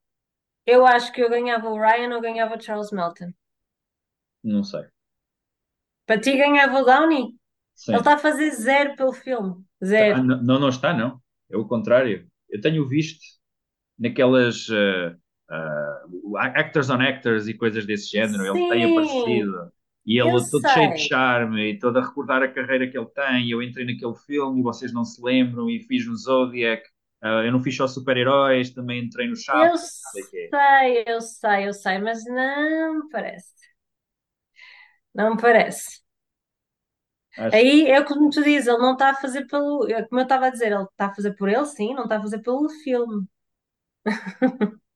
eu 0.66 0.86
acho 0.86 1.12
que 1.12 1.22
eu 1.22 1.30
ganhava 1.30 1.70
o 1.70 1.80
Ryan 1.80 2.16
ou 2.16 2.22
ganhava 2.22 2.56
o 2.56 2.62
Charles 2.62 2.92
Melton. 2.92 3.32
Não 4.44 4.64
sei. 4.64 4.86
Para 6.06 6.20
ti 6.20 6.38
ganhava 6.38 6.80
o 6.80 6.86
Downey? 6.86 7.36
Sim. 7.76 7.92
Ele 7.92 8.00
está 8.00 8.16
a 8.16 8.18
fazer 8.18 8.50
zero 8.52 8.96
pelo 8.96 9.14
filme. 9.14 9.64
Zero. 9.84 10.20
Ah, 10.20 10.24
não, 10.24 10.60
não 10.60 10.70
está, 10.70 10.94
não. 10.94 11.22
É 11.50 11.58
o 11.58 11.68
contrário. 11.68 12.28
Eu 12.50 12.60
tenho 12.62 12.88
visto 12.88 13.20
naquelas 14.00 14.68
uh, 14.70 15.16
uh, 15.52 16.38
actors 16.38 16.90
on 16.90 17.02
actors 17.02 17.48
e 17.48 17.54
coisas 17.54 17.86
desse 17.86 18.10
género. 18.10 18.44
Sim. 18.44 18.50
Ele 18.50 18.70
tem 18.70 18.92
aparecido. 18.92 19.72
E 20.08 20.22
ele 20.22 20.32
eu 20.32 20.50
todo 20.50 20.62
sei. 20.62 20.72
cheio 20.72 20.94
de 20.94 21.00
charme 21.00 21.72
e 21.72 21.78
todo 21.78 22.00
a 22.00 22.02
recordar 22.02 22.42
a 22.42 22.48
carreira 22.48 22.90
que 22.90 22.98
ele 22.98 23.10
tem. 23.10 23.52
Eu 23.52 23.62
entrei 23.62 23.86
naquele 23.86 24.16
filme 24.16 24.62
e 24.62 24.64
vocês 24.64 24.94
não 24.94 25.04
se 25.04 25.22
lembram 25.22 25.70
e 25.70 25.82
fiz 25.82 26.08
no 26.08 26.16
Zodiac. 26.16 26.82
Uh, 27.22 27.44
eu 27.44 27.52
não 27.52 27.62
fiz 27.62 27.76
só 27.76 27.88
super-heróis, 27.88 28.70
também 28.70 29.04
entrei 29.04 29.28
no 29.28 29.36
Chapo. 29.36 29.66
Eu 29.66 29.76
sei, 29.78 31.04
eu 31.06 31.20
sei, 31.20 31.68
eu 31.68 31.74
sei, 31.74 31.98
mas 32.00 32.24
não 32.24 33.04
me 33.04 33.10
parece. 33.10 33.54
Não 35.14 35.32
me 35.32 35.42
parece. 35.42 36.00
Acho... 37.38 37.56
Aí 37.56 37.88
é 37.88 38.02
como 38.02 38.30
tu 38.30 38.42
dizes, 38.42 38.68
ele 38.68 38.78
não 38.78 38.94
está 38.94 39.10
a 39.10 39.16
fazer 39.16 39.46
pelo. 39.46 39.90
É 39.90 40.04
como 40.04 40.22
eu 40.22 40.24
estava 40.24 40.48
a 40.48 40.50
dizer, 40.50 40.72
ele 40.72 40.84
está 40.84 41.08
a 41.08 41.14
fazer 41.14 41.36
por 41.36 41.50
ele, 41.50 41.66
sim, 41.66 41.94
não 41.94 42.04
está 42.04 42.18
a 42.18 42.22
fazer 42.22 42.40
pelo 42.40 42.70
filme. 42.70 43.28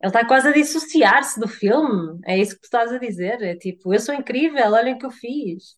Ele 0.00 0.10
está 0.10 0.26
quase 0.26 0.48
a 0.48 0.52
dissociar-se 0.52 1.40
do 1.40 1.48
filme. 1.48 2.20
É 2.24 2.38
isso 2.38 2.54
que 2.54 2.60
tu 2.60 2.64
estás 2.64 2.92
a 2.92 2.98
dizer. 2.98 3.42
É 3.42 3.56
tipo, 3.56 3.92
eu 3.92 3.98
sou 3.98 4.14
incrível, 4.14 4.72
olhem 4.72 4.94
o 4.94 4.98
que 4.98 5.06
eu 5.06 5.10
fiz. 5.10 5.76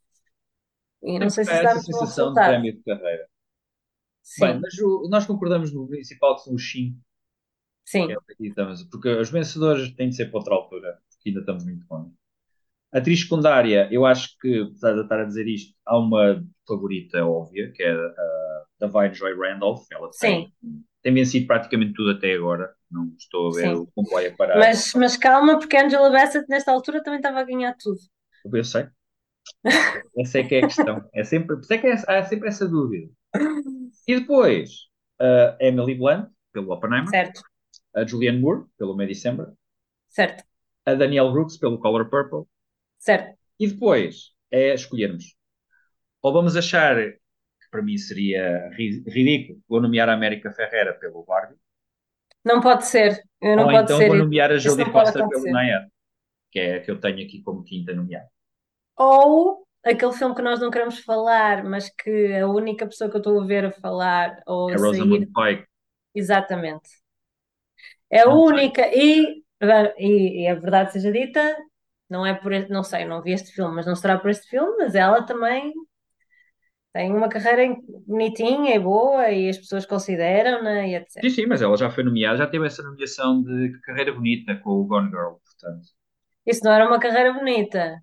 E 1.03 1.19
não 1.19 1.31
sei 1.31 1.45
se 1.45 1.51
é 1.51 1.65
essa 1.65 1.81
sensação 1.81 2.35
de 2.35 2.41
prémio 2.41 2.77
de 2.77 2.83
carreira. 2.83 3.27
Sim. 4.23 4.45
Bem, 4.45 4.61
mas 4.61 4.79
o, 4.79 5.09
nós 5.11 5.27
concordamos 5.27 5.73
no 5.73 5.89
principal 5.89 6.37
que 6.37 6.43
são 6.43 6.55
os 6.55 6.71
5. 6.71 6.97
Sim. 7.87 8.13
É 8.13 8.17
porque 8.91 9.09
os 9.09 9.31
vencedores 9.31 9.91
têm 9.95 10.11
de 10.11 10.17
ser 10.17 10.27
para 10.27 10.39
outra 10.39 10.55
altura, 10.55 10.99
porque 11.11 11.31
ainda 11.31 11.41
estamos 11.41 11.65
muito 11.65 11.85
longe. 11.91 12.13
Atriz 12.93 13.21
secundária, 13.21 13.89
eu 13.91 14.05
acho 14.05 14.37
que, 14.39 14.61
apesar 14.61 14.95
de 14.95 15.03
estar 15.03 15.21
a 15.21 15.25
dizer 15.25 15.47
isto, 15.47 15.75
há 15.87 15.99
uma 15.99 16.45
favorita 16.67 17.25
óbvia, 17.25 17.73
que 17.73 17.83
é 17.83 17.93
a 17.93 18.65
Davine 18.79 19.15
Joy 19.15 19.35
Randolph. 19.35 19.87
Ela 19.91 20.11
tem, 20.21 20.53
tem 21.03 21.15
vencido 21.15 21.47
praticamente 21.47 21.95
tudo 21.95 22.11
até 22.11 22.35
agora. 22.35 22.73
Não 22.91 23.13
estou 23.19 23.49
a 23.49 23.55
ver 23.55 23.69
Sim. 23.69 23.75
o 23.75 23.87
comboio 23.95 24.33
a 24.33 24.37
parar. 24.37 24.59
Mas, 24.59 24.93
mas 24.95 25.17
calma, 25.17 25.59
porque 25.59 25.77
a 25.77 25.85
Angela 25.85 26.11
Bassett 26.11 26.47
nesta 26.49 26.73
altura 26.73 27.03
também 27.03 27.19
estava 27.19 27.41
a 27.41 27.45
ganhar 27.45 27.75
tudo. 27.79 27.99
Eu 28.53 28.65
sei. 28.65 28.87
essa 30.19 30.39
é 30.39 30.45
que 30.45 30.55
é 30.57 30.59
a 30.59 30.67
questão. 30.67 31.09
É 31.15 31.25
sempre, 31.25 31.57
é 31.71 31.79
que 31.79 31.87
é, 31.87 31.93
há 31.93 32.25
sempre 32.25 32.49
essa 32.49 32.69
dúvida. 32.69 33.11
E 34.07 34.19
depois, 34.19 34.89
a 35.21 35.57
Emily 35.61 35.95
Blunt, 35.95 36.29
pelo 36.53 36.73
Oppenheimer. 36.73 37.09
Certo. 37.09 37.41
A 37.95 38.05
Julianne 38.05 38.41
Moore, 38.41 38.65
pelo 38.79 38.97
May 38.97 39.07
December. 39.07 39.53
Certo. 40.09 40.45
A 40.85 40.95
Danielle 40.95 41.33
Brooks, 41.33 41.57
pelo 41.57 41.79
Color 41.79 42.09
Purple. 42.09 42.45
Certo. 42.99 43.37
E 43.59 43.67
depois 43.69 44.33
é 44.51 44.75
escolhermos. 44.75 45.37
Ou 46.23 46.33
vamos 46.33 46.57
achar, 46.57 46.97
para 47.71 47.83
mim 47.83 47.97
seria 47.97 48.69
ridículo, 48.71 49.61
vou 49.69 49.81
nomear 49.81 50.09
a 50.09 50.15
América 50.15 50.51
Ferreira 50.51 50.95
pelo 50.95 51.25
Barbie. 51.25 51.57
Não 52.45 52.61
pode 52.61 52.87
ser. 52.87 53.23
Eu 53.41 53.57
não 53.57 53.65
Ou 53.65 53.71
pode 53.71 53.85
então 53.85 53.99
ser. 53.99 54.09
vou 54.09 54.17
nomear 54.17 54.51
a 54.51 54.59
Jodie 54.59 54.85
Foster 54.87 55.29
pelo 55.29 55.45
Nayad, 55.51 55.89
que 56.51 56.59
é 56.59 56.75
a 56.77 56.81
que 56.81 56.91
eu 56.91 56.99
tenho 56.99 57.25
aqui 57.25 57.43
como 57.43 57.63
quinta 57.63 57.95
nomeada. 57.95 58.29
Ou 58.97 59.67
aquele 59.85 60.13
filme 60.13 60.35
que 60.35 60.43
nós 60.43 60.61
não 60.61 60.71
queremos 60.71 60.99
falar, 61.01 61.65
mas 61.65 61.91
que 61.91 62.35
a 62.35 62.47
única 62.47 62.87
pessoa 62.87 63.11
que 63.11 63.17
eu 63.17 63.21
estou 63.21 63.41
a 63.41 63.47
ver 63.47 63.67
a 63.67 63.73
falar 63.73 64.43
ou 64.47 64.71
é 64.71 64.75
a 64.75 64.79
Rosamund 64.79 65.27
Pike. 65.27 65.67
Exatamente. 66.15 66.89
É 68.11 68.21
a 68.21 68.27
não 68.27 68.41
única. 68.41 68.87
E, 68.89 69.43
e, 69.99 70.43
e 70.43 70.49
a 70.49 70.55
verdade 70.55 70.93
seja 70.93 71.13
dita, 71.13 71.57
não 72.09 72.27
é 72.27 72.35
por 72.35 72.53
não 72.69 72.83
sei, 72.83 73.05
não 73.05 73.23
vi 73.23 73.33
este 73.33 73.53
filme, 73.53 73.75
mas 73.75 73.87
não 73.87 73.95
será 73.95 74.19
por 74.19 74.31
este 74.31 74.49
filme, 74.49 74.77
mas 74.79 74.95
ela 74.95 75.23
também 75.23 75.73
tem 76.93 77.13
uma 77.13 77.29
carreira 77.29 77.77
bonitinha 78.07 78.75
e 78.75 78.79
boa 78.79 79.31
e 79.31 79.49
as 79.49 79.59
pessoas 79.59 79.87
consideram-na 79.87 80.87
e 80.87 80.97
etc. 80.97 81.23
Sim, 81.23 81.31
sim, 81.31 81.47
mas 81.47 81.63
ela 81.63 81.77
já 81.77 81.91
foi 81.91 82.03
nomeada, 82.03 82.39
já 82.39 82.47
teve 82.47 82.67
essa 82.67 82.83
nomeação 82.83 83.43
de 83.43 83.79
carreira 83.83 84.13
bonita 84.13 84.57
com 84.57 84.71
o 84.71 84.85
Gone 84.85 85.09
Girl, 85.09 85.35
portanto. 85.35 85.89
Isso 86.47 86.65
não 86.65 86.73
era 86.73 86.87
uma 86.87 86.99
carreira 86.99 87.33
bonita. 87.33 88.03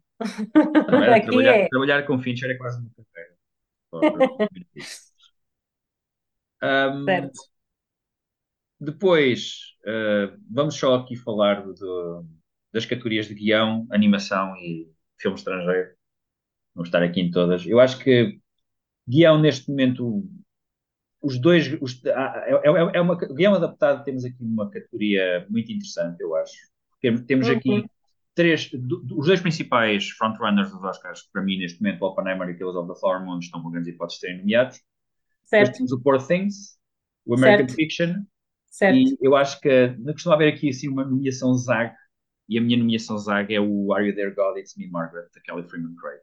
Não, 0.90 1.04
era, 1.04 1.20
trabalhar, 1.26 1.56
é. 1.56 1.68
trabalhar 1.68 2.06
com 2.06 2.20
Fincher 2.20 2.50
é 2.50 2.56
quase 2.56 2.80
uma 2.80 2.90
carreira. 2.96 3.36
um, 6.94 7.04
certo. 7.06 7.40
Depois, 8.80 9.76
uh, 9.86 10.38
vamos 10.50 10.76
só 10.76 10.96
aqui 10.96 11.16
falar 11.16 11.62
do, 11.66 12.26
das 12.72 12.86
categorias 12.86 13.28
de 13.28 13.34
guião, 13.34 13.88
animação 13.92 14.56
e 14.58 14.88
filme 15.20 15.36
estrangeiro. 15.36 15.90
Vamos 16.76 16.90
estar 16.90 17.02
aqui 17.02 17.20
em 17.22 17.32
todas. 17.32 17.66
Eu 17.66 17.80
acho 17.80 17.98
que 17.98 18.40
guião 19.08 19.40
neste 19.40 19.70
momento, 19.70 20.28
os 21.22 21.40
dois. 21.40 21.78
Os, 21.82 22.04
é, 22.06 22.12
é, 22.12 22.98
é 22.98 23.02
uma, 23.02 23.16
guião 23.16 23.56
adaptado, 23.56 24.04
temos 24.04 24.26
aqui 24.26 24.38
uma 24.42 24.70
categoria 24.70 25.46
muito 25.50 25.72
interessante, 25.72 26.22
eu 26.22 26.36
acho. 26.36 26.56
Temos 27.28 27.48
aqui 27.48 27.70
uhum. 27.70 27.86
três. 28.36 28.70
Do, 28.72 29.04
os 29.18 29.28
dois 29.28 29.40
principais 29.40 30.10
frontrunners 30.10 30.72
dos 30.72 30.84
Oscars, 30.84 31.24
para 31.32 31.42
mim, 31.42 31.58
neste 31.58 31.82
momento, 31.82 32.04
Oppenheimer 32.04 32.50
e 32.50 32.56
Killers 32.56 32.76
of 32.76 32.92
the 32.92 33.00
Flower 33.00 33.24
Moon, 33.24 33.40
estão 33.40 33.62
com 33.62 33.72
grandes 33.72 33.94
hipóteses 33.94 34.20
de 34.20 34.28
serem 34.28 34.40
nomeados. 34.40 34.82
Certo. 35.44 35.66
Depois 35.66 35.78
temos 35.78 35.92
o 35.92 36.02
Poor 36.02 36.26
Things, 36.26 36.78
o 37.26 37.36
American 37.36 37.68
certo. 37.68 37.76
Fiction. 37.76 38.24
Certo. 38.70 38.98
E 38.98 39.18
eu 39.22 39.36
acho 39.36 39.60
que 39.62 39.96
não 40.00 40.14
costuma 40.14 40.36
haver 40.36 40.54
aqui 40.54 40.70
assim 40.70 40.90
uma 40.90 41.06
nomeação 41.06 41.54
ZAG, 41.54 41.96
e 42.50 42.58
a 42.58 42.62
minha 42.62 42.78
nomeação 42.78 43.18
ZAG 43.18 43.54
é 43.54 43.60
o 43.60 43.94
Are 43.94 44.08
You 44.08 44.16
There 44.16 44.34
God? 44.34 44.58
It's 44.58 44.76
Me 44.76 44.88
Margaret, 44.90 45.28
da 45.34 45.42
Kelly 45.42 45.64
Freeman 45.68 45.96
Craig. 45.96 46.20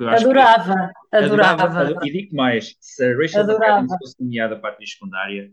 Adorava, 0.00 0.90
adorava, 1.12 1.62
adorava. 1.64 2.06
E 2.06 2.12
digo 2.12 2.34
mais, 2.36 2.74
se 2.80 3.04
a 3.04 3.16
Rachel 3.16 3.44
McAdams 3.44 3.96
fosse 3.98 4.22
nomeada 4.22 4.58
para 4.58 4.70
a 4.70 4.72
atriz 4.72 4.92
secundária, 4.92 5.52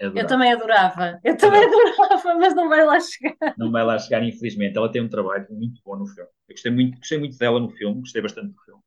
adorava. 0.00 0.20
eu 0.20 0.26
também 0.26 0.52
adorava, 0.52 1.20
eu 1.24 1.36
também 1.36 1.64
adorava, 1.64 2.34
mas 2.36 2.54
não 2.54 2.68
vai 2.68 2.84
lá 2.84 2.98
chegar. 3.00 3.54
Não 3.56 3.70
vai 3.70 3.84
lá 3.84 3.98
chegar, 3.98 4.22
infelizmente. 4.22 4.76
Ela 4.76 4.90
tem 4.90 5.02
um 5.02 5.08
trabalho 5.08 5.46
muito 5.50 5.80
bom 5.84 5.96
no 5.96 6.06
filme. 6.06 6.30
Eu 6.48 6.54
gostei 6.54 6.72
muito, 6.72 6.98
gostei 6.98 7.18
muito 7.18 7.38
dela 7.38 7.60
no 7.60 7.70
filme, 7.70 8.00
gostei 8.00 8.22
bastante 8.22 8.52
do 8.52 8.60
filme. 8.64 8.82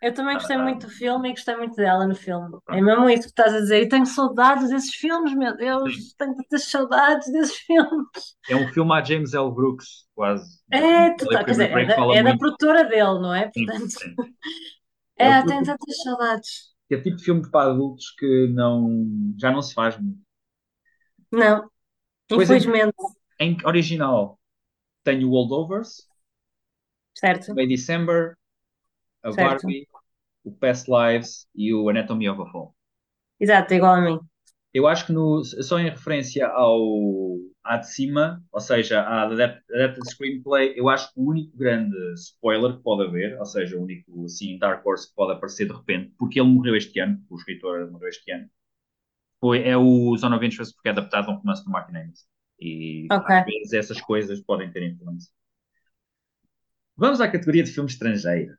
Eu 0.00 0.14
também 0.14 0.34
gostei 0.34 0.56
muito 0.56 0.86
do 0.86 0.92
filme 0.92 1.28
e 1.28 1.32
gostei 1.32 1.56
muito 1.56 1.74
dela 1.74 2.06
no 2.06 2.14
filme. 2.14 2.56
É 2.68 2.80
mesmo 2.80 3.10
isso 3.10 3.22
que 3.22 3.28
estás 3.28 3.52
a 3.52 3.58
dizer. 3.58 3.82
Eu 3.82 3.88
tenho 3.88 4.06
saudades 4.06 4.68
desses 4.68 4.94
filmes, 4.94 5.34
meu 5.34 5.56
Deus. 5.56 5.92
Sim. 5.92 6.14
Tenho 6.16 6.36
tantas 6.36 6.64
saudades 6.64 7.32
desses 7.32 7.56
filmes. 7.56 8.08
É 8.48 8.54
um 8.54 8.68
filme 8.68 8.92
a 8.92 9.02
James 9.02 9.34
L. 9.34 9.50
Brooks, 9.50 10.06
quase. 10.14 10.60
É, 10.70 11.10
tu, 11.10 11.26
tá, 11.26 11.42
quer 11.42 11.50
dizer, 11.50 11.70
é, 11.70 11.84
da, 11.84 12.14
é 12.14 12.22
da, 12.22 12.36
produtora 12.36 12.84
dele, 12.84 13.18
não 13.20 13.34
é? 13.34 13.50
Portanto, 13.52 13.90
sim, 13.90 13.98
sim. 13.98 14.14
é, 15.18 15.28
é 15.30 15.44
tenho 15.44 15.64
tantas 15.64 16.02
saudades. 16.04 16.68
É 16.90 16.96
tipo 16.96 17.16
de 17.16 17.24
filme 17.24 17.50
para 17.50 17.70
adultos 17.70 18.14
que 18.16 18.46
não, 18.54 19.04
já 19.38 19.50
não 19.50 19.60
se 19.60 19.74
faz 19.74 19.98
muito. 19.98 20.20
Não, 21.30 21.68
pois 22.28 22.48
infelizmente. 22.48 22.94
Em, 23.40 23.52
em 23.52 23.66
original, 23.66 24.38
tenho 25.02 25.28
Holdovers. 25.28 26.06
Certo. 27.14 27.52
May 27.54 27.66
December, 27.66 28.36
a 29.28 29.32
certo. 29.32 29.62
Barbie, 29.62 29.86
o 30.44 30.52
Past 30.52 30.88
Lives 30.90 31.48
e 31.54 31.72
o 31.74 31.88
Anatomy 31.88 32.28
of 32.28 32.42
a 32.42 32.46
Fall. 32.46 32.74
Exato, 33.40 33.74
igual 33.74 33.94
a 33.94 34.00
mim. 34.00 34.18
Eu 34.72 34.86
acho 34.86 35.06
que 35.06 35.12
no, 35.12 35.42
só 35.44 35.78
em 35.78 35.88
referência 35.88 36.46
ao 36.46 37.38
à 37.64 37.76
de 37.76 37.92
cima, 37.92 38.42
ou 38.50 38.60
seja, 38.60 39.02
à 39.02 39.24
Adapted 39.24 40.08
Screenplay, 40.08 40.72
eu 40.74 40.88
acho 40.88 41.12
que 41.12 41.20
o 41.20 41.28
único 41.28 41.54
grande 41.56 41.96
spoiler 42.14 42.76
que 42.76 42.82
pode 42.82 43.06
haver, 43.06 43.38
ou 43.38 43.44
seja, 43.44 43.76
o 43.76 43.82
único 43.82 44.24
assim, 44.24 44.58
Dark 44.58 44.84
Horse 44.86 45.08
que 45.08 45.14
pode 45.14 45.32
aparecer 45.32 45.66
de 45.66 45.74
repente, 45.74 46.14
porque 46.18 46.40
ele 46.40 46.48
morreu 46.48 46.74
este 46.76 46.98
ano, 46.98 47.22
o 47.28 47.36
escritor 47.36 47.90
morreu 47.90 48.08
este 48.08 48.30
ano, 48.32 48.48
foi, 49.40 49.62
é 49.68 49.76
o 49.76 50.16
Zone 50.16 50.36
of 50.36 50.46
Interest, 50.46 50.74
porque 50.74 50.88
é 50.88 50.92
adaptado 50.92 51.28
a 51.28 51.32
um 51.32 51.36
romance 51.36 51.64
do 51.64 51.70
Martin 51.70 51.96
Amis. 51.96 52.26
E 52.58 53.06
okay. 53.12 53.36
às 53.36 53.44
vezes 53.44 53.72
essas 53.72 54.00
coisas 54.00 54.40
podem 54.40 54.70
ter 54.70 54.82
influência. 54.82 55.30
Vamos 56.96 57.20
à 57.20 57.30
categoria 57.30 57.62
de 57.62 57.70
filme 57.70 57.88
estrangeiro. 57.88 58.56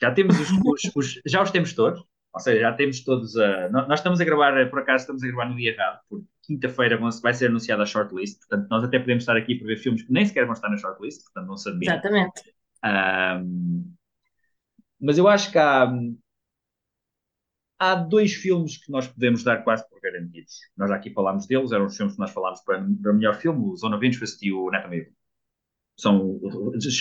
Já 0.00 0.12
temos 0.12 0.38
os, 0.38 0.50
os, 0.50 0.96
os, 0.96 1.20
já 1.26 1.42
os 1.42 1.50
temos 1.50 1.72
todos, 1.72 2.00
ou 2.32 2.40
seja, 2.40 2.60
já 2.60 2.72
temos 2.72 3.04
todos 3.04 3.36
a. 3.36 3.68
Nós 3.68 4.00
estamos 4.00 4.20
a 4.20 4.24
gravar, 4.24 4.68
por 4.68 4.80
acaso 4.80 5.02
estamos 5.02 5.22
a 5.22 5.26
gravar 5.26 5.48
no 5.48 5.56
dia 5.56 5.70
errado, 5.70 6.00
porque 6.08 6.26
quinta-feira 6.42 6.98
vai 7.22 7.32
ser 7.32 7.46
anunciada 7.46 7.84
a 7.84 7.86
shortlist, 7.86 8.38
portanto 8.40 8.68
nós 8.68 8.84
até 8.84 8.98
podemos 8.98 9.22
estar 9.22 9.36
aqui 9.36 9.54
para 9.54 9.68
ver 9.68 9.76
filmes 9.76 10.02
que 10.02 10.12
nem 10.12 10.26
sequer 10.26 10.44
vão 10.44 10.52
estar 10.52 10.68
na 10.68 10.76
shortlist, 10.76 11.22
portanto 11.22 11.46
não 11.46 11.56
sabia. 11.56 11.90
Exatamente. 11.90 12.54
Um, 12.84 13.94
mas 15.00 15.16
eu 15.16 15.28
acho 15.28 15.52
que 15.52 15.58
há, 15.58 15.92
há 17.78 17.94
dois 17.94 18.34
filmes 18.34 18.84
que 18.84 18.90
nós 18.90 19.06
podemos 19.06 19.44
dar 19.44 19.62
quase 19.62 19.88
por 19.88 20.00
garantidos. 20.00 20.54
Nós 20.76 20.90
já 20.90 20.96
aqui 20.96 21.10
falámos 21.10 21.46
deles, 21.46 21.72
eram 21.72 21.86
os 21.86 21.96
filmes 21.96 22.14
que 22.14 22.20
nós 22.20 22.30
falámos 22.30 22.60
para, 22.62 22.84
para 23.02 23.12
o 23.12 23.14
melhor 23.14 23.34
filme, 23.36 23.64
o 23.64 23.76
Zona 23.76 23.96
of 23.96 24.06
Interest 24.06 24.44
e 24.44 24.52
o 24.52 24.68
Anatomy 24.68 25.06
São, 25.96 26.40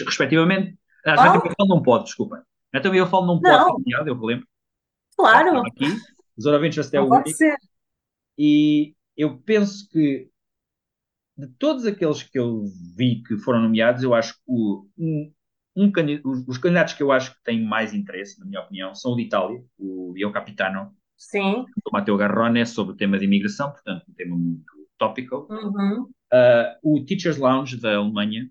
respectivamente, 0.06 0.78
a 1.06 1.14
Anatomy 1.14 1.54
oh. 1.60 1.66
não 1.66 1.82
pode, 1.82 2.06
desculpem. 2.06 2.40
Anatomy 2.74 3.02
of 3.02 3.12
Fall 3.12 3.26
não, 3.26 3.40
não. 3.40 3.68
pode 3.68 4.10
eu 4.10 4.20
relembro. 4.20 4.48
Claro. 5.16 5.60
Aqui, 5.60 5.86
Zona 6.42 6.58
of 6.58 6.68
Interest 6.68 6.96
é 6.96 7.00
o 7.00 7.06
único. 7.06 7.30
Ser. 7.30 7.56
E 8.38 8.96
eu 9.16 9.38
penso 9.38 9.88
que 9.90 10.30
de 11.38 11.48
todos 11.60 11.86
aqueles 11.86 12.24
que 12.24 12.38
eu 12.38 12.64
vi 12.96 13.24
que 13.24 13.38
foram 13.38 13.62
nomeados, 13.62 14.04
eu 14.04 14.14
acho 14.14 14.34
que 14.34 14.42
o, 14.48 14.88
um, 14.98 15.32
um, 15.76 15.92
os, 16.24 16.48
os, 16.48 16.58
candidatos 16.58 16.94
que 16.94 17.02
eu 17.02 17.12
acho 17.12 17.34
que 17.34 17.44
têm 17.44 17.64
mais 17.64 17.94
interesse, 17.94 18.40
na 18.40 18.46
minha 18.46 18.62
opinião, 18.62 18.94
são 18.94 19.14
o 19.14 19.16
de 19.16 19.24
Itália, 19.24 19.64
o 19.78 20.14
Io 20.16 20.32
Capitano, 20.32 20.96
Sim. 21.18 21.66
do 21.84 21.92
Matteo 21.92 22.18
Garrone, 22.18 22.66
sobre 22.66 22.94
o 22.94 22.98
tema 22.98 23.18
de 23.18 23.26
imigração, 23.26 23.72
portanto, 23.72 24.06
um 24.08 24.14
tema 24.14 24.36
muito 24.36 24.64
tópico. 24.98 25.48
Uhum. 25.50 26.04
Uh, 26.32 26.78
o 26.84 27.04
Teacher's 27.04 27.38
Lounge, 27.38 27.78
da 27.78 27.96
Alemanha, 27.96 28.50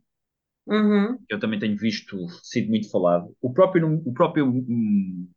uhum. 0.67 1.19
que 1.29 1.35
eu 1.35 1.41
também 1.41 1.59
tenho 1.59 1.77
visto, 1.77 2.17
sido 2.43 2.69
muito 2.69 2.91
falado. 2.91 3.35
O 3.41 3.53
próprio, 3.53 4.03
o 4.05 4.13
próprio 4.13 4.47
um, 4.47 5.29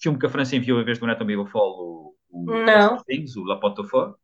filme 0.00 0.18
que 0.18 0.26
a 0.26 0.30
França 0.30 0.56
enviou 0.56 0.80
em 0.80 0.84
vez 0.84 0.98
do 0.98 1.04
Anatomy 1.04 1.36
of 1.36 1.50
Fall, 1.50 1.70
o, 1.78 2.16
o, 2.30 2.44
Não. 2.44 3.02
Things, 3.04 3.36
o 3.36 3.44
La 3.44 3.58
Porte 3.58 3.80
au 3.80 3.86
Feu. 3.86 4.14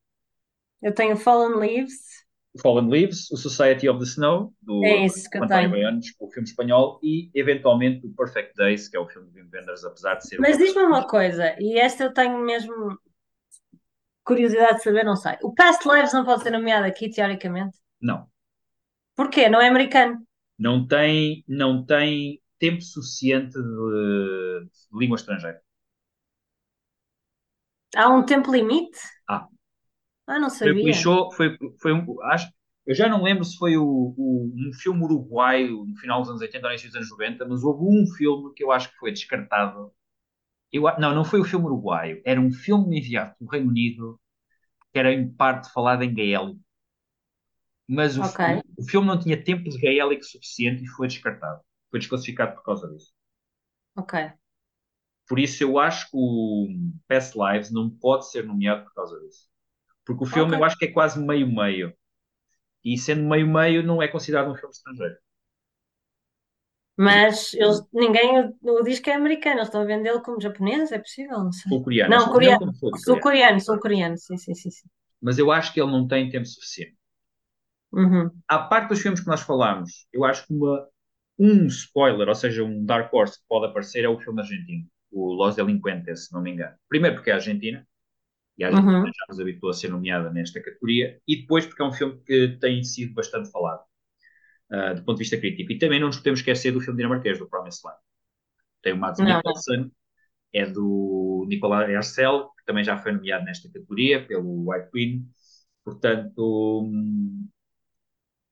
Eu 0.82 0.94
tenho 0.94 1.16
Fallen 1.16 1.58
Leaves. 1.58 2.20
Fallen 2.60 2.88
Leaves, 2.88 3.30
o 3.30 3.36
Society 3.36 3.88
of 3.88 4.00
the 4.00 4.04
Snow, 4.04 4.52
do 4.60 4.84
é 4.84 5.04
isso 5.04 5.28
que 5.30 5.38
António 5.38 5.70
Baianos, 5.70 6.06
o 6.18 6.28
filme 6.30 6.48
espanhol, 6.48 6.98
e 7.02 7.30
eventualmente 7.32 8.04
o 8.04 8.10
Perfect 8.10 8.54
Days, 8.56 8.88
que 8.88 8.96
é 8.96 9.00
o 9.00 9.06
filme 9.06 9.30
de 9.30 9.40
Wim 9.40 9.50
Wenders, 9.52 9.84
apesar 9.84 10.16
de 10.16 10.26
ser. 10.26 10.40
Mas 10.40 10.58
diz-me 10.58 10.82
uma 10.82 11.06
coisa, 11.06 11.54
e 11.60 11.78
esta 11.78 12.04
eu 12.04 12.12
tenho 12.12 12.38
mesmo 12.38 12.98
curiosidade 14.24 14.78
de 14.78 14.82
saber, 14.82 15.04
não 15.04 15.14
sei. 15.14 15.36
O 15.42 15.54
Past 15.54 15.88
Lives 15.88 16.12
não 16.12 16.24
pode 16.24 16.42
ser 16.42 16.50
nomeado 16.50 16.86
aqui, 16.86 17.08
teoricamente? 17.08 17.78
Não. 18.00 18.26
Porquê? 19.14 19.48
Não 19.48 19.60
é 19.60 19.68
americano? 19.68 20.20
Não 20.60 20.86
tem, 20.86 21.44
não 21.48 21.84
tem 21.84 22.40
tempo 22.60 22.82
suficiente 22.82 23.54
de, 23.54 24.64
de 24.66 24.98
língua 24.98 25.16
estrangeira. 25.16 25.60
Há 27.96 28.08
um 28.08 28.24
tempo 28.24 28.52
limite? 28.52 28.98
Ah. 29.28 29.48
Ah, 30.26 30.38
não 30.38 30.50
sabia. 30.50 30.94
Foi, 31.36 31.56
foi, 31.56 31.58
foi 31.80 31.92
um, 31.92 32.22
acho, 32.24 32.48
eu 32.86 32.94
já 32.94 33.08
não 33.08 33.22
lembro 33.22 33.44
se 33.44 33.56
foi 33.56 33.76
o, 33.76 33.84
o, 34.16 34.52
um 34.54 34.72
filme 34.74 35.02
uruguaio 35.02 35.84
no 35.84 35.96
final 35.96 36.20
dos 36.20 36.30
anos 36.30 36.42
80 36.42 36.66
ou 36.66 36.72
início 36.72 36.88
dos 36.88 36.96
anos 36.96 37.10
90, 37.10 37.46
mas 37.48 37.62
houve 37.64 37.84
um 37.84 38.06
filme 38.16 38.52
que 38.54 38.62
eu 38.62 38.70
acho 38.72 38.90
que 38.90 38.98
foi 38.98 39.12
descartado. 39.12 39.92
Eu, 40.72 40.82
não, 40.98 41.14
não 41.14 41.24
foi 41.24 41.40
o 41.40 41.44
filme 41.44 41.66
uruguaio. 41.66 42.22
Era 42.24 42.40
um 42.40 42.52
filme 42.52 42.98
enviado 42.98 43.34
pelo 43.38 43.50
Reino 43.50 43.70
Unido 43.70 44.20
que 44.92 44.98
era 44.98 45.12
em 45.12 45.28
parte 45.32 45.72
falado 45.72 46.02
em 46.04 46.14
gaélico. 46.14 46.60
Mas 47.92 48.16
o, 48.16 48.22
okay. 48.22 48.62
o, 48.76 48.82
o, 48.82 48.84
filme 48.84 49.08
não 49.08 49.18
tinha 49.18 49.42
tempo 49.42 49.68
de 49.68 49.76
gaélico 49.76 50.22
suficiente 50.24 50.84
e 50.84 50.86
foi 50.86 51.08
descartado. 51.08 51.60
Foi 51.90 51.98
desclassificado 51.98 52.54
por 52.54 52.62
causa 52.62 52.86
disso. 52.88 53.12
Ok. 53.96 54.30
Por 55.26 55.40
isso 55.40 55.64
eu 55.64 55.76
acho 55.76 56.08
que 56.08 56.16
o 56.16 56.68
Past 57.08 57.36
Lives 57.36 57.72
não 57.72 57.90
pode 57.90 58.30
ser 58.30 58.46
nomeado 58.46 58.84
por 58.84 58.94
causa 58.94 59.18
disso. 59.18 59.48
Porque 60.04 60.22
o 60.22 60.26
filme 60.26 60.50
okay. 60.50 60.60
eu 60.60 60.64
acho 60.64 60.78
que 60.78 60.84
é 60.84 60.92
quase 60.92 61.20
meio-meio. 61.20 61.92
E 62.84 62.96
sendo 62.96 63.28
meio-meio 63.28 63.82
não 63.82 64.00
é 64.00 64.06
considerado 64.06 64.52
um 64.52 64.54
filme 64.54 64.72
estrangeiro. 64.72 65.16
Mas 66.96 67.54
eles, 67.54 67.82
ninguém 67.92 68.54
o 68.62 68.82
diz 68.84 69.00
que 69.00 69.10
é 69.10 69.14
americano, 69.14 69.56
eles 69.56 69.66
estão 69.66 69.80
a 69.80 69.84
vendê-lo 69.84 70.22
como 70.22 70.40
japonês, 70.40 70.92
é 70.92 70.98
possível? 70.98 71.38
Não 71.38 71.50
sei. 71.50 71.72
Ou 71.72 71.82
coreano. 71.82 72.14
Não, 72.14 72.28
coreano. 72.30 72.72
Sou 73.04 73.18
coreano, 73.18 73.60
sou 73.60 73.80
coreano, 73.80 74.16
sim, 74.16 74.36
sim, 74.36 74.54
sim, 74.54 74.70
sim. 74.70 74.88
Mas 75.20 75.38
eu 75.38 75.50
acho 75.50 75.72
que 75.72 75.80
ele 75.80 75.90
não 75.90 76.06
tem 76.06 76.30
tempo 76.30 76.46
suficiente. 76.46 76.99
Uhum. 77.92 78.30
À 78.48 78.58
parte 78.58 78.88
dos 78.88 79.00
filmes 79.00 79.20
que 79.20 79.26
nós 79.26 79.40
falámos, 79.40 80.06
eu 80.12 80.24
acho 80.24 80.46
que 80.46 80.54
uma, 80.54 80.86
um 81.38 81.66
spoiler, 81.66 82.28
ou 82.28 82.34
seja, 82.34 82.62
um 82.62 82.84
dark 82.84 83.12
horse 83.12 83.38
que 83.38 83.44
pode 83.48 83.66
aparecer 83.66 84.04
é 84.04 84.08
o 84.08 84.20
filme 84.20 84.40
argentino, 84.40 84.86
o 85.10 85.32
Los 85.32 85.56
Delinquentes, 85.56 86.26
se 86.26 86.32
não 86.32 86.42
me 86.42 86.52
engano. 86.52 86.76
Primeiro 86.88 87.16
porque 87.16 87.30
é 87.30 87.34
Argentina, 87.34 87.86
e 88.56 88.64
a 88.64 88.68
Argentina 88.68 88.98
uhum. 88.98 89.06
já 89.06 89.24
nos 89.28 89.40
habituou 89.40 89.70
a 89.70 89.74
ser 89.74 89.88
nomeada 89.88 90.30
nesta 90.30 90.62
categoria, 90.62 91.18
e 91.26 91.40
depois 91.40 91.66
porque 91.66 91.82
é 91.82 91.86
um 91.86 91.92
filme 91.92 92.20
que 92.24 92.58
tem 92.60 92.82
sido 92.84 93.14
bastante 93.14 93.50
falado, 93.50 93.82
uh, 94.70 94.94
do 94.94 95.04
ponto 95.04 95.16
de 95.16 95.22
vista 95.22 95.38
crítico. 95.38 95.72
E 95.72 95.78
também 95.78 95.98
não 95.98 96.08
nos 96.08 96.18
podemos 96.18 96.40
esquecer 96.40 96.72
do 96.72 96.80
filme 96.80 96.98
dinamarquês, 96.98 97.38
do 97.38 97.48
Promised 97.48 97.80
Land. 97.84 97.98
Tem 98.82 98.92
o 98.92 98.96
Mads 98.96 99.20
Mikkelsen, 99.20 99.90
é 100.52 100.66
do 100.66 101.46
Nicolai 101.48 101.94
Arcel, 101.94 102.50
que 102.58 102.64
também 102.66 102.84
já 102.84 102.98
foi 102.98 103.12
nomeado 103.12 103.44
nesta 103.44 103.68
categoria, 103.68 104.26
pelo 104.26 104.70
White 104.70 104.90
Queen. 104.90 105.26
Portanto, 105.84 106.82
hum, 106.84 107.48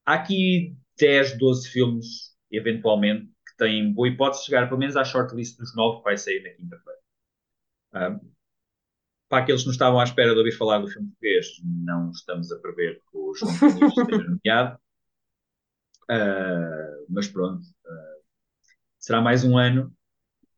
há 0.08 0.14
aqui 0.14 0.74
10, 0.98 1.36
12 1.36 1.68
filmes, 1.68 2.34
eventualmente, 2.50 3.26
que 3.46 3.56
têm 3.58 3.92
boa 3.92 4.08
hipótese 4.08 4.40
de 4.40 4.46
chegar 4.46 4.66
pelo 4.66 4.80
menos 4.80 4.96
à 4.96 5.04
shortlist 5.04 5.58
dos 5.58 5.76
9 5.76 5.98
que 5.98 6.04
vai 6.04 6.16
sair 6.16 6.42
na 6.42 6.50
quinta-feira. 6.50 6.98
Um, 7.94 8.32
para 9.28 9.42
aqueles 9.42 9.60
que 9.60 9.66
não 9.66 9.72
estavam 9.72 10.00
à 10.00 10.04
espera 10.04 10.32
de 10.32 10.38
ouvir 10.38 10.52
falar 10.52 10.78
do 10.78 10.88
filme 10.88 11.08
português, 11.08 11.46
não 11.62 12.10
estamos 12.10 12.50
a 12.50 12.58
prever 12.58 13.02
que 13.10 13.18
o 13.18 13.34
João 13.34 13.52
esteja 13.86 14.24
nomeado. 14.24 14.78
Uh, 16.04 17.04
mas 17.10 17.28
pronto, 17.28 17.66
uh, 17.66 18.22
será 18.98 19.20
mais 19.20 19.44
um 19.44 19.58
ano 19.58 19.94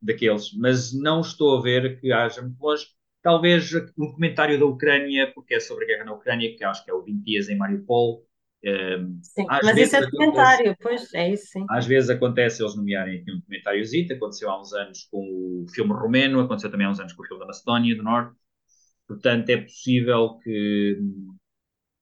daqueles, 0.00 0.54
mas 0.54 0.92
não 0.92 1.22
estou 1.22 1.58
a 1.58 1.60
ver 1.60 2.00
que 2.00 2.12
haja 2.12 2.40
muito 2.40 2.62
longe. 2.62 2.86
Talvez 3.20 3.74
um 3.98 4.12
comentário 4.12 4.58
da 4.60 4.64
Ucrânia, 4.64 5.32
porque 5.34 5.54
é 5.54 5.60
sobre 5.60 5.84
a 5.84 5.88
guerra 5.88 6.04
na 6.04 6.14
Ucrânia, 6.14 6.56
que 6.56 6.62
acho 6.62 6.84
que 6.84 6.90
é 6.90 6.94
o 6.94 7.02
20 7.02 7.24
dias 7.24 7.48
em 7.48 7.56
Mariupol. 7.56 8.24
Sim, 9.22 9.46
mas 9.46 9.76
isso 9.76 9.96
é 9.96 10.00
documentário, 10.02 10.76
pois 10.80 11.12
é 11.14 11.30
isso, 11.30 11.46
sim. 11.46 11.64
Às 11.70 11.86
vezes 11.86 12.10
acontece 12.10 12.62
eles 12.62 12.76
nomearem 12.76 13.20
aqui 13.20 13.32
um 13.32 13.38
documentáriozito, 13.38 14.12
aconteceu 14.12 14.50
há 14.50 14.60
uns 14.60 14.72
anos 14.72 15.08
com 15.10 15.18
o 15.18 15.66
filme 15.72 15.92
romeno, 15.92 16.40
aconteceu 16.40 16.70
também 16.70 16.86
há 16.86 16.90
uns 16.90 17.00
anos 17.00 17.12
com 17.12 17.22
o 17.22 17.26
filme 17.26 17.40
da 17.40 17.46
Macedónia 17.46 17.96
do 17.96 18.02
Norte. 18.02 18.36
Portanto, 19.08 19.48
é 19.50 19.56
possível 19.56 20.38
que, 20.42 20.98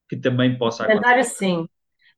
que 0.09 0.17
também 0.17 0.59
possa 0.59 0.85
acontecer. 0.85 1.25
sim. 1.25 1.69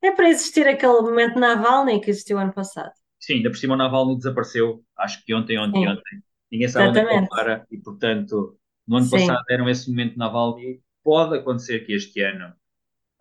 É 0.03 0.11
para 0.12 0.30
existir 0.30 0.66
aquele 0.66 1.01
momento 1.03 1.38
Navalny 1.38 2.01
que 2.01 2.11
existiu 2.11 2.38
ano 2.38 2.53
passado. 2.53 2.93
Sim, 3.18 3.34
ainda 3.34 3.51
por 3.51 3.59
cima 3.59 3.74
o 3.74 3.76
Navalny 3.76 4.16
desapareceu, 4.16 4.82
acho 4.97 5.22
que 5.24 5.34
ontem, 5.34 5.59
ontem, 5.59 5.82
sim. 5.82 5.88
ontem. 5.88 6.22
Ninguém 6.51 6.68
sabe 6.68 6.86
Exatamente. 6.86 7.07
onde 7.07 7.14
é 7.14 7.18
ele 7.18 7.28
para 7.28 7.66
e, 7.70 7.78
portanto, 7.78 8.59
no 8.88 8.97
ano 8.97 9.07
Sim. 9.07 9.26
passado 9.26 9.45
deram 9.47 9.68
esse 9.68 9.88
momento 9.91 10.16
Navalny. 10.16 10.82
Pode 11.05 11.36
acontecer 11.36 11.80
que 11.80 11.93
este 11.93 12.20
ano 12.22 12.53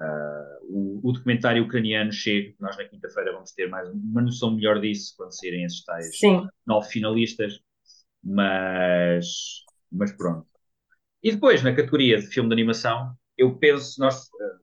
uh, 0.02 0.66
o, 0.70 1.00
o, 1.04 1.12
documentário 1.12 1.64
ucraniano 1.64 2.12
chegue. 2.12 2.56
Nós 2.60 2.78
na 2.78 2.86
quinta-feira 2.86 3.34
vamos 3.34 3.52
ter 3.52 3.68
mais 3.68 3.90
uma 3.90 4.22
noção 4.22 4.52
melhor 4.52 4.80
disso 4.80 5.14
quando 5.18 5.32
saírem 5.32 5.64
esses 5.64 5.84
tais 5.84 6.18
Sim. 6.18 6.48
nove 6.66 6.90
finalistas. 6.90 7.60
Mas, 8.24 9.64
mas 9.92 10.12
pronto. 10.12 10.48
E 11.24 11.32
depois, 11.32 11.64
na 11.64 11.76
categoria 11.76 12.20
de 12.20 12.28
filme 12.28 12.50
de 12.50 12.54
animação, 12.54 13.14
eu 13.38 13.58
penso, 13.58 14.00
nós, 14.00 14.26
uh, 14.26 14.60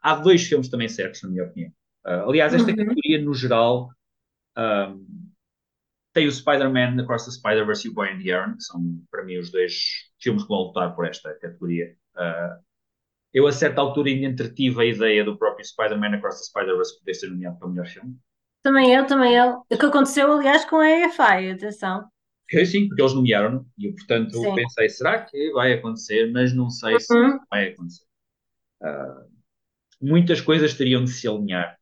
há 0.00 0.16
dois 0.16 0.42
filmes 0.44 0.68
também 0.68 0.88
certos, 0.88 1.22
na 1.22 1.28
minha 1.28 1.44
opinião. 1.44 1.70
Uh, 2.06 2.28
aliás, 2.28 2.54
esta 2.54 2.70
uhum. 2.70 2.76
categoria, 2.76 3.22
no 3.22 3.34
geral, 3.34 3.90
um, 4.56 5.28
tem 6.12 6.26
o 6.26 6.32
Spider-Man 6.32 7.00
Across 7.02 7.26
the 7.26 7.30
Spider-Verse 7.32 7.86
e 7.86 7.90
o 7.90 7.94
Boy 7.94 8.10
and 8.10 8.18
the 8.18 8.28
Heron, 8.28 8.56
que 8.56 8.62
são, 8.62 9.02
para 9.10 9.24
mim, 9.24 9.38
os 9.38 9.50
dois 9.50 10.10
filmes 10.20 10.42
que 10.42 10.48
vão 10.48 10.58
lutar 10.58 10.94
por 10.94 11.06
esta 11.06 11.32
categoria. 11.34 11.96
Uh, 12.16 12.67
eu, 13.32 13.46
a 13.46 13.52
certa 13.52 13.80
altura, 13.80 14.08
ainda 14.08 14.26
entretive 14.26 14.80
a 14.80 14.84
ideia 14.84 15.24
do 15.24 15.36
próprio 15.36 15.64
Spider-Man 15.64 16.16
Across 16.16 16.38
the 16.38 16.44
Spider-Verse 16.44 16.98
poder 16.98 17.14
ser 17.14 17.28
nomeado 17.28 17.58
para 17.58 17.68
o 17.68 17.70
melhor 17.70 17.86
filme. 17.86 18.16
Também 18.62 18.94
eu, 18.94 19.06
também 19.06 19.34
eu. 19.34 19.62
O 19.70 19.78
que 19.78 19.86
aconteceu, 19.86 20.32
aliás, 20.32 20.64
com 20.64 20.76
a 20.76 21.06
AFI, 21.06 21.50
atenção. 21.50 22.08
Que, 22.48 22.64
sim, 22.64 22.88
porque 22.88 23.02
eles 23.02 23.14
nomearam 23.14 23.66
e 23.78 23.86
eu, 23.86 23.94
portanto, 23.94 24.32
sim. 24.32 24.54
pensei, 24.54 24.88
será 24.88 25.22
que 25.22 25.52
vai 25.52 25.74
acontecer? 25.74 26.30
Mas 26.32 26.54
não 26.54 26.70
sei 26.70 26.94
uhum. 26.94 27.00
se 27.00 27.38
vai 27.50 27.68
acontecer. 27.68 28.04
Uh, 28.82 29.30
muitas 30.00 30.40
coisas 30.40 30.74
teriam 30.74 31.04
de 31.04 31.10
se 31.10 31.28
alinhar 31.28 31.78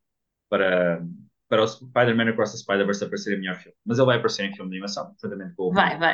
para, 0.49 1.01
para 1.47 1.63
o 1.63 1.67
Spider-Man 1.67 2.29
Across 2.29 2.51
the 2.51 2.57
Spider-Verse 2.57 3.03
aparecer 3.05 3.37
em 3.37 3.39
melhor 3.39 3.55
filme. 3.55 3.77
Mas 3.85 3.97
ele 3.97 4.07
vai 4.07 4.17
aparecer 4.17 4.43
em 4.43 4.53
filme 4.53 4.69
de 4.69 4.75
animação, 4.75 5.15
juntamente 5.21 5.55
com 5.55 5.63
o 5.63 5.73
vai, 5.73 5.97
vai. 5.97 6.13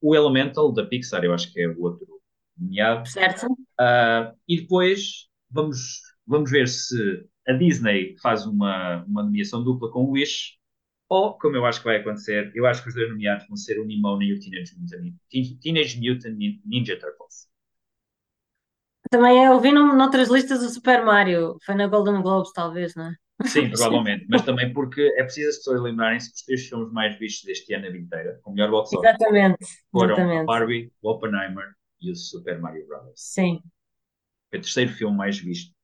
O 0.00 0.14
Elemental, 0.14 0.72
da 0.72 0.86
Pixar, 0.86 1.24
eu 1.24 1.34
acho 1.34 1.52
que 1.52 1.60
é 1.60 1.68
o 1.68 1.82
outro 1.82 2.17
nomeado. 2.58 3.08
Certo. 3.08 3.46
Uh, 3.46 4.36
e 4.46 4.60
depois 4.60 5.28
vamos, 5.50 6.00
vamos 6.26 6.50
ver 6.50 6.68
se 6.68 7.26
a 7.46 7.52
Disney 7.52 8.16
faz 8.22 8.46
uma, 8.46 9.04
uma 9.04 9.22
nomeação 9.22 9.64
dupla 9.64 9.90
com 9.90 10.04
o 10.04 10.10
Wish, 10.10 10.58
ou, 11.08 11.38
como 11.38 11.56
eu 11.56 11.64
acho 11.64 11.80
que 11.80 11.86
vai 11.86 11.96
acontecer, 11.96 12.52
eu 12.54 12.66
acho 12.66 12.82
que 12.82 12.90
os 12.90 12.94
dois 12.94 13.08
nomeados 13.08 13.46
vão 13.48 13.56
ser 13.56 13.80
o 13.80 13.84
Nimona 13.84 14.24
e 14.24 14.34
o 14.34 14.38
Teenage 14.38 14.74
Mutant, 14.78 15.14
Teenage 15.62 15.98
Mutant 15.98 16.36
Ninja 16.66 16.98
Turtles. 16.98 17.48
Também 19.10 19.42
eu 19.42 19.58
vi 19.58 19.72
num, 19.72 19.96
noutras 19.96 20.28
listas 20.28 20.62
o 20.62 20.68
Super 20.68 21.02
Mario, 21.02 21.56
foi 21.64 21.74
na 21.74 21.86
Golden 21.86 22.20
Globes, 22.20 22.52
talvez, 22.52 22.94
não 22.94 23.06
é? 23.06 23.14
Sim, 23.46 23.70
provavelmente, 23.72 24.26
mas 24.28 24.42
também 24.42 24.70
porque 24.74 25.00
é 25.16 25.22
preciso 25.22 25.48
as 25.48 25.56
pessoas 25.56 25.80
lembrarem-se 25.80 26.28
que 26.28 26.34
os 26.34 26.44
três 26.44 26.66
filmes 26.68 26.92
mais 26.92 27.18
vistos 27.18 27.44
deste 27.44 27.72
ano 27.72 27.86
a 27.86 27.96
inteira, 27.96 28.38
com 28.42 28.50
o 28.50 28.54
melhor 28.54 28.70
box 28.70 28.92
office, 28.92 29.08
exatamente, 29.08 29.64
foram 29.90 30.14
exatamente. 30.14 30.44
Barbie, 30.46 30.92
o 31.00 31.10
Oppenheimer 31.10 31.77
e 32.00 32.10
o 32.10 32.16
Super 32.16 32.60
Mario 32.60 32.86
Bros. 32.86 33.12
Sim. 33.14 33.60
Foi 34.50 34.58
o 34.58 34.62
terceiro 34.62 34.92
filme 34.92 35.16
mais 35.16 35.38
visto. 35.38 35.74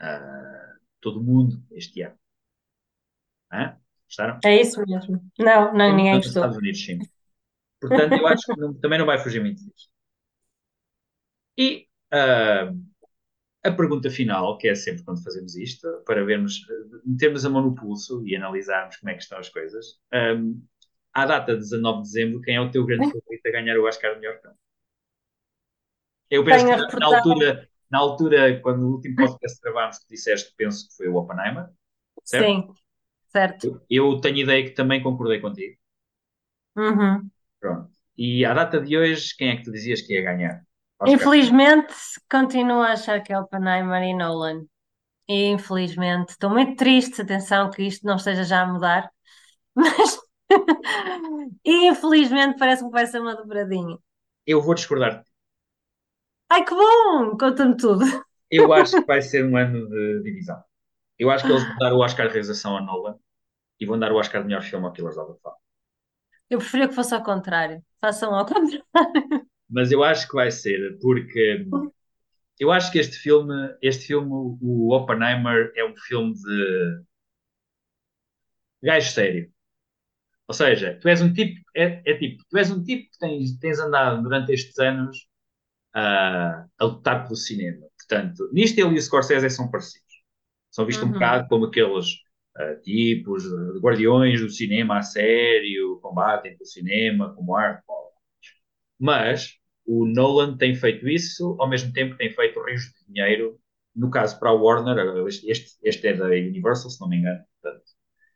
Uh, 0.00 0.80
todo 1.00 1.22
mundo 1.22 1.62
este 1.70 2.02
ano. 2.02 2.18
Hã? 3.52 3.76
Gostaram? 4.06 4.40
É 4.44 4.60
isso 4.60 4.82
mesmo. 4.86 5.22
Não, 5.38 5.72
não, 5.74 5.96
ninguém 5.96 6.16
gostou. 6.16 6.42
Estados 6.42 6.56
Unidos, 6.56 6.84
sim. 6.84 6.98
Portanto, 7.80 8.12
eu 8.12 8.26
acho 8.26 8.42
que 8.46 8.60
não, 8.60 8.74
também 8.74 8.98
não 8.98 9.06
vai 9.06 9.18
fugir 9.18 9.40
muito 9.40 9.62
disto. 9.64 9.90
E 11.56 11.86
uh, 12.12 12.92
a 13.62 13.70
pergunta 13.70 14.10
final, 14.10 14.56
que 14.58 14.68
é 14.68 14.74
sempre 14.74 15.04
quando 15.04 15.22
fazemos 15.22 15.56
isto, 15.56 15.86
para 16.06 16.24
vermos, 16.24 16.60
metermos 17.04 17.44
a 17.44 17.50
mão 17.50 17.62
no 17.62 17.74
pulso 17.74 18.26
e 18.26 18.34
analisarmos 18.34 18.96
como 18.96 19.10
é 19.10 19.14
que 19.14 19.22
estão 19.22 19.38
as 19.38 19.48
coisas. 19.48 20.00
Um, 20.12 20.62
à 21.12 21.26
data 21.26 21.54
de 21.54 21.60
19 21.60 21.98
de 21.98 22.02
dezembro, 22.04 22.40
quem 22.40 22.56
é 22.56 22.60
o 22.60 22.70
teu 22.70 22.84
grande 22.84 23.04
favorito 23.12 23.46
a 23.46 23.50
ganhar 23.50 23.78
o 23.78 23.86
Oscar 23.86 24.14
de 24.14 24.20
melhor 24.20 24.40
filme? 24.40 24.56
Eu 26.32 26.42
penso 26.42 26.64
que 26.64 26.98
na 26.98 27.06
altura, 27.06 27.68
na 27.90 27.98
altura, 27.98 28.60
quando 28.62 28.84
o 28.84 28.92
último 28.92 29.16
podcast 29.16 29.60
gravámos, 29.62 29.98
que 29.98 30.08
disseste, 30.08 30.54
penso 30.56 30.88
que 30.88 30.96
foi 30.96 31.08
o 31.08 31.16
Oppenheimer, 31.16 31.68
certo? 32.24 32.46
Sim, 32.46 32.68
certo. 33.28 33.82
Eu, 33.90 34.12
eu 34.14 34.20
tenho 34.22 34.38
ideia 34.38 34.64
que 34.64 34.70
também 34.70 35.02
concordei 35.02 35.42
contigo. 35.42 35.76
Uhum. 36.74 37.28
Pronto. 37.60 37.90
E 38.16 38.46
à 38.46 38.54
data 38.54 38.80
de 38.80 38.96
hoje, 38.96 39.36
quem 39.36 39.50
é 39.50 39.56
que 39.56 39.64
tu 39.64 39.70
dizias 39.70 40.00
que 40.00 40.14
ia 40.14 40.22
ganhar? 40.22 40.62
Infelizmente, 41.06 41.92
continuo 42.30 42.80
a 42.80 42.92
achar 42.92 43.22
que 43.22 43.30
é 43.30 43.38
Oppenheimer 43.38 44.02
e 44.02 44.14
Nolan. 44.14 44.64
E 45.28 45.48
infelizmente, 45.48 46.30
estou 46.30 46.48
muito 46.48 46.76
triste, 46.76 47.20
atenção, 47.20 47.70
que 47.70 47.82
isto 47.82 48.06
não 48.06 48.16
esteja 48.16 48.42
já 48.44 48.62
a 48.62 48.72
mudar, 48.72 49.10
mas 49.76 50.18
infelizmente 51.62 52.58
parece-me 52.58 52.88
que 52.88 52.94
vai 52.94 53.06
ser 53.06 53.20
uma 53.20 53.36
dobradinha. 53.36 53.98
Eu 54.46 54.62
vou 54.62 54.74
discordar. 54.74 55.22
Ai, 56.52 56.66
que 56.66 56.74
bom! 56.74 57.38
Conta-me 57.38 57.74
tudo. 57.78 58.04
Eu 58.50 58.70
acho 58.74 59.00
que 59.00 59.06
vai 59.06 59.22
ser 59.22 59.42
um 59.42 59.56
ano 59.56 59.88
de 59.88 60.22
divisão. 60.22 60.62
Eu 61.18 61.30
acho 61.30 61.46
que 61.46 61.50
eles 61.50 61.64
vão 61.64 61.78
dar 61.78 61.94
o 61.94 62.00
Oscar 62.00 62.26
de 62.26 62.34
realização 62.34 62.76
a 62.76 62.82
Nolan 62.82 63.16
e 63.80 63.86
vão 63.86 63.98
dar 63.98 64.12
o 64.12 64.16
Oscar 64.16 64.42
de 64.42 64.48
melhor 64.48 64.62
filme 64.62 64.84
ao 64.84 64.92
Killers 64.92 65.16
of 65.16 65.32
the 65.32 65.38
Flower. 65.40 65.58
Eu 66.50 66.58
preferia 66.58 66.88
que 66.88 66.94
fosse 66.94 67.14
ao 67.14 67.22
contrário. 67.22 67.82
Façam 68.02 68.34
ao 68.34 68.44
contrário 68.44 68.84
mas 69.70 69.90
eu 69.90 70.04
acho 70.04 70.28
que 70.28 70.34
vai 70.34 70.50
ser, 70.50 70.98
porque 71.00 71.64
eu 72.60 72.70
acho 72.70 72.92
que 72.92 72.98
este 72.98 73.16
filme, 73.16 73.54
este 73.80 74.08
filme, 74.08 74.28
o 74.30 74.94
Oppenheimer, 74.94 75.72
é 75.74 75.82
um 75.82 75.96
filme 75.96 76.34
de 76.34 77.02
gajo 78.82 79.10
sério. 79.10 79.50
Ou 80.46 80.52
seja, 80.52 80.98
tu 81.00 81.08
és 81.08 81.22
um 81.22 81.32
tipo, 81.32 81.58
é, 81.74 82.02
é 82.04 82.18
tipo, 82.18 82.44
tu 82.50 82.58
és 82.58 82.70
um 82.70 82.84
tipo 82.84 83.10
que 83.10 83.18
tens, 83.18 83.58
tens 83.58 83.80
andado 83.80 84.22
durante 84.22 84.52
estes 84.52 84.78
anos 84.78 85.31
uh, 85.96 86.68
a 86.78 86.84
lutar 86.84 87.24
pelo 87.24 87.36
cinema. 87.36 87.86
Portanto, 87.98 88.48
nisto 88.52 88.78
ele 88.78 88.94
e 88.94 88.98
o 88.98 89.02
Scorsese 89.02 89.48
são 89.50 89.70
parecidos. 89.70 90.12
São 90.70 90.86
vistos 90.86 91.04
uhum. 91.04 91.10
um 91.10 91.12
bocado 91.14 91.48
como 91.48 91.66
aqueles 91.66 92.06
uh, 92.58 92.80
tipos 92.82 93.42
de 93.42 93.78
guardiões 93.80 94.40
do 94.40 94.50
cinema 94.50 94.98
a 94.98 95.02
sério, 95.02 95.98
combatem 96.02 96.56
pelo 96.56 96.66
cinema, 96.66 97.34
como 97.34 97.54
arte. 97.56 97.82
Mas 98.98 99.54
o 99.84 100.06
Nolan 100.06 100.56
tem 100.56 100.74
feito 100.74 101.08
isso, 101.08 101.56
ao 101.58 101.68
mesmo 101.68 101.92
tempo 101.92 102.16
tem 102.16 102.30
feito 102.30 102.62
rios 102.62 102.82
de 102.82 103.12
dinheiro. 103.12 103.58
No 103.94 104.10
caso 104.10 104.38
para 104.38 104.50
a 104.50 104.54
Warner, 104.54 105.26
este, 105.26 105.76
este 105.82 106.06
é 106.06 106.14
da 106.14 106.26
Universal, 106.26 106.90
se 106.90 107.00
não 107.00 107.08
me 107.08 107.18
engano. 107.18 107.44
Portanto, 107.60 107.84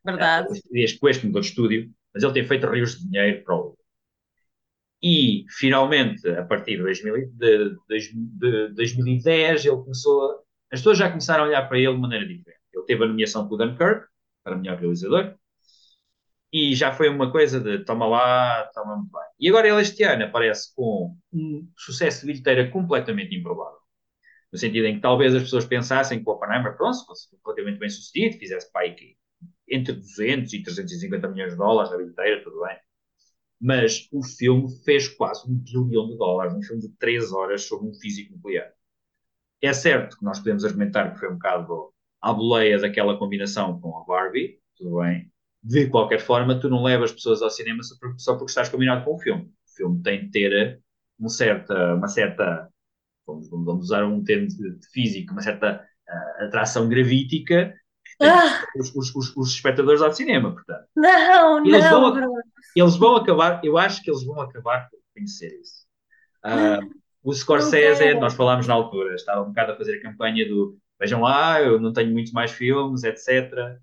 Verdade. 0.06 0.60
Este, 0.72 0.98
este 1.08 1.26
mudou 1.26 1.40
de 1.40 1.48
estúdio, 1.48 1.90
mas 2.14 2.22
ele 2.22 2.32
tem 2.32 2.44
feito 2.44 2.66
rios 2.68 2.96
de 2.96 3.08
dinheiro 3.08 3.42
para 3.44 3.56
o. 3.56 3.75
E, 5.14 5.44
finalmente, 5.60 6.28
a 6.28 6.44
partir 6.44 6.76
de, 6.78 6.82
2000, 6.82 7.30
de, 7.34 7.76
de, 7.88 8.68
de 8.70 8.74
2010, 8.74 9.64
ele 9.64 9.76
começou 9.76 10.44
as 10.72 10.80
pessoas 10.80 10.98
já 10.98 11.08
começaram 11.08 11.44
a 11.44 11.46
olhar 11.46 11.68
para 11.68 11.78
ele 11.78 11.94
de 11.94 12.00
maneira 12.00 12.26
diferente. 12.26 12.60
Ele 12.74 12.84
teve 12.84 13.04
a 13.04 13.06
nomeação 13.06 13.46
o 13.48 13.56
Dunkirk, 13.56 14.06
para 14.42 14.56
melhor 14.56 14.78
realizador, 14.78 15.36
e 16.52 16.74
já 16.74 16.92
foi 16.92 17.08
uma 17.08 17.30
coisa 17.30 17.60
de 17.60 17.84
toma 17.84 18.06
lá, 18.06 18.68
toma 18.74 18.96
muito 18.96 19.12
bem. 19.12 19.22
E 19.40 19.48
agora 19.48 19.68
ele 19.68 19.80
este 19.80 20.02
ano 20.02 20.24
aparece 20.24 20.74
com 20.74 21.16
um 21.32 21.68
sucesso 21.76 22.20
de 22.20 22.32
bilheteira 22.32 22.70
completamente 22.70 23.34
improvável. 23.34 23.78
No 24.52 24.58
sentido 24.58 24.86
em 24.86 24.96
que 24.96 25.00
talvez 25.00 25.34
as 25.34 25.42
pessoas 25.42 25.66
pensassem 25.66 26.22
que 26.22 26.28
o 26.28 26.32
Oppenheimer, 26.32 26.76
pronto, 26.76 27.04
fosse 27.06 27.30
completamente 27.30 27.78
bem 27.78 27.88
sucedido, 27.88 28.38
fizesse 28.38 28.70
pai 28.72 28.96
entre 29.68 29.92
200 29.94 30.52
e 30.52 30.62
350 30.62 31.28
milhões 31.28 31.52
de 31.52 31.58
dólares 31.58 31.90
na 31.90 31.98
bilheteira, 31.98 32.42
tudo 32.42 32.60
bem. 32.62 32.76
Mas 33.60 34.08
o 34.12 34.22
filme 34.22 34.68
fez 34.84 35.08
quase 35.08 35.50
um 35.50 35.54
bilhão 35.54 36.08
de 36.08 36.16
dólares, 36.16 36.54
um 36.54 36.62
filme 36.62 36.82
de 36.82 36.88
3 36.98 37.32
horas 37.32 37.62
sobre 37.62 37.88
um 37.88 37.94
físico 37.94 38.34
nuclear. 38.34 38.70
É 39.62 39.72
certo 39.72 40.18
que 40.18 40.24
nós 40.24 40.38
podemos 40.38 40.64
argumentar 40.64 41.12
que 41.12 41.18
foi 41.18 41.30
um 41.30 41.34
bocado 41.34 41.92
à 42.20 42.32
boleia 42.32 42.78
daquela 42.78 43.18
combinação 43.18 43.80
com 43.80 43.96
a 43.96 44.04
Barbie, 44.04 44.60
tudo 44.76 45.00
bem, 45.00 45.30
de 45.62 45.88
qualquer 45.88 46.20
forma, 46.20 46.60
tu 46.60 46.68
não 46.68 46.82
levas 46.82 47.12
pessoas 47.12 47.42
ao 47.42 47.50
cinema 47.50 47.82
só 47.82 47.96
porque, 47.98 48.18
só 48.18 48.34
porque 48.34 48.50
estás 48.50 48.68
combinado 48.68 49.04
com 49.04 49.14
o 49.14 49.18
filme. 49.18 49.44
O 49.44 49.76
filme 49.76 50.02
tem 50.02 50.26
de 50.26 50.30
ter 50.30 50.80
certa, 51.28 51.94
uma 51.94 52.08
certa, 52.08 52.68
vamos, 53.26 53.48
vamos 53.48 53.86
usar 53.86 54.04
um 54.04 54.22
termo 54.22 54.46
de, 54.46 54.78
de 54.78 54.90
físico, 54.90 55.32
uma 55.32 55.42
certa 55.42 55.84
uh, 56.08 56.44
atração 56.44 56.88
gravítica 56.88 57.74
ah. 58.22 58.66
os, 58.76 58.94
os, 58.94 59.14
os, 59.14 59.36
os, 59.36 59.50
espectadores 59.50 60.00
ao 60.02 60.12
cinema, 60.12 60.52
portanto. 60.52 60.86
Não, 60.94 61.64
eles 61.64 61.84
não, 61.84 62.14
vão, 62.14 62.32
Eles 62.74 62.96
vão 62.96 63.16
acabar, 63.16 63.60
eu 63.64 63.76
acho 63.76 64.02
que 64.02 64.10
eles 64.10 64.24
vão 64.24 64.40
acabar 64.40 64.88
por 64.90 64.98
conhecer 65.14 65.58
isso. 65.60 65.86
Uh, 66.44 66.94
o 67.22 67.34
Scorsese, 67.34 68.14
nós 68.14 68.34
falámos 68.34 68.66
na 68.66 68.74
altura, 68.74 69.14
estava 69.14 69.42
um 69.42 69.48
bocado 69.48 69.72
a 69.72 69.76
fazer 69.76 69.98
a 69.98 70.02
campanha 70.02 70.48
do 70.48 70.78
vejam 70.98 71.20
lá, 71.20 71.60
eu 71.60 71.80
não 71.80 71.92
tenho 71.92 72.12
muitos 72.12 72.32
mais 72.32 72.50
filmes, 72.50 73.04
etc. 73.04 73.78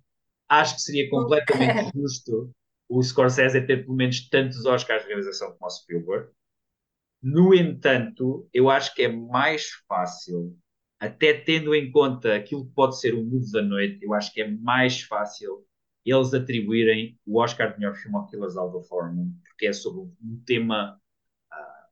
Acho 0.49 0.75
que 0.75 0.81
seria 0.81 1.09
completamente 1.09 1.91
justo 1.95 2.51
o 2.89 3.01
Scorsese 3.01 3.65
ter 3.65 3.83
pelo 3.83 3.95
menos 3.95 4.27
tantos 4.29 4.65
Oscars 4.65 5.03
de 5.03 5.07
realização 5.07 5.51
como 5.53 5.65
o 5.65 5.69
Spielberg. 5.69 6.29
No 7.21 7.53
entanto, 7.53 8.47
eu 8.53 8.69
acho 8.69 8.93
que 8.93 9.03
é 9.03 9.07
mais 9.07 9.69
fácil, 9.87 10.55
até 11.03 11.33
tendo 11.33 11.75
em 11.75 11.91
conta 11.91 12.33
aquilo 12.33 12.65
que 12.65 12.73
pode 12.73 12.97
ser 12.97 13.13
o 13.13 13.21
mundo 13.21 13.51
da 13.51 13.61
noite, 13.61 13.99
eu 14.01 14.13
acho 14.13 14.33
que 14.33 14.41
é 14.41 14.47
mais 14.49 15.01
fácil 15.01 15.65
eles 16.05 16.33
atribuírem 16.33 17.19
o 17.25 17.41
Oscar 17.41 17.73
de 17.73 17.79
melhor 17.79 17.95
filme 17.95 18.15
ao 18.15 18.25
Killers 18.27 18.55
of 18.55 18.77
the 18.77 18.87
Flower 18.87 19.11
porque 19.43 19.67
é 19.67 19.73
sobre 19.73 20.01
um 20.01 20.41
tema 20.45 20.97
uh, 21.51 21.85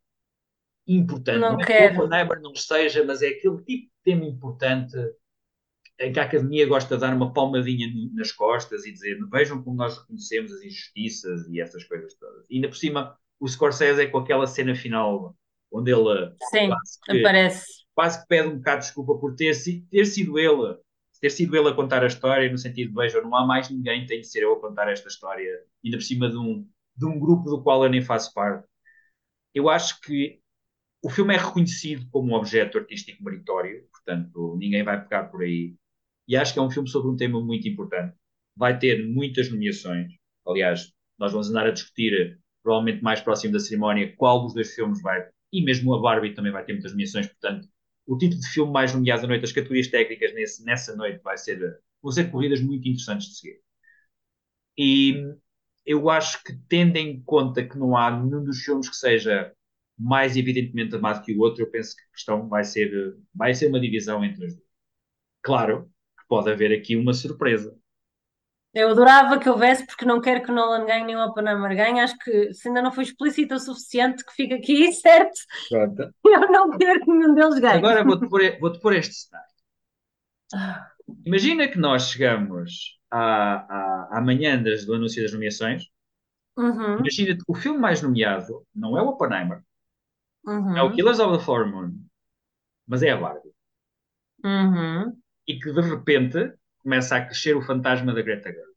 importante. 0.88 1.40
Não, 1.40 1.54
não 1.54 1.60
é 1.60 1.66
quero. 1.66 1.96
que 1.96 2.02
o 2.02 2.42
não 2.42 2.56
seja, 2.56 3.04
mas 3.04 3.22
é 3.22 3.28
aquele 3.28 3.58
tipo 3.58 3.66
de 3.66 3.92
tema 4.02 4.24
importante 4.24 4.96
em 6.00 6.14
que 6.14 6.20
a 6.20 6.24
academia 6.24 6.66
gosta 6.66 6.96
de 6.96 7.02
dar 7.02 7.14
uma 7.14 7.34
palmadinha 7.34 7.88
nas 8.14 8.32
costas 8.32 8.86
e 8.86 8.94
dizer 8.94 9.20
vejam 9.30 9.62
como 9.62 9.76
nós 9.76 9.98
reconhecemos 10.00 10.54
as 10.54 10.62
injustiças 10.62 11.50
e 11.50 11.60
essas 11.60 11.84
coisas 11.84 12.14
todas. 12.14 12.46
E 12.50 12.56
ainda 12.56 12.70
por 12.70 12.78
cima, 12.78 13.18
o 13.42 13.48
Scorsese 13.48 14.04
é 14.04 14.08
com 14.08 14.20
aquela 14.20 14.48
cena 14.48 14.74
final 14.74 15.36
onde 15.70 15.92
ele 15.92 16.34
Sim, 16.50 16.72
aparece. 17.20 17.81
Quase 18.02 18.20
que 18.20 18.28
pede 18.28 18.48
um 18.48 18.58
bocado 18.58 18.80
de 18.80 18.86
desculpa 18.88 19.16
por 19.20 19.36
ter, 19.36 19.54
ter 19.92 20.06
sido 20.06 20.40
ele 20.40 20.76
ter 21.22 21.30
sido 21.30 21.56
ele 21.56 21.70
a 21.70 21.74
contar 21.76 22.04
a 22.04 22.08
história, 22.08 22.50
no 22.50 22.58
sentido 22.58 22.90
de, 22.90 22.96
vejam, 22.96 23.22
não 23.22 23.36
há 23.36 23.46
mais 23.46 23.70
ninguém, 23.70 24.08
tem 24.08 24.22
de 24.22 24.28
ser 24.28 24.42
eu 24.42 24.54
a 24.54 24.60
contar 24.60 24.92
esta 24.92 25.08
história, 25.08 25.48
ainda 25.86 25.98
por 25.98 26.04
cima 26.04 26.28
de 26.28 26.36
um, 26.36 26.68
de 26.98 27.06
um 27.06 27.20
grupo 27.20 27.48
do 27.48 27.62
qual 27.62 27.84
eu 27.84 27.92
nem 27.92 28.02
faço 28.02 28.34
parte. 28.34 28.68
Eu 29.54 29.70
acho 29.70 30.02
que 30.02 30.40
o 31.04 31.12
filme 31.12 31.36
é 31.36 31.38
reconhecido 31.38 32.08
como 32.10 32.32
um 32.32 32.36
objeto 32.36 32.80
artístico 32.80 33.24
meritório, 33.24 33.88
portanto, 33.92 34.58
ninguém 34.58 34.84
vai 34.84 35.00
pegar 35.00 35.26
por 35.26 35.44
aí. 35.44 35.76
E 36.28 36.36
acho 36.36 36.54
que 36.54 36.60
é 36.60 36.62
um 36.64 36.72
filme 36.72 36.90
sobre 36.90 37.12
um 37.12 37.16
tema 37.16 37.40
muito 37.40 37.68
importante. 37.68 38.16
Vai 38.56 38.80
ter 38.80 39.08
muitas 39.08 39.52
nomeações. 39.52 40.12
Aliás, 40.48 40.92
nós 41.20 41.32
vamos 41.34 41.52
andar 41.52 41.68
a 41.68 41.72
discutir, 41.72 42.40
provavelmente 42.64 43.04
mais 43.04 43.22
próximo 43.22 43.54
da 43.54 43.60
cerimónia, 43.60 44.12
qual 44.18 44.42
dos 44.42 44.56
dois 44.56 44.74
filmes 44.74 45.00
vai. 45.04 45.24
E 45.54 45.64
mesmo 45.64 45.94
a 45.94 46.02
Barbie 46.02 46.34
também 46.34 46.52
vai 46.52 46.66
ter 46.66 46.74
muitas 46.74 46.94
nomeações. 46.94 47.28
Portanto, 47.28 47.68
o 48.08 48.18
título 48.18 48.42
de 48.42 48.48
filme 48.50 48.72
mais 48.72 48.94
nomeado 48.94 49.24
da 49.24 49.28
noite, 49.28 49.46
as 49.46 49.52
categorias 49.52 49.88
técnicas 49.88 50.34
nesse, 50.34 50.64
nessa 50.66 50.96
noite 50.96 51.22
vai 51.24 51.38
ser, 51.38 51.60
vão 52.02 52.12
ser 52.12 52.32
corridas 52.32 52.62
muito 52.62 52.88
interessantes 52.88 53.28
de 53.30 53.36
seguir. 53.38 53.62
E 54.78 55.24
eu 55.86 56.10
acho 56.10 56.44
que, 56.44 56.54
tendo 56.70 56.98
em 56.98 57.22
conta 57.24 57.68
que 57.68 57.78
não 57.78 57.96
há 57.98 58.12
nenhum 58.12 58.44
dos 58.44 58.60
filmes 58.64 58.90
que 58.90 58.96
seja 58.96 59.54
mais 59.98 60.36
evidentemente 60.38 60.96
amado 60.96 61.24
que 61.24 61.34
o 61.36 61.40
outro, 61.42 61.64
eu 61.64 61.72
penso 61.72 61.96
que 61.96 62.04
a 62.04 62.12
questão 62.14 62.48
vai 62.50 62.64
ser, 62.64 63.18
vai 63.34 63.54
ser 63.54 63.68
uma 63.68 63.80
divisão 63.80 64.24
entre 64.24 64.46
os 64.48 64.56
dois. 64.56 64.68
Claro 65.44 65.86
que 66.20 66.28
pode 66.30 66.52
haver 66.52 66.74
aqui 66.78 66.98
uma 66.98 67.14
surpresa. 67.14 67.78
Eu 68.74 68.92
adorava 68.92 69.38
que 69.38 69.50
houvesse, 69.50 69.86
porque 69.86 70.06
não 70.06 70.22
quero 70.22 70.44
que 70.44 70.52
o 70.52 70.56
Nolan 70.56 70.86
ganhe 70.86 71.06
nem 71.06 71.16
o 71.18 71.26
Oppenheimer 71.26 71.76
ganhe. 71.76 72.00
Acho 72.00 72.18
que 72.18 72.54
se 72.54 72.70
ainda 72.70 72.82
não 72.82 72.92
foi 72.92 73.04
explícito 73.04 73.54
o 73.54 73.60
suficiente, 73.60 74.24
que 74.26 74.34
fica 74.34 74.56
aqui, 74.56 74.92
certo? 74.94 75.40
Pronto. 75.70 76.14
Eu 76.26 76.52
não 76.52 76.78
quero 76.78 77.02
que 77.02 77.12
nenhum 77.12 77.34
deles 77.34 77.60
ganhe. 77.60 77.78
Agora 77.78 78.04
vou-te 78.04 78.30
pôr, 78.30 78.42
vou 78.60 78.80
pôr 78.80 78.94
este 78.96 79.14
cenário. 79.14 79.52
Imagina 81.26 81.68
que 81.68 81.78
nós 81.78 82.04
chegamos 82.04 82.98
à, 83.10 83.56
à, 83.56 84.18
à 84.18 84.22
manhã 84.22 84.62
das, 84.62 84.86
do 84.86 84.94
anúncio 84.94 85.22
das 85.22 85.34
nomeações. 85.34 85.84
Uhum. 86.58 87.00
Imagina 87.00 87.36
que 87.36 87.44
o 87.48 87.56
filme 87.56 87.80
mais 87.80 88.02
nomeado 88.02 88.66
não 88.74 88.98
é 88.98 89.02
o 89.02 89.08
Oppenheimer, 89.08 89.62
uhum. 90.46 90.78
é 90.78 90.84
o 90.84 90.92
Killers 90.92 91.20
of 91.20 91.38
the 91.38 91.44
Flower 91.44 91.68
Moon, 91.68 91.94
mas 92.86 93.04
é 93.04 93.12
a 93.12 93.18
Barbie. 93.18 93.52
Uhum. 94.44 95.18
E 95.48 95.60
que 95.60 95.72
de 95.72 95.82
repente 95.82 96.54
começa 96.82 97.16
a 97.16 97.26
crescer 97.26 97.56
o 97.56 97.62
fantasma 97.62 98.14
da 98.14 98.22
Greta 98.22 98.52
Gerwig. 98.52 98.72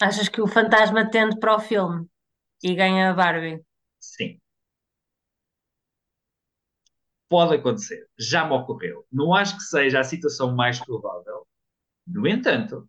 Achas 0.00 0.28
que 0.28 0.40
o 0.40 0.46
fantasma 0.46 1.08
tende 1.10 1.38
para 1.38 1.56
o 1.56 1.60
filme 1.60 2.06
e 2.62 2.74
ganha 2.74 3.10
a 3.10 3.14
Barbie? 3.14 3.62
Sim. 4.00 4.40
Pode 7.28 7.56
acontecer. 7.56 8.06
Já 8.18 8.44
me 8.44 8.52
ocorreu. 8.52 9.06
Não 9.10 9.34
acho 9.34 9.56
que 9.56 9.62
seja 9.62 10.00
a 10.00 10.04
situação 10.04 10.54
mais 10.54 10.78
provável. 10.78 11.46
No 12.06 12.26
entanto, 12.28 12.88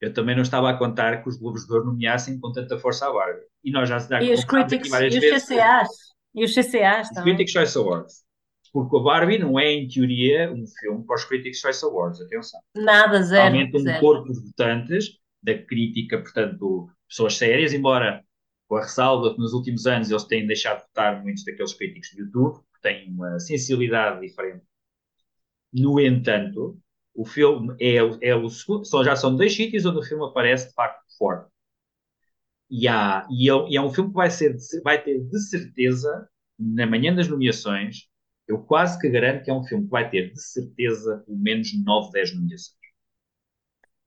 eu 0.00 0.12
também 0.12 0.34
não 0.34 0.42
estava 0.42 0.70
a 0.70 0.78
contar 0.78 1.22
que 1.22 1.28
os 1.28 1.36
Globos 1.36 1.66
de 1.66 1.72
Ouro 1.72 1.86
nomeassem 1.86 2.38
com 2.38 2.52
tanta 2.52 2.78
força 2.78 3.08
a 3.08 3.12
Barbie. 3.12 3.46
E 3.62 3.70
nós 3.70 3.88
já 3.88 3.98
E 4.20 4.32
os 4.32 4.44
Critics, 4.44 4.90
e 4.92 5.34
os 5.34 5.44
CCAs. 5.44 5.88
E 6.34 6.44
os 6.44 6.54
CCAs 6.54 7.08
também. 7.10 7.36
Critics 7.36 7.52
Choice 7.52 7.78
Awards. 7.78 8.23
Porque 8.74 8.96
o 8.96 9.04
Barbie 9.04 9.38
não 9.38 9.56
é, 9.56 9.70
em 9.70 9.86
teoria, 9.86 10.52
um 10.52 10.66
filme 10.66 11.06
para 11.06 11.14
os 11.14 11.24
Critics' 11.24 11.60
Choice 11.60 11.84
Awards, 11.84 12.20
atenção. 12.20 12.60
Nada, 12.74 13.22
zero. 13.22 13.54
Realmente 13.54 13.76
um 13.76 14.00
corpo 14.00 14.32
de 14.32 14.40
votantes 14.40 15.16
da 15.40 15.56
crítica, 15.56 16.18
portanto, 16.18 16.90
pessoas 17.08 17.36
sérias, 17.36 17.72
embora 17.72 18.24
com 18.66 18.74
a 18.74 18.82
ressalva 18.82 19.32
que 19.32 19.38
nos 19.38 19.52
últimos 19.52 19.86
anos 19.86 20.10
eles 20.10 20.24
têm 20.24 20.44
deixado 20.44 20.80
de 20.80 20.86
votar 20.88 21.22
muitos 21.22 21.44
daqueles 21.44 21.72
críticos 21.72 22.08
de 22.08 22.22
YouTube, 22.22 22.64
que 22.74 22.80
têm 22.82 23.08
uma 23.12 23.38
sensibilidade 23.38 24.20
diferente. 24.26 24.64
No 25.72 26.00
entanto, 26.00 26.76
o 27.14 27.24
filme 27.24 27.76
é, 27.80 27.98
é 28.22 28.34
o 28.34 28.48
segundo, 28.50 28.84
já 29.04 29.14
são 29.14 29.36
dois 29.36 29.54
sítios 29.54 29.86
onde 29.86 30.00
o 30.00 30.02
filme 30.02 30.24
aparece 30.24 30.70
de 30.70 30.74
facto 30.74 31.00
forte. 31.16 31.48
E, 32.68 32.88
há, 32.88 33.24
e, 33.30 33.48
é, 33.48 33.68
e 33.68 33.76
é 33.76 33.80
um 33.80 33.92
filme 33.92 34.10
que 34.10 34.16
vai, 34.16 34.32
ser, 34.32 34.56
vai 34.82 35.00
ter 35.00 35.20
de 35.20 35.38
certeza, 35.48 36.28
na 36.58 36.88
manhã 36.88 37.14
das 37.14 37.28
nomeações, 37.28 38.12
eu 38.46 38.62
quase 38.62 38.98
que 38.98 39.08
garanto 39.08 39.44
que 39.44 39.50
é 39.50 39.54
um 39.54 39.64
filme 39.64 39.84
que 39.84 39.90
vai 39.90 40.08
ter, 40.08 40.32
de 40.32 40.42
certeza, 40.42 41.22
pelo 41.26 41.38
menos 41.38 41.68
9, 41.84 42.10
10 42.12 42.34
nomeações. 42.34 42.78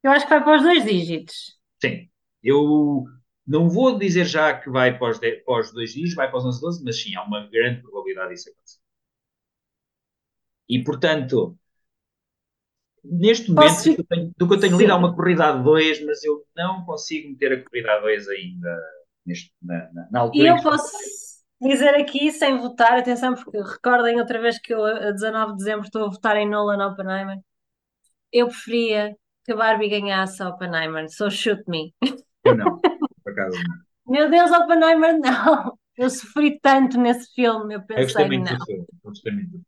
Eu 0.03 0.11
acho 0.11 0.25
que 0.25 0.29
vai 0.29 0.43
para 0.43 0.57
os 0.57 0.63
dois 0.63 0.85
dígitos. 0.85 1.59
Sim. 1.81 2.09
Eu 2.43 3.05
não 3.45 3.69
vou 3.69 3.97
dizer 3.97 4.25
já 4.25 4.57
que 4.57 4.69
vai 4.69 4.97
para 4.97 5.09
os, 5.09 5.19
10, 5.19 5.43
para 5.43 5.59
os 5.59 5.71
dois 5.73 5.91
dígitos, 5.91 6.15
vai 6.15 6.29
para 6.29 6.37
os 6.37 6.45
11, 6.45 6.61
12, 6.61 6.83
mas 6.83 7.01
sim, 7.01 7.15
há 7.15 7.23
uma 7.23 7.47
grande 7.47 7.81
probabilidade 7.81 8.33
disso 8.33 8.49
acontecer. 8.49 8.79
E, 10.69 10.83
portanto, 10.83 11.57
neste 13.03 13.51
momento, 13.51 13.77
do, 13.77 13.95
que 13.95 14.01
eu 14.01 14.05
tenho, 14.05 14.33
do 14.37 14.47
que 14.47 14.53
eu 14.53 14.59
tenho 14.59 14.77
lido, 14.77 14.91
há 14.91 14.97
uma 14.97 15.15
corrida 15.15 15.45
a 15.45 15.51
2, 15.53 16.05
mas 16.05 16.23
eu 16.23 16.45
não 16.55 16.85
consigo 16.85 17.29
meter 17.29 17.53
a 17.53 17.63
corrida 17.63 17.93
a 17.93 17.99
2 18.01 18.27
ainda 18.29 18.83
neste, 19.25 19.53
na, 19.61 19.91
na, 19.93 20.07
na 20.11 20.19
altura. 20.19 20.43
E 20.43 20.47
eu 20.47 20.61
posso 20.61 20.91
dizer 21.61 21.95
aqui, 21.95 22.31
sem 22.31 22.57
votar, 22.57 22.99
atenção, 22.99 23.33
porque 23.35 23.57
recordem 23.57 24.19
outra 24.19 24.39
vez 24.39 24.59
que 24.59 24.73
eu, 24.73 24.83
a 24.83 25.11
19 25.11 25.53
de 25.53 25.57
dezembro, 25.57 25.85
estou 25.85 26.05
a 26.05 26.09
votar 26.09 26.37
em 26.37 26.47
Nolan 26.47 26.87
Oppenheimer. 26.87 27.37
Eu 28.31 28.47
preferia 28.47 29.15
que 29.43 29.53
a 29.53 29.55
Barbie 29.55 29.89
ganhasse 29.89 30.41
a 30.43 30.49
Oppenheimer, 30.49 31.09
so 31.09 31.29
shoot 31.31 31.63
me. 31.67 31.93
Eu 32.43 32.55
não, 32.55 32.79
por 32.79 33.31
acaso 33.31 33.57
não. 33.57 33.87
Meu 34.07 34.29
Deus, 34.29 34.51
Oppenheimer, 34.51 35.19
não! 35.19 35.77
Eu 35.97 36.09
sofri 36.09 36.59
tanto 36.61 36.99
nesse 36.99 37.33
filme, 37.33 37.73
eu 37.73 37.81
pensei, 37.81 38.03
eu 38.03 38.05
gostei 38.05 38.27
muito 38.27 38.51
não. 38.51 38.85
Gostei 39.03 39.33
muito. 39.33 39.61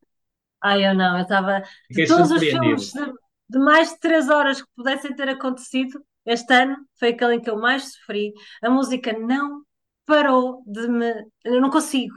Ai, 0.61 0.85
eu 0.85 0.93
não, 0.93 1.17
eu 1.17 1.23
estava. 1.23 1.63
De 1.89 2.07
todos 2.07 2.31
os 2.31 2.39
filmes 2.39 2.91
de, 2.91 3.13
de 3.49 3.59
mais 3.59 3.89
de 3.89 3.99
3 3.99 4.29
horas 4.29 4.61
que 4.61 4.67
pudessem 4.75 5.15
ter 5.15 5.27
acontecido, 5.29 6.03
este 6.25 6.53
ano 6.53 6.77
foi 6.99 7.09
aquele 7.09 7.35
em 7.35 7.41
que 7.41 7.49
eu 7.49 7.57
mais 7.57 7.93
sofri. 7.93 8.31
A 8.61 8.69
música 8.69 9.11
não 9.17 9.63
parou 10.09 10.63
de 10.67 10.87
me. 10.89 11.13
Eu 11.45 11.61
não 11.61 11.69
consigo, 11.69 12.15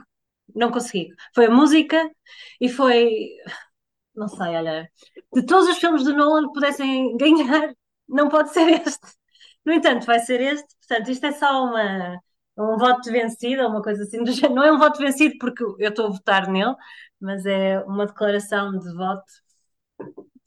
não 0.55 0.71
consigo. 0.71 1.13
Foi 1.35 1.47
a 1.47 1.51
música 1.51 2.09
e 2.61 2.69
foi. 2.69 3.29
Não 4.15 4.27
sei, 4.27 4.55
olha. 4.57 4.89
De 5.33 5.45
todos 5.45 5.69
os 5.69 5.77
filmes 5.79 6.03
de 6.03 6.13
Nolan 6.13 6.47
que 6.47 6.53
pudessem 6.53 7.17
ganhar, 7.17 7.73
não 8.07 8.29
pode 8.29 8.51
ser 8.53 8.67
este. 8.69 9.07
No 9.65 9.73
entanto, 9.73 10.05
vai 10.05 10.19
ser 10.19 10.41
este. 10.41 10.67
Portanto, 10.87 11.11
isto 11.11 11.25
é 11.25 11.31
só 11.33 11.65
uma, 11.65 12.19
um 12.57 12.77
voto 12.77 13.11
vencido, 13.11 13.67
uma 13.67 13.81
coisa 13.81 14.03
assim. 14.03 14.19
Não 14.53 14.63
é 14.63 14.71
um 14.71 14.79
voto 14.79 14.99
vencido 14.99 15.35
porque 15.39 15.63
eu 15.63 15.89
estou 15.89 16.07
a 16.07 16.09
votar 16.11 16.49
nele, 16.49 16.75
mas 17.19 17.45
é 17.45 17.79
uma 17.81 18.05
declaração 18.07 18.77
de 18.77 18.93
voto 18.95 19.23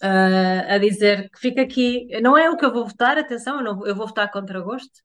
uh, 0.03 0.75
a 0.75 0.79
dizer 0.79 1.31
que 1.31 1.39
fica 1.39 1.63
aqui. 1.63 2.07
Não 2.21 2.37
é 2.37 2.51
o 2.51 2.57
que 2.57 2.65
eu 2.65 2.73
vou 2.73 2.87
votar, 2.87 3.19
atenção, 3.19 3.59
eu, 3.59 3.65
não, 3.65 3.87
eu 3.87 3.95
vou 3.95 4.07
votar 4.07 4.31
contra 4.31 4.61
gosto 4.61 5.01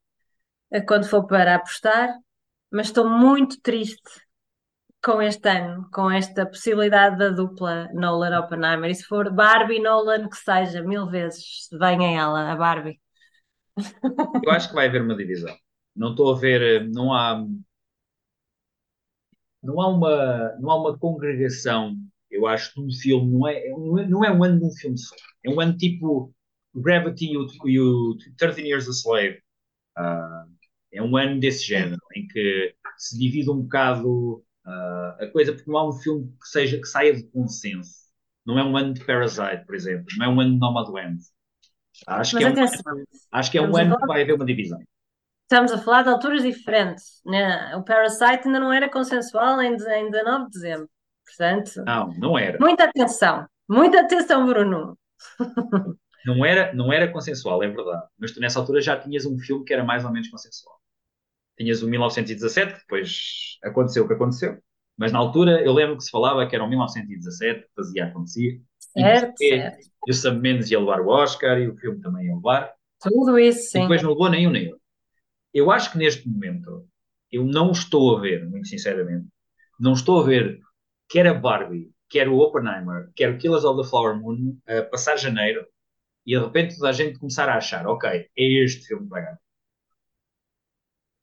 uh, 0.73 0.85
quando 0.85 1.07
for 1.07 1.25
para 1.27 1.55
apostar, 1.55 2.09
mas 2.71 2.87
estou 2.87 3.09
muito 3.09 3.59
triste 3.61 4.01
com 5.03 5.21
este 5.21 5.49
ano, 5.49 5.89
com 5.91 6.09
esta 6.11 6.45
possibilidade 6.45 7.17
da 7.17 7.29
dupla 7.29 7.89
Nolan 7.93 8.39
Oppenheimer. 8.39 8.89
E 8.89 8.95
se 8.95 9.03
for 9.03 9.31
Barbie 9.33 9.81
Nolan, 9.81 10.29
que 10.29 10.37
seja 10.37 10.81
mil 10.81 11.09
vezes, 11.09 11.67
venha 11.71 12.21
ela, 12.21 12.51
a 12.51 12.55
Barbie. 12.55 12.99
Eu 14.43 14.51
acho 14.51 14.69
que 14.69 14.75
vai 14.75 14.87
haver 14.87 15.01
uma 15.01 15.15
divisão. 15.15 15.55
Não 15.95 16.11
estou 16.11 16.33
a 16.33 16.39
ver, 16.39 16.87
não 16.89 17.13
há 17.13 17.45
não 19.63 19.79
há 19.81 19.87
uma 19.87 20.55
não 20.59 20.71
há 20.71 20.75
uma 20.75 20.97
congregação. 20.97 21.95
Eu 22.29 22.47
acho 22.47 22.73
que 22.73 22.81
um 22.81 22.91
filme 22.91 23.31
não 23.31 23.47
é 23.47 23.69
não 24.07 24.23
é 24.25 24.31
um 24.31 24.43
ano 24.43 24.59
de 24.59 24.65
um 24.65 24.71
filme 24.71 24.97
só. 24.97 25.15
É 25.43 25.49
um 25.49 25.59
ano 25.59 25.75
tipo 25.77 26.33
Gravity 26.73 27.33
e 27.65 27.79
o 27.79 28.17
13 28.37 28.61
Years 28.61 28.87
a 28.87 28.91
Slave 28.91 29.41
Uh, 29.97 30.47
é 30.91 31.01
um 31.01 31.17
ano 31.17 31.39
desse 31.39 31.65
género, 31.65 32.00
em 32.15 32.27
que 32.27 32.75
se 32.97 33.17
divide 33.17 33.49
um 33.49 33.61
bocado 33.61 34.43
uh, 34.65 35.23
a 35.23 35.27
coisa, 35.31 35.53
porque 35.53 35.69
não 35.69 35.77
há 35.77 35.89
um 35.89 35.93
filme 35.93 36.33
que, 36.41 36.47
seja, 36.47 36.77
que 36.77 36.85
saia 36.85 37.13
de 37.13 37.23
consenso. 37.23 38.01
Não 38.45 38.57
é 38.57 38.63
um 38.63 38.75
ano 38.75 38.93
de 38.93 39.05
Parasite, 39.05 39.65
por 39.65 39.75
exemplo, 39.75 40.05
não 40.17 40.25
é 40.25 40.29
um 40.29 40.39
ano 40.39 40.53
de 40.53 40.59
Nomadland. 40.59 41.21
Acho 42.07 42.37
que, 42.37 42.43
é 42.43 42.49
um, 42.49 42.53
acho 43.31 43.51
que 43.51 43.57
é 43.57 43.61
um 43.61 43.75
ano 43.75 43.97
que 43.97 44.07
vai 44.07 44.23
haver 44.23 44.33
uma 44.33 44.45
divisão. 44.45 44.79
Estamos 45.43 45.71
a 45.71 45.77
falar 45.77 46.03
de 46.03 46.09
alturas 46.09 46.41
diferentes. 46.41 47.21
Né? 47.25 47.75
O 47.75 47.83
Parasite 47.83 48.47
ainda 48.47 48.59
não 48.59 48.71
era 48.71 48.89
consensual 48.89 49.61
em, 49.61 49.73
em 49.73 50.09
19 50.09 50.45
de 50.45 50.51
dezembro. 50.51 50.89
Portanto, 51.25 51.83
não, 51.85 52.07
não 52.17 52.39
era. 52.39 52.57
Muita 52.59 52.85
atenção, 52.85 53.45
muita 53.69 54.01
atenção, 54.01 54.45
Bruno. 54.45 54.97
não 56.25 56.45
era, 56.45 56.73
não 56.73 56.91
era 56.91 57.11
consensual, 57.11 57.61
é 57.63 57.67
verdade. 57.67 58.07
Mas 58.17 58.31
tu 58.31 58.39
nessa 58.39 58.59
altura 58.59 58.81
já 58.81 58.97
tinhas 58.97 59.25
um 59.25 59.37
filme 59.37 59.63
que 59.63 59.73
era 59.73 59.83
mais 59.83 60.03
ou 60.03 60.11
menos 60.11 60.29
consensual. 60.29 60.80
Tinhas 61.61 61.83
o 61.83 61.87
1917, 61.87 62.73
que 62.73 62.79
depois 62.79 63.57
aconteceu 63.63 64.03
o 64.03 64.07
que 64.07 64.13
aconteceu. 64.13 64.57
Mas 64.97 65.11
na 65.11 65.19
altura 65.19 65.61
eu 65.61 65.73
lembro 65.73 65.97
que 65.97 66.03
se 66.03 66.09
falava 66.09 66.47
que 66.47 66.55
era 66.55 66.63
o 66.63 66.67
1917 66.67 67.61
que 67.61 67.67
fazia 67.75 68.05
acontecer. 68.05 68.61
Certo, 68.79 69.41
e, 69.41 69.49
certo. 69.49 69.87
O 70.07 70.13
Sam 70.13 70.39
Mendes 70.39 70.71
ia 70.71 70.79
levar 70.79 71.01
o 71.01 71.09
Oscar 71.09 71.59
e 71.59 71.67
o 71.67 71.75
filme 71.77 72.01
também 72.01 72.25
ia 72.25 72.35
levar. 72.35 72.73
Tudo 72.99 73.37
isso, 73.37 73.69
sim. 73.69 73.79
E 73.79 73.81
depois 73.81 74.01
não 74.01 74.11
levou 74.11 74.29
nenhum 74.29 74.49
nem 74.49 74.67
outro. 74.67 74.81
Eu 75.53 75.69
acho 75.69 75.91
que 75.91 75.97
neste 75.97 76.27
momento 76.27 76.87
eu 77.31 77.45
não 77.45 77.71
estou 77.71 78.17
a 78.17 78.21
ver, 78.21 78.47
muito 78.49 78.67
sinceramente, 78.67 79.27
não 79.79 79.93
estou 79.93 80.21
a 80.21 80.25
ver 80.25 80.59
quer 81.11 81.27
a 81.27 81.33
Barbie, 81.33 81.91
quer 82.09 82.29
o 82.29 82.37
Oppenheimer, 82.37 83.11
quer 83.15 83.29
o 83.29 83.37
Killers 83.37 83.65
of 83.65 83.81
the 83.81 83.87
Flower 83.87 84.17
Moon 84.17 84.57
a 84.65 84.81
passar 84.83 85.17
janeiro 85.17 85.65
e 86.25 86.37
de 86.37 86.43
repente 86.43 86.75
toda 86.75 86.89
a 86.89 86.93
gente 86.93 87.19
começar 87.19 87.49
a 87.49 87.57
achar, 87.57 87.85
ok, 87.85 88.09
é 88.09 88.43
este 88.63 88.87
filme 88.87 89.03
que 89.03 89.09
vai 89.09 89.21
ganhar. 89.23 89.39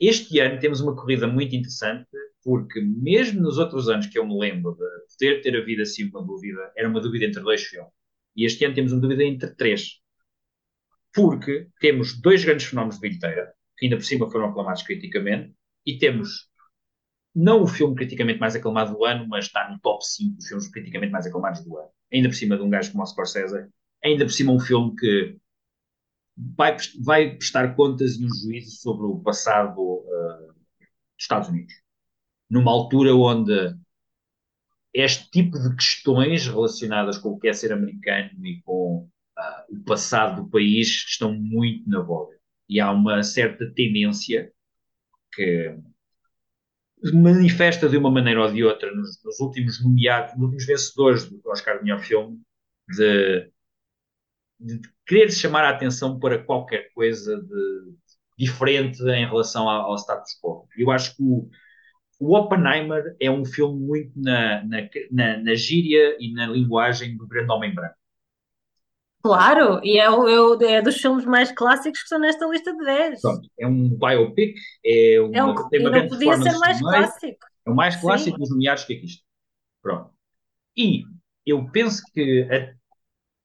Este 0.01 0.39
ano 0.41 0.61
temos 0.61 0.81
uma 0.81 0.95
corrida 0.95 1.27
muito 1.27 1.55
interessante 1.57 2.09
porque 2.43 2.81
mesmo 2.81 3.41
nos 3.41 3.59
outros 3.59 3.89
anos 3.89 4.07
que 4.07 4.19
eu 4.19 4.27
me 4.27 4.39
lembro 4.39 4.75
de 4.75 5.17
ter, 5.19 5.41
ter 5.43 5.57
havido 5.57 5.83
assim 5.83 6.09
uma 6.09 6.25
dúvida, 6.25 6.73
era 6.77 6.89
uma 6.89 7.01
dúvida 7.01 7.25
entre 7.25 7.43
dois 7.43 7.63
filmes. 7.65 7.93
E 8.37 8.47
este 8.47 8.65
ano 8.65 8.75
temos 8.75 8.93
uma 8.93 9.01
dúvida 9.01 9.25
entre 9.25 9.55
três. 9.55 10.01
Porque 11.13 11.69
temos 11.81 12.21
dois 12.21 12.45
grandes 12.45 12.67
fenómenos 12.67 12.97
de 12.97 13.01
bilheteira, 13.01 13.53
que 13.77 13.87
ainda 13.87 13.97
por 13.97 14.05
cima 14.05 14.31
foram 14.31 14.47
aclamados 14.47 14.83
criticamente, 14.83 15.53
e 15.85 15.99
temos 15.99 16.49
não 17.35 17.63
o 17.63 17.67
filme 17.67 17.95
criticamente 17.97 18.41
mais 18.41 18.55
aclamado 18.55 18.95
do 18.97 19.05
ano, 19.05 19.27
mas 19.29 19.47
está 19.47 19.71
no 19.71 19.79
top 19.81 20.05
5 20.07 20.37
dos 20.37 20.47
filmes 20.47 20.71
criticamente 20.71 21.13
mais 21.13 21.27
aclamados 21.27 21.65
do 21.65 21.77
ano. 21.77 21.89
Ainda 22.13 22.29
por 22.29 22.35
cima 22.35 22.57
de 22.57 22.63
um 22.63 22.71
gajo 22.71 22.93
como 22.93 23.03
o 23.03 23.07
Scorsese, 23.07 23.69
ainda 24.03 24.25
por 24.25 24.33
cima 24.33 24.53
um 24.53 24.61
filme 24.61 24.95
que 24.97 25.37
vai, 26.57 26.77
vai 27.05 27.37
prestar 27.37 27.75
contas 27.75 28.15
e 28.15 28.25
um 28.25 28.29
juízo 28.29 28.71
sobre 28.81 29.07
o 29.07 29.19
passado 29.19 29.81
uh, 29.81 30.47
dos 30.47 30.57
Estados 31.19 31.49
Unidos. 31.49 31.75
Numa 32.49 32.71
altura 32.71 33.15
onde 33.15 33.77
este 34.95 35.31
tipo 35.31 35.59
de 35.59 35.75
questões 35.77 36.47
relacionadas 36.47 37.19
com 37.19 37.31
o 37.31 37.39
que 37.39 37.49
é 37.49 37.53
ser 37.53 37.73
americano 37.73 38.47
e 38.47 38.63
com 38.63 39.09
uh, 39.39 39.77
o 39.77 39.85
passado 39.85 40.43
do 40.43 40.51
país 40.51 40.89
estão 40.89 41.33
muito 41.35 41.89
na 41.89 42.01
voga. 42.01 42.37
E 42.69 42.81
há 42.81 42.91
uma 42.91 43.23
certa 43.23 43.71
tendência 43.75 44.53
que 45.35 45.77
manifesta 47.13 47.89
de 47.89 47.97
uma 47.97 48.11
maneira 48.11 48.43
ou 48.43 48.53
de 48.53 48.65
outra 48.65 48.95
nos, 48.95 49.23
nos 49.25 49.41
últimos 49.41 49.83
nomeados, 49.83 50.35
nos 50.35 50.45
últimos 50.45 50.67
vencedores 50.67 51.31
do 51.31 51.41
Oscar 51.51 51.79
de 51.79 51.85
melhor 51.85 52.01
filme, 52.01 52.41
de, 52.89 53.51
de 54.59 54.81
querer 55.07 55.31
chamar 55.31 55.65
a 55.65 55.71
atenção 55.71 56.19
para 56.19 56.43
qualquer 56.43 56.93
coisa 56.93 57.41
de 57.41 57.95
diferente 58.39 59.03
em 59.03 59.27
relação 59.27 59.69
ao, 59.69 59.91
ao 59.91 59.99
status 59.99 60.39
quo. 60.41 60.67
Eu 60.77 60.91
acho 60.93 61.17
que 61.17 61.23
o, 61.23 61.51
o 62.21 62.37
Oppenheimer 62.37 63.17
é 63.21 63.31
um 63.31 63.45
filme 63.45 63.81
muito 63.81 64.13
na, 64.15 64.65
na, 64.65 64.89
na, 65.11 65.37
na 65.39 65.55
gíria 65.55 66.17
e 66.21 66.33
na 66.33 66.47
linguagem 66.47 67.17
do 67.17 67.27
grande 67.27 67.51
homem 67.51 67.75
branco. 67.75 67.97
Claro, 69.21 69.81
e 69.83 69.99
é, 69.99 70.09
o, 70.09 70.63
é, 70.63 70.75
é 70.75 70.83
dos 70.83 70.97
filmes 70.97 71.25
mais 71.25 71.51
clássicos 71.51 71.99
que 71.99 72.05
estão 72.05 72.21
nesta 72.21 72.47
lista 72.47 72.73
de 72.73 72.85
10. 72.85 73.21
Pronto, 73.21 73.51
é 73.59 73.67
um 73.67 73.89
biopic, 73.89 74.57
é 74.85 75.21
uma, 75.21 75.37
é 75.37 75.45
um, 75.45 75.69
tem 75.69 75.81
uma 75.81 75.91
não 75.91 76.09
podia 76.09 76.37
ser 76.37 76.59
mais 76.59 76.81
clássico. 76.81 77.47
É 77.67 77.71
o 77.71 77.75
mais 77.75 77.97
clássico 77.97 78.37
Sim. 78.37 78.41
dos 78.41 78.51
nomeados 78.51 78.85
que 78.85 78.95
aqui 78.95 79.07
está. 79.07 79.25
Pronto. 79.83 80.11
E 80.77 81.03
eu 81.45 81.69
penso 81.73 82.03
que 82.15 82.49
a, 82.51 82.78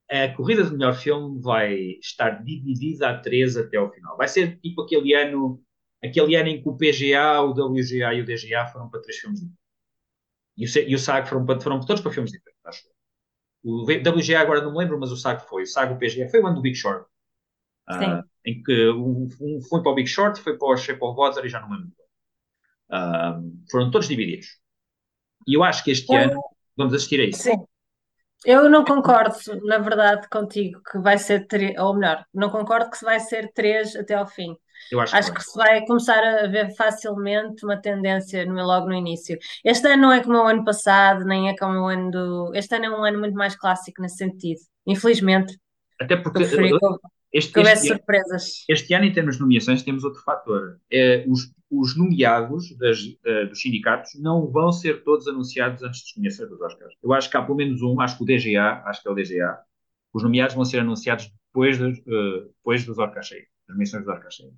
a 0.10 0.34
corrida 0.36 0.64
de 0.64 0.72
melhor 0.72 0.96
filme 0.96 1.42
vai 1.42 1.76
estar 2.02 2.44
dividida 2.44 3.10
a 3.10 3.20
três 3.20 3.58
até 3.58 3.78
ao 3.78 3.92
final. 3.92 4.18
Vai 4.18 4.28
ser 4.28 4.60
tipo 4.60 4.82
aquele 4.82 5.14
ano, 5.14 5.62
aquele 6.04 6.36
ano 6.36 6.50
em 6.50 6.62
que 6.62 6.70
o 6.70 6.76
PGA, 6.76 7.42
o 7.42 7.52
WGA 7.52 8.14
e 8.14 8.22
o 8.22 8.26
DGA 8.26 8.68
foram 8.68 8.90
para 8.90 9.02
três 9.02 9.18
filmes 9.18 9.42
E 10.58 10.66
o, 10.66 10.90
e 10.90 10.96
o 10.96 11.00
SAG 11.00 11.28
foram, 11.28 11.46
para, 11.46 11.60
foram 11.60 11.80
todos 11.80 12.02
para 12.02 12.12
filmes 12.12 12.32
diferentes, 12.32 12.66
acho 12.66 12.94
o 13.64 13.84
WGA 13.84 14.42
agora 14.42 14.62
não 14.62 14.74
me 14.74 14.80
lembro, 14.80 15.00
mas 15.00 15.12
o 15.12 15.16
SAG 15.16 15.48
foi. 15.48 15.64
O 15.64 15.68
SAG, 15.68 15.94
o 15.94 15.98
PGA, 15.98 16.30
foi 16.30 16.42
o 16.42 16.46
ano 16.48 16.58
do 16.58 16.62
Big 16.62 16.76
Short. 16.76 17.08
Uh, 17.90 18.24
em 18.46 18.62
que 18.62 18.90
um, 18.92 19.28
um, 19.40 19.62
foi 19.70 19.82
para 19.82 19.92
o 19.92 19.96
Big 19.96 20.08
Short, 20.08 20.40
foi 20.40 20.58
para 20.58 20.68
o 20.68 20.78
Shape 20.78 21.00
of 21.02 21.16
Water 21.18 21.46
e 21.46 21.50
já 21.50 21.62
não 21.62 21.70
me 21.70 21.78
lembro. 21.78 21.94
Uh, 22.92 23.66
foram 23.72 23.90
todos 23.90 24.08
divididos. 24.08 24.48
E 25.48 25.56
eu 25.56 25.64
acho 25.64 25.84
que 25.84 25.92
este 25.92 26.14
ano 26.14 26.42
vamos 26.76 26.94
assistir 26.94 27.22
a 27.22 27.24
isso. 27.24 27.44
Sim. 27.44 27.66
Eu 28.46 28.70
não 28.70 28.84
concordo, 28.84 29.36
na 29.64 29.78
verdade, 29.78 30.28
contigo 30.30 30.82
que 30.90 31.00
vai 31.00 31.18
ser 31.18 31.48
três, 31.48 31.78
ou 31.78 31.96
melhor, 31.96 32.26
não 32.34 32.50
concordo 32.50 32.90
que 32.90 33.04
vai 33.04 33.20
ser 33.20 33.52
três 33.54 33.96
até 33.96 34.16
ao 34.16 34.28
fim. 34.28 34.56
Eu 34.92 35.00
acho, 35.00 35.16
acho 35.16 35.32
que, 35.32 35.40
que, 35.40 35.44
se 35.46 35.58
vai 35.58 35.86
começar 35.86 36.22
a 36.24 36.48
ver 36.48 36.76
facilmente 36.76 37.64
uma 37.64 37.78
tendência 37.78 38.46
no, 38.46 38.64
logo 38.66 38.88
no 38.88 38.94
início. 38.94 39.38
Este 39.64 39.88
ano 39.88 40.04
não 40.04 40.12
é 40.12 40.22
como 40.22 40.38
o 40.38 40.48
ano 40.48 40.64
passado, 40.64 41.24
nem 41.26 41.50
é 41.50 41.56
como 41.56 41.80
o 41.80 41.88
ano 41.88 42.12
do. 42.12 42.52
Este 42.54 42.76
ano 42.76 42.86
é 42.86 42.90
um 42.90 43.04
ano 43.04 43.20
muito 43.20 43.36
mais 43.36 43.56
clássico 43.56 44.02
nesse 44.02 44.18
sentido, 44.18 44.60
infelizmente. 44.86 45.58
Até 46.00 46.18
porque 46.18 46.44
este, 47.34 47.60
este, 47.60 47.88
surpresas. 47.88 48.64
Este 48.70 48.94
ano, 48.94 49.06
em 49.06 49.12
termos 49.12 49.36
de 49.36 49.42
nomeações, 49.42 49.82
temos 49.82 50.04
outro 50.04 50.22
fator. 50.22 50.80
É, 50.92 51.26
os, 51.28 51.52
os 51.70 51.98
nomeados 51.98 52.78
das, 52.78 53.00
uh, 53.02 53.48
dos 53.50 53.60
sindicatos 53.60 54.12
não 54.22 54.52
vão 54.52 54.72
ser 54.72 55.04
todos 55.04 55.28
anunciados 55.28 55.82
antes 55.82 56.02
dos 56.02 56.12
conhecer 56.12 56.48
dos 56.48 56.62
Oscars. 56.62 56.94
Eu 57.02 57.12
acho 57.12 57.30
que 57.30 57.36
há 57.36 57.42
pelo 57.42 57.58
menos 57.58 57.82
um, 57.82 58.00
acho 58.00 58.18
que 58.18 58.24
o 58.24 58.26
DGA, 58.28 58.84
acho 58.86 59.02
que 59.02 59.10
é 59.10 59.12
o 59.12 59.16
DGA, 59.16 59.58
os 60.14 60.22
nomeados 60.22 60.56
vão 60.56 60.64
ser 60.64 60.80
anunciados 60.80 61.32
depois, 61.48 61.78
de, 61.80 61.86
uh, 61.86 62.48
depois 62.58 62.86
dos 62.86 63.00
Oscars 63.00 63.28
cheios, 63.28 63.48
das 63.68 63.76
nomeações 63.76 64.06
dos 64.06 64.14
Oscars 64.14 64.36
cheios. 64.36 64.54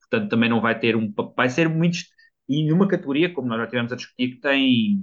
Portanto, 0.00 0.30
também 0.30 0.48
não 0.48 0.62
vai 0.62 0.78
ter 0.78 0.96
um. 0.96 1.12
Vai 1.36 1.50
ser 1.50 1.68
muito. 1.68 1.98
E 2.48 2.66
numa 2.66 2.88
categoria, 2.88 3.30
como 3.30 3.46
nós 3.46 3.58
já 3.58 3.66
tivemos 3.66 3.92
a 3.92 3.96
discutir, 3.96 4.36
que 4.36 4.40
tem, 4.40 5.02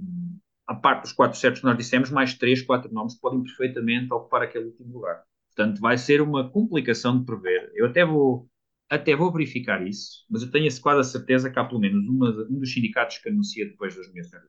a 0.66 0.74
parte 0.74 1.02
dos 1.02 1.12
quatro 1.12 1.38
certos 1.38 1.60
que 1.60 1.66
nós 1.66 1.76
dissemos, 1.76 2.10
mais 2.10 2.34
três, 2.34 2.60
quatro 2.60 2.92
nomes 2.92 3.14
que 3.14 3.20
podem 3.20 3.40
perfeitamente 3.44 4.12
ocupar 4.12 4.42
aquele 4.42 4.64
último 4.64 4.92
lugar. 4.94 5.22
Portanto, 5.56 5.80
vai 5.80 5.96
ser 5.98 6.20
uma 6.20 6.50
complicação 6.50 7.18
de 7.18 7.24
prever. 7.24 7.72
Eu 7.74 7.86
até 7.86 8.04
vou, 8.04 8.48
até 8.90 9.16
vou 9.16 9.32
verificar 9.32 9.86
isso, 9.86 10.24
mas 10.30 10.42
eu 10.42 10.50
tenho 10.50 10.68
quase 10.82 11.00
a 11.00 11.04
certeza 11.04 11.50
que 11.50 11.58
há 11.58 11.64
pelo 11.64 11.80
menos 11.80 12.06
uma, 12.08 12.30
um 12.50 12.58
dos 12.60 12.72
sindicatos 12.72 13.18
que 13.18 13.28
anuncia 13.30 13.66
depois 13.66 13.96
das 13.96 14.06
nomeações 14.08 14.42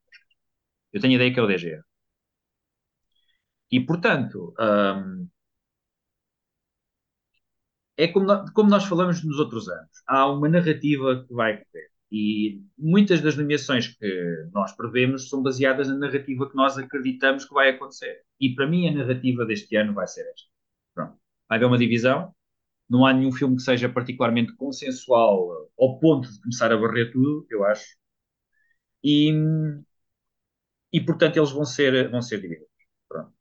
Eu 0.93 0.99
tenho 1.01 1.14
a 1.14 1.16
ideia 1.16 1.34
que 1.34 1.39
é 1.39 1.43
o 1.43 1.47
DGA. 1.47 1.84
E, 3.72 3.80
portanto, 3.86 4.53
um, 4.60 5.28
é 7.97 8.08
como 8.08 8.28
como 8.53 8.70
nós 8.70 8.86
falamos 8.86 9.24
nos 9.24 9.39
outros 9.39 9.68
anos. 9.70 9.91
Há 10.08 10.30
uma 10.32 10.49
narrativa 10.49 11.26
que 11.28 11.34
vai 11.34 11.58
correr. 11.58 11.89
E 12.12 12.62
muitas 12.78 13.22
das 13.22 13.36
nomeações 13.36 13.88
que 13.89 14.47
nós 14.53 14.72
prevemos 14.76 15.30
são 15.30 15.43
baseadas 15.43 15.89
na 15.89 15.97
narrativa 15.97 16.49
que 16.49 16.55
nós 16.55 16.78
acreditamos 16.78 17.45
que 17.45 17.53
vai 17.53 17.70
acontecer. 17.70 18.24
E 18.39 18.53
para 18.55 18.68
mim 18.68 18.88
a 18.88 18.93
narrativa 18.93 19.45
deste 19.45 19.76
ano 19.76 19.93
vai 19.93 20.08
ser 20.08 20.22
esta. 20.32 20.57
Vai 21.50 21.58
haver 21.58 21.66
uma 21.66 21.78
divisão. 21.78 22.34
Não 22.89 23.06
há 23.06 23.14
nenhum 23.14 23.32
filme 23.32 23.56
que 23.58 23.62
seja 23.64 23.89
particularmente 23.89 24.56
consensual 24.56 25.70
ao 25.78 26.00
ponto 26.00 26.32
de 26.32 26.39
começar 26.41 26.72
a 26.72 26.78
barrer 26.78 27.12
tudo, 27.12 27.45
eu 27.50 27.66
acho. 27.66 27.86
E, 29.04 29.32
e 30.91 31.02
portanto, 31.02 31.38
eles 31.38 31.52
vão 31.52 31.66
ser, 31.66 32.10
vão 32.10 32.22
ser 32.22 32.41
divididos. 32.41 32.68
Pronto. 33.08 33.34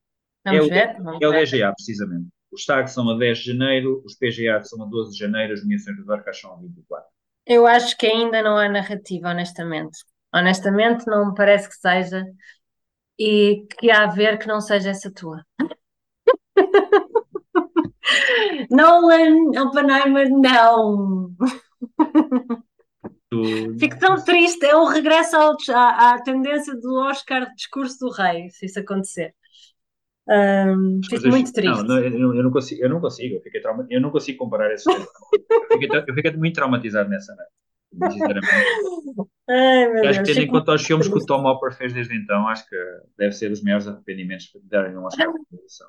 Vamos 0.45 0.61
é, 0.61 0.63
o, 0.63 0.69
ver, 0.69 0.97
é 1.23 1.29
o 1.29 1.33
DGA, 1.33 1.73
precisamente. 1.75 2.29
Os 2.53 2.65
TAG 2.65 2.89
são 2.89 3.09
a 3.11 3.19
10 3.19 3.39
de 3.39 3.45
janeiro, 3.53 4.03
os 4.05 4.17
PGA 4.17 4.63
são 4.63 4.83
a 4.83 4.87
12 4.87 5.13
de 5.13 5.19
janeiro, 5.19 5.53
as 5.53 5.63
nomeações 5.63 5.97
do 6.05 6.13
Arcas 6.13 6.41
são 6.41 6.55
a 6.55 6.57
24. 6.57 7.07
Eu 7.47 7.67
acho 7.67 7.97
que 7.97 8.07
ainda 8.07 8.43
não 8.43 8.57
há 8.57 8.69
narrativa, 8.69 9.31
honestamente. 9.31 9.99
Honestamente, 10.35 11.07
não 11.07 11.29
me 11.29 11.35
parece 11.35 11.69
que 11.69 11.77
seja. 11.77 12.25
E 13.19 13.67
que 13.79 13.91
há 13.91 14.05
a 14.05 14.07
ver 14.07 14.39
que 14.39 14.47
não 14.47 14.61
seja 14.61 14.91
essa 14.91 15.11
tua. 15.11 15.45
Nolan, 18.71 19.51
Oppenheimer, 19.63 20.29
não. 20.31 21.31
Fico 23.79 23.99
tão 23.99 24.23
triste. 24.23 24.65
É 24.65 24.77
um 24.77 24.87
regresso 24.87 25.37
ao, 25.37 25.57
à, 25.71 26.15
à, 26.15 26.23
tendência 26.23 26.75
do 26.75 27.01
Oscar 27.01 27.53
discurso 27.55 27.99
do 28.01 28.11
rei, 28.11 28.51
se 28.51 28.67
isso 28.67 28.79
acontecer. 28.79 29.35
Um, 30.29 31.01
fico 31.09 31.29
muito 31.29 31.53
triste. 31.53 31.85
Não, 31.85 31.85
não, 31.85 31.99
eu, 31.99 32.43
não 32.43 32.51
consigo, 32.51 32.83
eu 32.83 32.89
não 32.89 33.01
consigo, 33.01 33.37
eu, 33.37 33.43
fiquei 33.43 33.61
trauma, 33.61 33.87
eu 33.89 34.01
não 34.01 34.11
consigo 34.11 34.39
comparar 34.39 34.73
esses 34.73 34.87
eu, 34.87 35.79
fiquei, 35.81 35.99
eu 35.99 36.15
fiquei 36.15 36.33
muito 36.33 36.55
traumatizado 36.55 37.09
nessa 37.09 37.33
noite, 37.37 38.13
sinceramente. 38.13 38.55
Ai, 39.49 39.89
meu 39.89 40.09
acho 40.09 40.15
Deus, 40.15 40.17
que 40.19 40.35
tendo 40.35 40.41
em 40.43 40.49
conta 40.49 40.75
os 40.75 40.85
filmes 40.85 41.07
que 41.07 41.17
o 41.17 41.25
Tom 41.25 41.47
Hopper 41.47 41.73
fez 41.77 41.93
desde 41.93 42.17
então, 42.17 42.49
acho 42.49 42.69
que 42.69 42.77
deve 43.17 43.33
ser 43.33 43.53
os 43.53 43.63
maiores 43.63 43.87
arrependimentos 43.87 44.47
de 44.47 44.69
darem 44.69 44.97
um 44.97 45.05
Oscar 45.05 45.33
de 45.33 45.47
produção. 45.49 45.89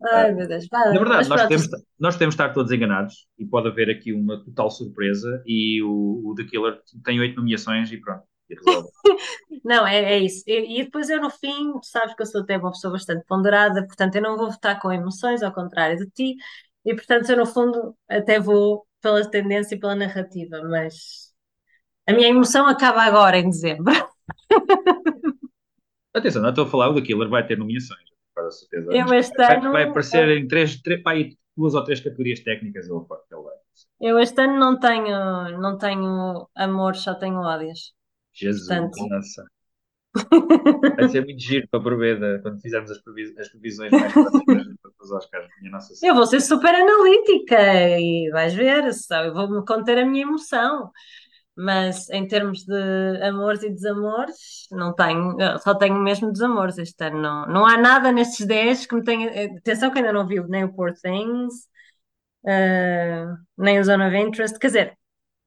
Ai, 0.00 0.32
meu 0.32 0.46
Deus. 0.46 0.66
Vai, 0.70 0.92
Na 0.92 0.98
verdade, 0.98 1.28
nós 1.28 1.46
temos, 1.46 1.68
nós 1.98 2.16
temos 2.16 2.34
de 2.34 2.42
estar 2.42 2.54
todos 2.54 2.70
enganados 2.70 3.26
e 3.38 3.44
pode 3.44 3.68
haver 3.68 3.90
aqui 3.90 4.12
uma 4.12 4.42
total 4.44 4.70
surpresa 4.70 5.42
e 5.46 5.82
o, 5.82 6.22
o 6.24 6.34
The 6.36 6.44
Killer 6.44 6.80
tem 7.04 7.18
oito 7.20 7.36
nomeações 7.36 7.90
e 7.90 7.96
pronto. 7.96 8.22
E. 8.48 8.54
Não, 9.64 9.86
é, 9.86 10.14
é 10.14 10.18
isso. 10.18 10.42
E, 10.46 10.80
e 10.80 10.84
depois 10.84 11.10
eu, 11.10 11.20
no 11.20 11.30
fim, 11.30 11.72
sabes 11.82 12.14
que 12.14 12.22
eu 12.22 12.26
sou 12.26 12.42
até 12.42 12.56
uma 12.56 12.70
pessoa 12.70 12.92
bastante 12.92 13.24
ponderada, 13.26 13.86
portanto, 13.86 14.14
eu 14.16 14.22
não 14.22 14.36
vou 14.36 14.50
votar 14.50 14.80
com 14.80 14.90
emoções, 14.92 15.42
ao 15.42 15.52
contrário 15.52 15.98
de 15.98 16.08
ti, 16.10 16.36
e 16.84 16.94
portanto, 16.94 17.28
eu, 17.30 17.36
no 17.36 17.46
fundo, 17.46 17.94
até 18.08 18.40
vou 18.40 18.86
pela 19.00 19.28
tendência 19.28 19.74
e 19.74 19.78
pela 19.78 19.94
narrativa, 19.94 20.62
mas 20.62 21.32
a 22.06 22.12
minha 22.12 22.28
emoção 22.28 22.66
acaba 22.66 23.02
agora, 23.02 23.38
em 23.38 23.50
dezembro. 23.50 23.92
Atenção, 26.14 26.42
não 26.42 26.50
estou 26.50 26.64
a 26.64 26.70
falar, 26.70 26.88
o 26.88 26.94
The 26.94 27.02
Killer 27.02 27.28
vai 27.28 27.46
ter 27.46 27.58
nomeações, 27.58 28.08
para 28.42 28.50
certeza. 28.50 28.92
Eu 28.92 29.14
este 29.14 29.36
vai, 29.36 29.56
ano. 29.56 29.72
vai 29.72 29.82
aparecer 29.84 30.28
em 30.28 30.46
três, 30.46 30.80
três, 30.80 31.02
pá, 31.02 31.12
aí 31.12 31.36
duas 31.56 31.74
ou 31.74 31.84
três 31.84 32.00
categorias 32.00 32.40
técnicas. 32.40 32.88
Eu 32.88 32.98
aposto 32.98 33.26
que 33.28 33.34
ele 33.34 33.42
vai. 33.42 33.54
Eu 34.00 34.18
este 34.18 34.40
ano 34.40 34.58
não 34.58 34.78
tenho, 34.78 35.58
não 35.58 35.76
tenho 35.76 36.48
amor, 36.54 36.96
só 36.96 37.14
tenho 37.14 37.40
ódios. 37.40 37.92
Jesus, 38.32 38.68
Portanto- 38.68 39.08
nossa. 39.08 39.44
Vai 40.96 41.08
ser 41.10 41.24
muito 41.24 41.38
giro 41.40 41.68
para 41.70 41.80
Broveda 41.80 42.40
quando 42.42 42.60
fizermos 42.60 42.90
as, 42.90 42.98
previs 42.98 43.36
as 43.38 43.48
previsões 43.50 43.92
mais 43.92 44.12
próximas 44.12 44.42
para 44.82 45.04
os 45.04 45.12
Oscars. 45.12 45.48
Minha 45.60 45.72
nossa 45.72 45.94
Eu 46.04 46.14
vou 46.14 46.26
ser 46.26 46.40
super 46.40 46.74
analítica 46.74 47.56
e 48.00 48.30
vais 48.32 48.54
ver, 48.54 48.92
sabe? 48.94 49.28
Eu 49.28 49.34
vou-me 49.34 49.64
conter 49.66 49.98
a 49.98 50.06
minha 50.06 50.22
emoção. 50.22 50.90
Mas 51.60 52.08
em 52.10 52.24
termos 52.28 52.64
de 52.64 53.20
amores 53.20 53.64
e 53.64 53.70
desamores, 53.70 54.68
não 54.70 54.94
tenho, 54.94 55.36
só 55.58 55.74
tenho 55.74 55.96
mesmo 55.96 56.30
desamores 56.30 56.78
este 56.78 57.02
ano. 57.04 57.20
Não, 57.20 57.46
não 57.46 57.66
há 57.66 57.76
nada 57.76 58.12
nestes 58.12 58.46
10 58.46 58.86
que 58.86 58.94
me 58.94 59.02
tenha. 59.02 59.28
Atenção 59.58 59.90
que 59.90 59.98
ainda 59.98 60.12
não 60.12 60.24
viu 60.24 60.46
nem 60.46 60.62
o 60.62 60.72
Poor 60.72 60.92
Things, 60.94 61.66
eh, 62.46 63.26
nem 63.56 63.80
o 63.80 63.84
Zone 63.84 64.04
of 64.06 64.16
Interest. 64.16 64.56
Quer 64.58 64.66
dizer, 64.68 64.98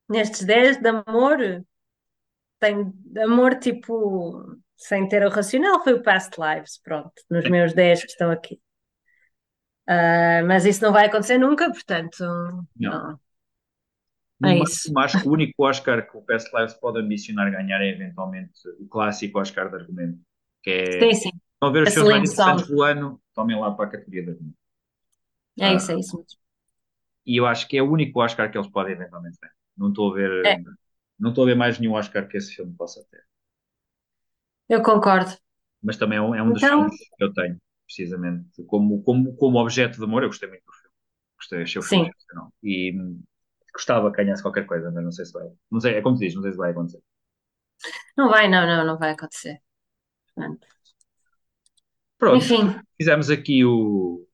nestes 0.09 0.43
10 0.43 0.77
de 0.81 0.89
amor, 0.89 1.37
tem 2.59 2.93
amor 3.23 3.55
tipo, 3.59 4.57
sem 4.75 5.07
ter 5.07 5.25
o 5.25 5.29
racional, 5.29 5.81
foi 5.81 5.93
o 5.93 6.03
Past 6.03 6.35
Lives, 6.37 6.77
pronto, 6.83 7.13
nos 7.29 7.49
meus 7.49 7.73
10 7.73 8.01
que 8.03 8.11
estão 8.11 8.29
aqui. 8.31 8.59
Ah, 9.87 10.41
mas 10.45 10.65
isso 10.65 10.83
não 10.83 10.91
vai 10.91 11.05
acontecer 11.05 11.37
nunca, 11.37 11.71
portanto, 11.71 12.19
não. 12.77 13.11
No 13.11 13.30
É 14.43 15.01
acho 15.01 15.21
que 15.21 15.27
o 15.27 15.31
único 15.31 15.63
Oscar 15.65 16.09
que 16.09 16.17
o 16.17 16.21
Past 16.21 16.49
Lives 16.55 16.73
pode 16.75 16.99
ambicionar 16.99 17.51
ganhar 17.51 17.81
é 17.81 17.89
eventualmente 17.89 18.51
o 18.79 18.87
clássico 18.87 19.39
Oscar 19.39 19.69
de 19.69 19.75
argumento. 19.75 20.19
Que 20.63 20.71
é. 20.71 20.99
Sim, 20.99 21.13
sim, 21.13 21.29
Estão 21.53 21.69
a 21.69 21.71
ver 21.71 21.83
os 21.83 21.89
A 21.89 21.91
Song. 21.91 22.09
interessantes 22.09 22.67
do 22.67 22.81
ano, 22.81 23.21
tomem 23.35 23.59
lá 23.59 23.71
para 23.71 23.85
a 23.85 23.91
categoria 23.91 24.23
de 24.23 24.29
argumento. 24.31 24.57
é 25.59 25.73
isso, 25.75 25.91
é 25.91 25.99
isso 25.99 26.17
mesmo. 26.17 26.39
E 27.25 27.37
eu 27.39 27.45
acho 27.45 27.67
que 27.67 27.77
é 27.77 27.83
o 27.83 27.91
único 27.91 28.19
Oscar 28.21 28.51
que 28.51 28.57
eles 28.57 28.69
podem 28.69 28.93
eventualmente 28.93 29.37
ter. 29.39 29.51
Não 29.77 29.89
estou 29.89 30.11
a 30.11 30.15
ver. 30.15 30.45
É. 30.45 30.57
Não 31.19 31.29
estou 31.29 31.43
a 31.43 31.47
ver 31.47 31.55
mais 31.55 31.77
nenhum 31.77 31.93
Oscar 31.93 32.27
que 32.27 32.35
esse 32.37 32.55
filme 32.55 32.73
possa 32.75 33.05
ter. 33.11 33.21
Eu 34.67 34.81
concordo. 34.81 35.31
Mas 35.83 35.97
também 35.97 36.17
é 36.17 36.21
um, 36.21 36.33
é 36.33 36.41
um 36.41 36.53
dos 36.53 36.63
Então- 36.63 36.81
filmes 36.89 36.97
que 37.15 37.23
eu 37.23 37.33
tenho, 37.33 37.57
precisamente. 37.85 38.63
Como, 38.65 39.03
como, 39.03 39.35
como 39.35 39.59
objeto 39.59 39.97
de 39.97 40.03
amor, 40.03 40.23
eu 40.23 40.29
gostei 40.29 40.49
muito 40.49 40.63
do 40.65 40.71
filme. 40.73 40.95
Gostei, 41.37 41.61
achei 41.63 41.79
o 41.79 41.83
filme 41.83 42.05
Sim. 42.05 42.09
excepcional. 42.09 42.53
E 42.63 42.93
gostava 43.73 44.11
que 44.11 44.17
ganhasse 44.23 44.41
qualquer 44.43 44.65
coisa, 44.65 44.91
mas 44.91 45.03
não 45.03 45.11
sei 45.11 45.25
se 45.25 45.33
vai. 45.33 45.47
Não 45.71 45.79
sei, 45.79 45.95
é 45.95 46.01
como 46.01 46.15
tu 46.15 46.19
dizes, 46.19 46.35
não 46.35 46.43
sei 46.43 46.51
se 46.51 46.57
vai 46.57 46.71
acontecer. 46.71 47.01
Não 48.17 48.29
vai, 48.29 48.47
não, 48.49 48.65
não, 48.65 48.85
não 48.85 48.97
vai 48.97 49.11
acontecer. 49.11 49.61
Portanto, 50.35 50.67
Pronto, 52.17 52.37
Enfim, 52.37 52.79
fizemos 52.97 53.29
aqui 53.29 53.65
o, 53.65 54.25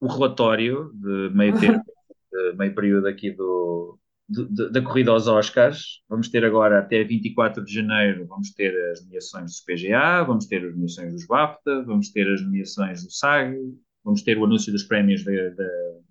o 0.00 0.06
relatório 0.08 0.90
de 0.94 1.30
meio 1.34 1.52
tempo, 1.60 1.84
de 2.32 2.52
meio 2.56 2.74
período 2.74 3.06
aqui 3.08 3.30
do, 3.30 3.98
de- 4.28 4.46
de- 4.48 4.70
da 4.72 4.82
corrida 4.82 5.10
aos 5.12 5.26
Oscars. 5.28 6.02
Vamos 6.08 6.28
ter 6.28 6.44
agora 6.44 6.78
até 6.80 7.04
24 7.04 7.64
de 7.64 7.72
janeiro, 7.72 8.26
vamos 8.26 8.50
ter 8.52 8.74
as 8.92 9.02
nomeações 9.04 9.44
dos 9.52 9.60
PGA, 9.60 10.22
vamos 10.24 10.46
ter 10.46 10.64
as 10.64 10.72
nomeações 10.72 11.12
dos 11.12 11.26
BAFTA, 11.26 11.84
vamos 11.84 12.10
ter 12.10 12.32
as 12.32 12.42
nomeações 12.42 13.04
do 13.04 13.10
SAG, 13.12 13.56
vamos 14.04 14.22
ter 14.22 14.38
o 14.38 14.44
anúncio 14.44 14.72
dos 14.72 14.82
prémios 14.84 15.22
de- 15.24 15.54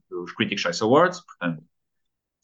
dos 0.10 0.32
Critics' 0.34 0.62
Choice 0.62 0.84
Awards, 0.84 1.22
portanto, 1.26 1.64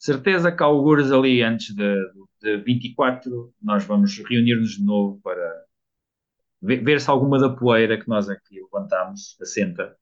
certeza 0.04 0.52
que 0.52 0.62
algures 0.62 1.10
ali 1.10 1.42
antes 1.42 1.74
de, 1.74 1.96
de 2.42 2.58
24, 2.58 3.54
nós 3.62 3.84
vamos 3.84 4.18
reunir-nos 4.18 4.72
de 4.72 4.84
novo 4.84 5.18
para 5.22 5.64
ver, 6.60 6.84
ver 6.84 7.00
se 7.00 7.08
alguma 7.08 7.38
da 7.38 7.48
poeira 7.48 7.98
que 7.98 8.06
nós 8.06 8.28
aqui 8.28 8.60
levantamos 8.60 9.34
assenta 9.40 9.96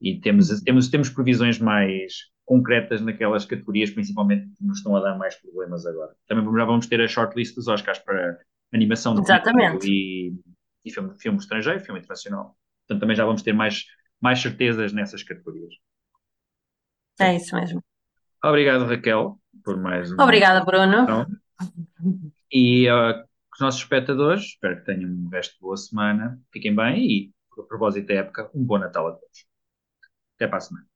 e 0.00 0.20
temos, 0.20 0.48
temos, 0.62 0.88
temos 0.88 1.10
previsões 1.10 1.60
mais 1.60 2.12
concretas 2.44 3.00
naquelas 3.00 3.44
categorias, 3.44 3.90
principalmente 3.90 4.48
que 4.56 4.64
nos 4.64 4.78
estão 4.78 4.96
a 4.96 5.00
dar 5.00 5.16
mais 5.16 5.36
problemas 5.36 5.86
agora. 5.86 6.12
Também 6.26 6.44
já 6.44 6.64
vamos 6.64 6.88
ter 6.88 7.00
a 7.00 7.06
shortlist 7.06 7.54
dos 7.54 7.68
Oscars 7.68 8.00
para 8.00 8.40
animação 8.74 9.14
de 9.14 9.20
Exatamente. 9.20 9.88
e, 9.88 10.34
e 10.84 10.90
filme, 10.90 11.14
filme 11.20 11.38
estrangeiro, 11.38 11.80
filme 11.80 12.00
internacional. 12.00 12.56
Portanto, 12.80 13.00
também 13.00 13.16
já 13.16 13.24
vamos 13.24 13.42
ter 13.42 13.52
mais, 13.52 13.84
mais 14.20 14.40
certezas 14.40 14.92
nessas 14.92 15.22
categorias. 15.22 15.74
é 17.20 17.36
isso 17.36 17.54
mesmo. 17.54 17.80
Obrigado, 18.44 18.84
Raquel, 18.86 19.38
por 19.64 19.76
mais 19.76 20.12
um. 20.12 20.16
Obrigada, 20.20 20.64
Bruno. 20.64 21.02
Então, 21.02 21.26
E 22.50 22.88
uh, 22.90 23.24
os 23.52 23.60
nossos 23.60 23.80
espectadores, 23.80 24.44
espero 24.44 24.76
que 24.76 24.84
tenham 24.84 25.10
um 25.10 25.28
resto 25.28 25.54
de 25.54 25.60
boa 25.60 25.76
semana, 25.76 26.40
fiquem 26.52 26.74
bem 26.74 27.06
e, 27.06 27.32
a 27.58 27.62
propósito 27.62 28.06
da 28.06 28.14
época, 28.14 28.50
um 28.54 28.64
bom 28.64 28.78
Natal 28.78 29.08
a 29.08 29.12
todos. 29.12 29.46
Até 30.36 30.46
para 30.46 30.58
a 30.58 30.60
semana. 30.60 30.86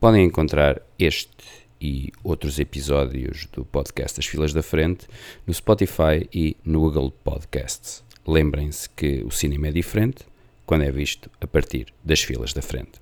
Podem 0.00 0.24
encontrar 0.24 0.80
este 0.98 1.68
e 1.80 2.12
outros 2.22 2.58
episódios 2.58 3.46
do 3.46 3.64
podcast 3.64 4.20
As 4.20 4.26
Filas 4.26 4.52
da 4.52 4.62
Frente 4.62 5.06
no 5.46 5.54
Spotify 5.54 6.28
e 6.32 6.56
no 6.64 6.80
Google 6.80 7.10
Podcasts. 7.10 8.04
Lembrem-se 8.26 8.88
que 8.90 9.22
o 9.24 9.30
cinema 9.30 9.68
é 9.68 9.72
diferente 9.72 10.26
quando 10.66 10.84
é 10.84 10.90
visto 10.90 11.30
a 11.40 11.46
partir 11.46 11.92
das 12.04 12.20
filas 12.20 12.52
da 12.52 12.60
frente. 12.62 13.00